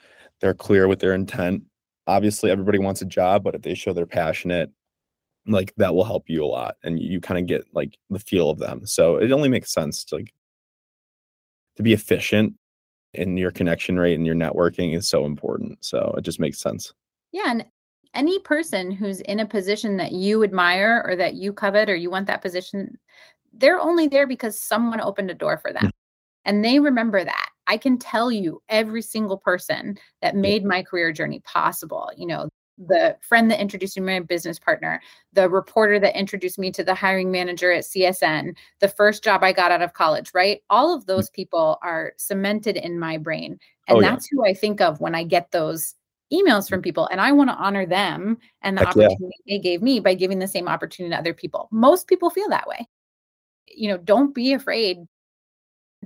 they're 0.41 0.55
clear 0.55 0.87
with 0.87 1.01
their 1.01 1.15
intent. 1.15 1.65
Obviously 2.07 2.51
everybody 2.51 2.79
wants 2.79 3.01
a 3.01 3.07
job 3.07 3.45
but 3.45 3.55
if 3.55 3.63
they 3.63 3.75
show 3.75 3.93
they're 3.93 4.07
passionate 4.07 4.71
like 5.49 5.75
that 5.77 5.95
will 5.95 6.05
help 6.05 6.29
you 6.29 6.45
a 6.45 6.47
lot 6.47 6.77
and 6.85 7.01
you 7.01 7.21
kind 7.21 7.41
of 7.41 7.47
get 7.47 7.65
like 7.73 7.99
the 8.11 8.19
feel 8.19 8.51
of 8.51 8.59
them 8.59 8.87
so 8.87 9.17
it 9.17 9.33
only 9.33 9.49
makes 9.49 9.73
sense 9.73 10.05
to 10.05 10.17
like 10.17 10.33
to 11.77 11.83
be 11.83 11.93
efficient 11.93 12.55
in 13.15 13.37
your 13.37 13.51
connection 13.51 13.99
rate 13.99 14.15
and 14.15 14.27
your 14.27 14.35
networking 14.35 14.95
is 14.95 15.09
so 15.09 15.25
important 15.25 15.83
so 15.85 16.15
it 16.19 16.23
just 16.23 16.41
makes 16.41 16.59
sense. 16.59 16.93
Yeah 17.33 17.45
and 17.47 17.65
any 18.15 18.39
person 18.41 18.91
who's 18.91 19.21
in 19.23 19.41
a 19.41 19.47
position 19.47 19.97
that 19.99 20.13
you 20.13 20.43
admire 20.43 21.03
or 21.07 21.15
that 21.17 21.35
you 21.35 21.53
covet 21.53 21.89
or 21.89 21.97
you 21.97 22.11
want 22.11 22.27
that 22.27 22.43
position 22.43 22.99
they're 23.55 23.81
only 23.81 24.09
there 24.09 24.27
because 24.27 24.61
someone 24.61 25.01
opened 25.01 25.31
a 25.31 25.35
door 25.35 25.59
for 25.59 25.73
them 25.73 25.85
mm. 25.85 25.91
and 26.45 26.65
they 26.65 26.79
remember 26.79 27.25
that. 27.25 27.49
I 27.67 27.77
can 27.77 27.99
tell 27.99 28.33
you 28.33 28.63
every 28.69 29.03
single 29.03 29.37
person 29.37 29.99
that 30.23 30.35
made 30.35 30.65
my 30.65 30.83
career 30.83 31.13
journey 31.13 31.41
possible 31.41 32.11
you 32.17 32.27
know 32.27 32.49
the 32.87 33.17
friend 33.21 33.51
that 33.51 33.61
introduced 33.61 33.97
me 33.97 34.07
to 34.07 34.21
my 34.21 34.21
business 34.21 34.59
partner, 34.59 35.01
the 35.33 35.49
reporter 35.49 35.99
that 35.99 36.19
introduced 36.19 36.59
me 36.59 36.71
to 36.73 36.85
the 36.85 36.95
hiring 36.95 37.31
manager 37.31 37.73
at 37.73 37.85
CSN, 37.85 38.55
the 38.81 38.89
first 38.89 39.25
job 39.25 39.43
I 39.43 39.53
got 39.53 39.73
out 39.73 39.83
of 39.83 39.95
college, 39.95 40.31
right? 40.35 40.63
All 40.71 40.95
of 40.95 41.07
those 41.07 41.29
mm. 41.31 41.35
people 41.35 41.79
are 41.83 42.13
cemented 42.17 42.77
in 42.77 42.99
my 42.99 43.19
brain. 43.19 43.59
And 43.89 43.99
oh, 43.99 44.01
that's 44.01 44.29
yeah. 44.31 44.37
who 44.37 44.47
I 44.47 44.55
think 44.55 44.81
of 44.81 45.01
when 45.01 45.15
I 45.15 45.25
get 45.25 45.51
those 45.51 45.95
emails 46.33 46.69
from 46.69 46.81
mm. 46.81 46.85
people. 46.85 47.09
And 47.11 47.21
I 47.21 47.33
want 47.33 47.51
to 47.51 47.57
honor 47.57 47.87
them 47.87 48.39
and 48.63 48.77
the 48.77 48.81
Heck 48.81 48.91
opportunity 48.91 49.35
yeah. 49.45 49.57
they 49.57 49.63
gave 49.63 49.83
me 49.83 49.99
by 50.01 50.15
giving 50.15 50.39
the 50.39 50.49
same 50.49 50.69
opportunity 50.69 51.13
to 51.13 51.19
other 51.19 51.35
people. 51.35 51.69
Most 51.73 52.07
people 52.07 52.31
feel 52.31 52.49
that 52.51 52.69
way. 52.69 52.87
You 53.67 53.89
know, 53.89 53.99
don't 53.99 54.35
be 54.35 54.53
afraid 54.53 54.99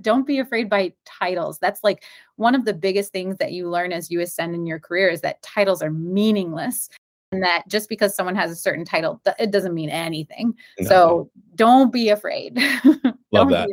don't 0.01 0.25
be 0.25 0.39
afraid 0.39 0.69
by 0.69 0.93
titles. 1.05 1.59
That's 1.59 1.83
like 1.83 2.03
one 2.35 2.55
of 2.55 2.65
the 2.65 2.73
biggest 2.73 3.11
things 3.11 3.37
that 3.37 3.51
you 3.51 3.69
learn 3.69 3.91
as 3.91 4.09
you 4.09 4.21
ascend 4.21 4.55
in 4.55 4.65
your 4.65 4.79
career 4.79 5.09
is 5.09 5.21
that 5.21 5.41
titles 5.41 5.81
are 5.81 5.91
meaningless 5.91 6.89
and 7.31 7.43
that 7.43 7.63
just 7.67 7.89
because 7.89 8.15
someone 8.15 8.35
has 8.35 8.51
a 8.51 8.55
certain 8.55 8.85
title, 8.85 9.19
it 9.39 9.51
doesn't 9.51 9.73
mean 9.73 9.89
anything. 9.89 10.53
No. 10.79 10.87
So 10.87 11.31
don't 11.55 11.91
be 11.91 12.09
afraid. 12.09 12.57
Love 13.31 13.49
that. 13.49 13.69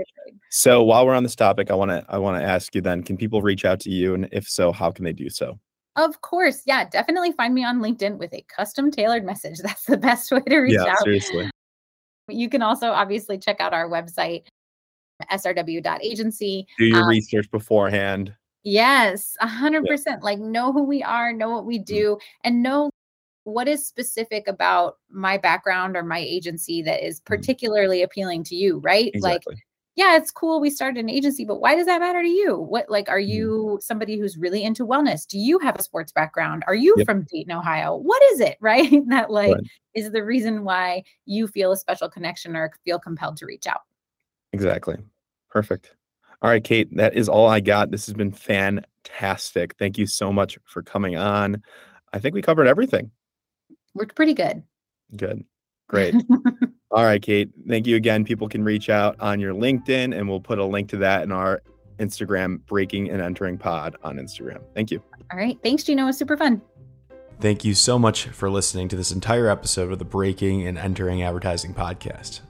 So 0.50 0.82
while 0.82 1.06
we're 1.06 1.14
on 1.14 1.22
this 1.22 1.36
topic, 1.36 1.70
I 1.70 1.74
want 1.74 1.90
to 1.90 2.04
I 2.08 2.18
want 2.18 2.40
to 2.40 2.46
ask 2.46 2.74
you 2.74 2.80
then, 2.80 3.02
can 3.02 3.16
people 3.16 3.42
reach 3.42 3.64
out 3.64 3.78
to 3.80 3.90
you 3.90 4.14
and 4.14 4.28
if 4.32 4.48
so, 4.48 4.72
how 4.72 4.90
can 4.90 5.04
they 5.04 5.12
do 5.12 5.28
so? 5.28 5.58
Of 5.96 6.20
course. 6.22 6.62
Yeah, 6.66 6.88
definitely 6.88 7.32
find 7.32 7.52
me 7.54 7.64
on 7.64 7.80
LinkedIn 7.80 8.18
with 8.18 8.32
a 8.32 8.42
custom 8.42 8.90
tailored 8.90 9.24
message. 9.24 9.58
That's 9.62 9.84
the 9.84 9.98
best 9.98 10.32
way 10.32 10.40
to 10.40 10.58
reach 10.58 10.78
out. 10.78 10.86
yeah, 10.86 10.92
out. 10.92 11.04
Seriously. 11.04 11.50
You 12.28 12.48
can 12.48 12.62
also 12.62 12.90
obviously 12.90 13.38
check 13.38 13.60
out 13.60 13.74
our 13.74 13.88
website 13.88 14.44
srw.agency. 15.30 16.66
Do 16.78 16.84
your 16.84 17.02
um, 17.02 17.08
research 17.08 17.50
beforehand. 17.50 18.34
Yes, 18.62 19.36
a 19.40 19.46
hundred 19.46 19.86
percent. 19.86 20.22
Like 20.22 20.38
know 20.38 20.72
who 20.72 20.82
we 20.82 21.02
are, 21.02 21.32
know 21.32 21.50
what 21.50 21.64
we 21.64 21.78
mm. 21.78 21.84
do, 21.84 22.18
and 22.44 22.62
know 22.62 22.90
what 23.44 23.68
is 23.68 23.86
specific 23.86 24.46
about 24.48 24.98
my 25.10 25.38
background 25.38 25.96
or 25.96 26.02
my 26.02 26.18
agency 26.18 26.82
that 26.82 27.06
is 27.06 27.20
mm. 27.20 27.24
particularly 27.24 28.02
appealing 28.02 28.44
to 28.44 28.54
you, 28.54 28.78
right? 28.78 29.10
Exactly. 29.14 29.54
Like, 29.54 29.64
yeah, 29.96 30.16
it's 30.16 30.30
cool 30.30 30.60
we 30.60 30.70
started 30.70 31.00
an 31.00 31.10
agency, 31.10 31.44
but 31.44 31.60
why 31.60 31.74
does 31.74 31.86
that 31.86 32.00
matter 32.00 32.22
to 32.22 32.28
you? 32.28 32.56
What 32.56 32.88
like 32.88 33.08
are 33.08 33.18
mm. 33.18 33.28
you 33.28 33.78
somebody 33.82 34.18
who's 34.18 34.36
really 34.36 34.62
into 34.62 34.86
wellness? 34.86 35.26
Do 35.26 35.38
you 35.38 35.58
have 35.58 35.76
a 35.76 35.82
sports 35.82 36.12
background? 36.12 36.62
Are 36.66 36.74
you 36.74 36.94
yep. 36.98 37.06
from 37.06 37.26
Dayton, 37.30 37.52
Ohio? 37.52 37.96
What 37.96 38.22
is 38.32 38.40
it, 38.40 38.56
right? 38.62 38.90
that 39.08 39.30
like 39.30 39.54
right. 39.54 39.64
is 39.94 40.10
the 40.10 40.24
reason 40.24 40.64
why 40.64 41.02
you 41.26 41.48
feel 41.48 41.72
a 41.72 41.76
special 41.76 42.08
connection 42.08 42.56
or 42.56 42.72
feel 42.84 42.98
compelled 42.98 43.36
to 43.38 43.46
reach 43.46 43.66
out. 43.66 43.82
Exactly. 44.52 44.96
Perfect. 45.50 45.94
All 46.42 46.50
right, 46.50 46.64
Kate, 46.64 46.88
that 46.96 47.14
is 47.14 47.28
all 47.28 47.48
I 47.48 47.60
got. 47.60 47.90
This 47.90 48.06
has 48.06 48.14
been 48.14 48.32
fantastic. 48.32 49.74
Thank 49.78 49.98
you 49.98 50.06
so 50.06 50.32
much 50.32 50.58
for 50.64 50.82
coming 50.82 51.16
on. 51.16 51.62
I 52.12 52.18
think 52.18 52.34
we 52.34 52.42
covered 52.42 52.66
everything. 52.66 53.10
Worked 53.94 54.16
pretty 54.16 54.34
good. 54.34 54.62
Good. 55.16 55.44
Great. 55.88 56.14
all 56.90 57.04
right, 57.04 57.20
Kate. 57.20 57.50
Thank 57.68 57.86
you 57.86 57.96
again. 57.96 58.24
People 58.24 58.48
can 58.48 58.64
reach 58.64 58.88
out 58.88 59.16
on 59.20 59.40
your 59.40 59.52
LinkedIn, 59.52 60.16
and 60.16 60.28
we'll 60.28 60.40
put 60.40 60.58
a 60.58 60.64
link 60.64 60.88
to 60.90 60.96
that 60.98 61.24
in 61.24 61.32
our 61.32 61.62
Instagram, 61.98 62.64
Breaking 62.66 63.10
and 63.10 63.20
Entering 63.20 63.58
Pod 63.58 63.96
on 64.02 64.16
Instagram. 64.16 64.62
Thank 64.74 64.90
you. 64.90 65.02
All 65.32 65.38
right. 65.38 65.58
Thanks, 65.62 65.84
Gino. 65.84 66.04
It 66.04 66.06
was 66.06 66.18
super 66.18 66.36
fun. 66.36 66.62
Thank 67.40 67.64
you 67.64 67.74
so 67.74 67.98
much 67.98 68.26
for 68.26 68.50
listening 68.50 68.88
to 68.88 68.96
this 68.96 69.12
entire 69.12 69.48
episode 69.48 69.92
of 69.92 69.98
the 69.98 70.04
Breaking 70.04 70.66
and 70.66 70.78
Entering 70.78 71.22
Advertising 71.22 71.74
Podcast. 71.74 72.40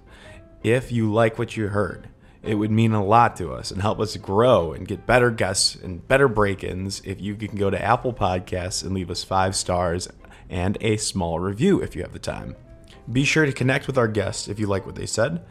If 0.63 0.93
you 0.93 1.13
like 1.13 1.39
what 1.39 1.57
you 1.57 1.69
heard, 1.69 2.09
it 2.43 2.55
would 2.55 2.71
mean 2.71 2.93
a 2.93 3.05
lot 3.05 3.37
to 3.37 3.53
us 3.53 3.71
and 3.71 3.81
help 3.81 4.01
us 4.01 4.17
grow 4.17 4.73
and 4.73 4.87
get 4.87 5.07
better 5.07 5.31
guests 5.31 5.75
and 5.75 6.07
better 6.07 6.29
break 6.29 6.65
ins 6.65 7.01
if 7.05 7.21
you 7.21 7.35
can 7.35 7.57
go 7.57 7.71
to 7.71 7.83
Apple 7.83 8.13
Podcasts 8.13 8.83
and 8.83 8.95
leave 8.95 9.11
us 9.11 9.25
five 9.25 9.57
stars 9.57 10.09
and 10.49 10.77
a 10.81 10.97
small 10.97 11.41
review 11.41 11.81
if 11.81 11.95
you 11.95 12.03
have 12.03 12.13
the 12.13 12.19
time. 12.19 12.57
Be 13.11 13.25
sure 13.25 13.47
to 13.47 13.53
connect 13.53 13.87
with 13.87 13.99
our 13.99 14.09
guests 14.09 14.49
if 14.49 14.59
you 14.59 14.67
like 14.67 14.87
what 14.87 14.95
they 14.95 15.07
said 15.07 15.45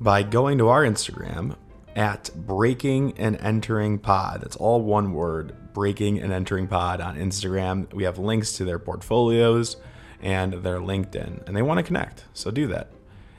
by 0.00 0.22
going 0.22 0.58
to 0.58 0.68
our 0.68 0.84
Instagram 0.84 1.56
at 1.96 2.30
breaking 2.34 3.18
and 3.18 3.36
entering 3.40 3.98
pod. 3.98 4.42
That's 4.42 4.56
all 4.56 4.82
one 4.82 5.12
word 5.12 5.56
breaking 5.72 6.20
and 6.20 6.32
entering 6.32 6.68
pod 6.68 7.00
on 7.00 7.16
Instagram. 7.16 7.92
We 7.92 8.04
have 8.04 8.18
links 8.18 8.52
to 8.58 8.64
their 8.64 8.78
portfolios 8.78 9.76
and 10.20 10.54
their 10.54 10.78
LinkedIn, 10.78 11.46
and 11.46 11.56
they 11.56 11.62
want 11.62 11.78
to 11.78 11.82
connect. 11.82 12.24
So 12.32 12.50
do 12.50 12.66
that. 12.68 12.90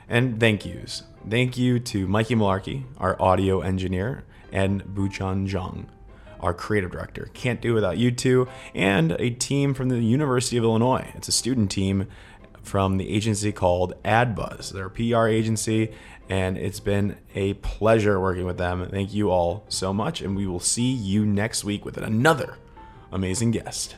And 0.08 0.40
thank 0.40 0.64
yous. 0.64 1.02
Thank 1.28 1.58
you 1.58 1.78
to 1.80 2.06
Mikey 2.06 2.34
Malarkey, 2.34 2.84
our 2.96 3.20
audio 3.20 3.60
engineer, 3.60 4.24
and 4.50 4.82
Buchan 4.94 5.46
Zhang, 5.46 5.86
our 6.40 6.54
creative 6.54 6.90
director. 6.90 7.28
Can't 7.34 7.60
do 7.60 7.74
without 7.74 7.98
you 7.98 8.10
two, 8.10 8.48
and 8.74 9.12
a 9.18 9.30
team 9.30 9.74
from 9.74 9.90
the 9.90 9.98
University 9.98 10.56
of 10.56 10.64
Illinois. 10.64 11.12
It's 11.14 11.28
a 11.28 11.32
student 11.32 11.70
team 11.70 12.06
from 12.62 12.96
the 12.96 13.10
agency 13.10 13.52
called 13.52 13.94
AdBuzz. 14.04 14.72
They're 14.72 14.86
a 14.86 14.90
PR 14.90 15.26
agency, 15.26 15.92
and 16.28 16.56
it's 16.56 16.80
been 16.80 17.18
a 17.34 17.54
pleasure 17.54 18.18
working 18.18 18.46
with 18.46 18.58
them. 18.58 18.86
Thank 18.90 19.12
you 19.12 19.30
all 19.30 19.64
so 19.68 19.92
much, 19.92 20.22
and 20.22 20.34
we 20.34 20.46
will 20.46 20.60
see 20.60 20.90
you 20.90 21.26
next 21.26 21.64
week 21.64 21.84
with 21.84 21.98
another 21.98 22.56
amazing 23.12 23.50
guest. 23.50 23.96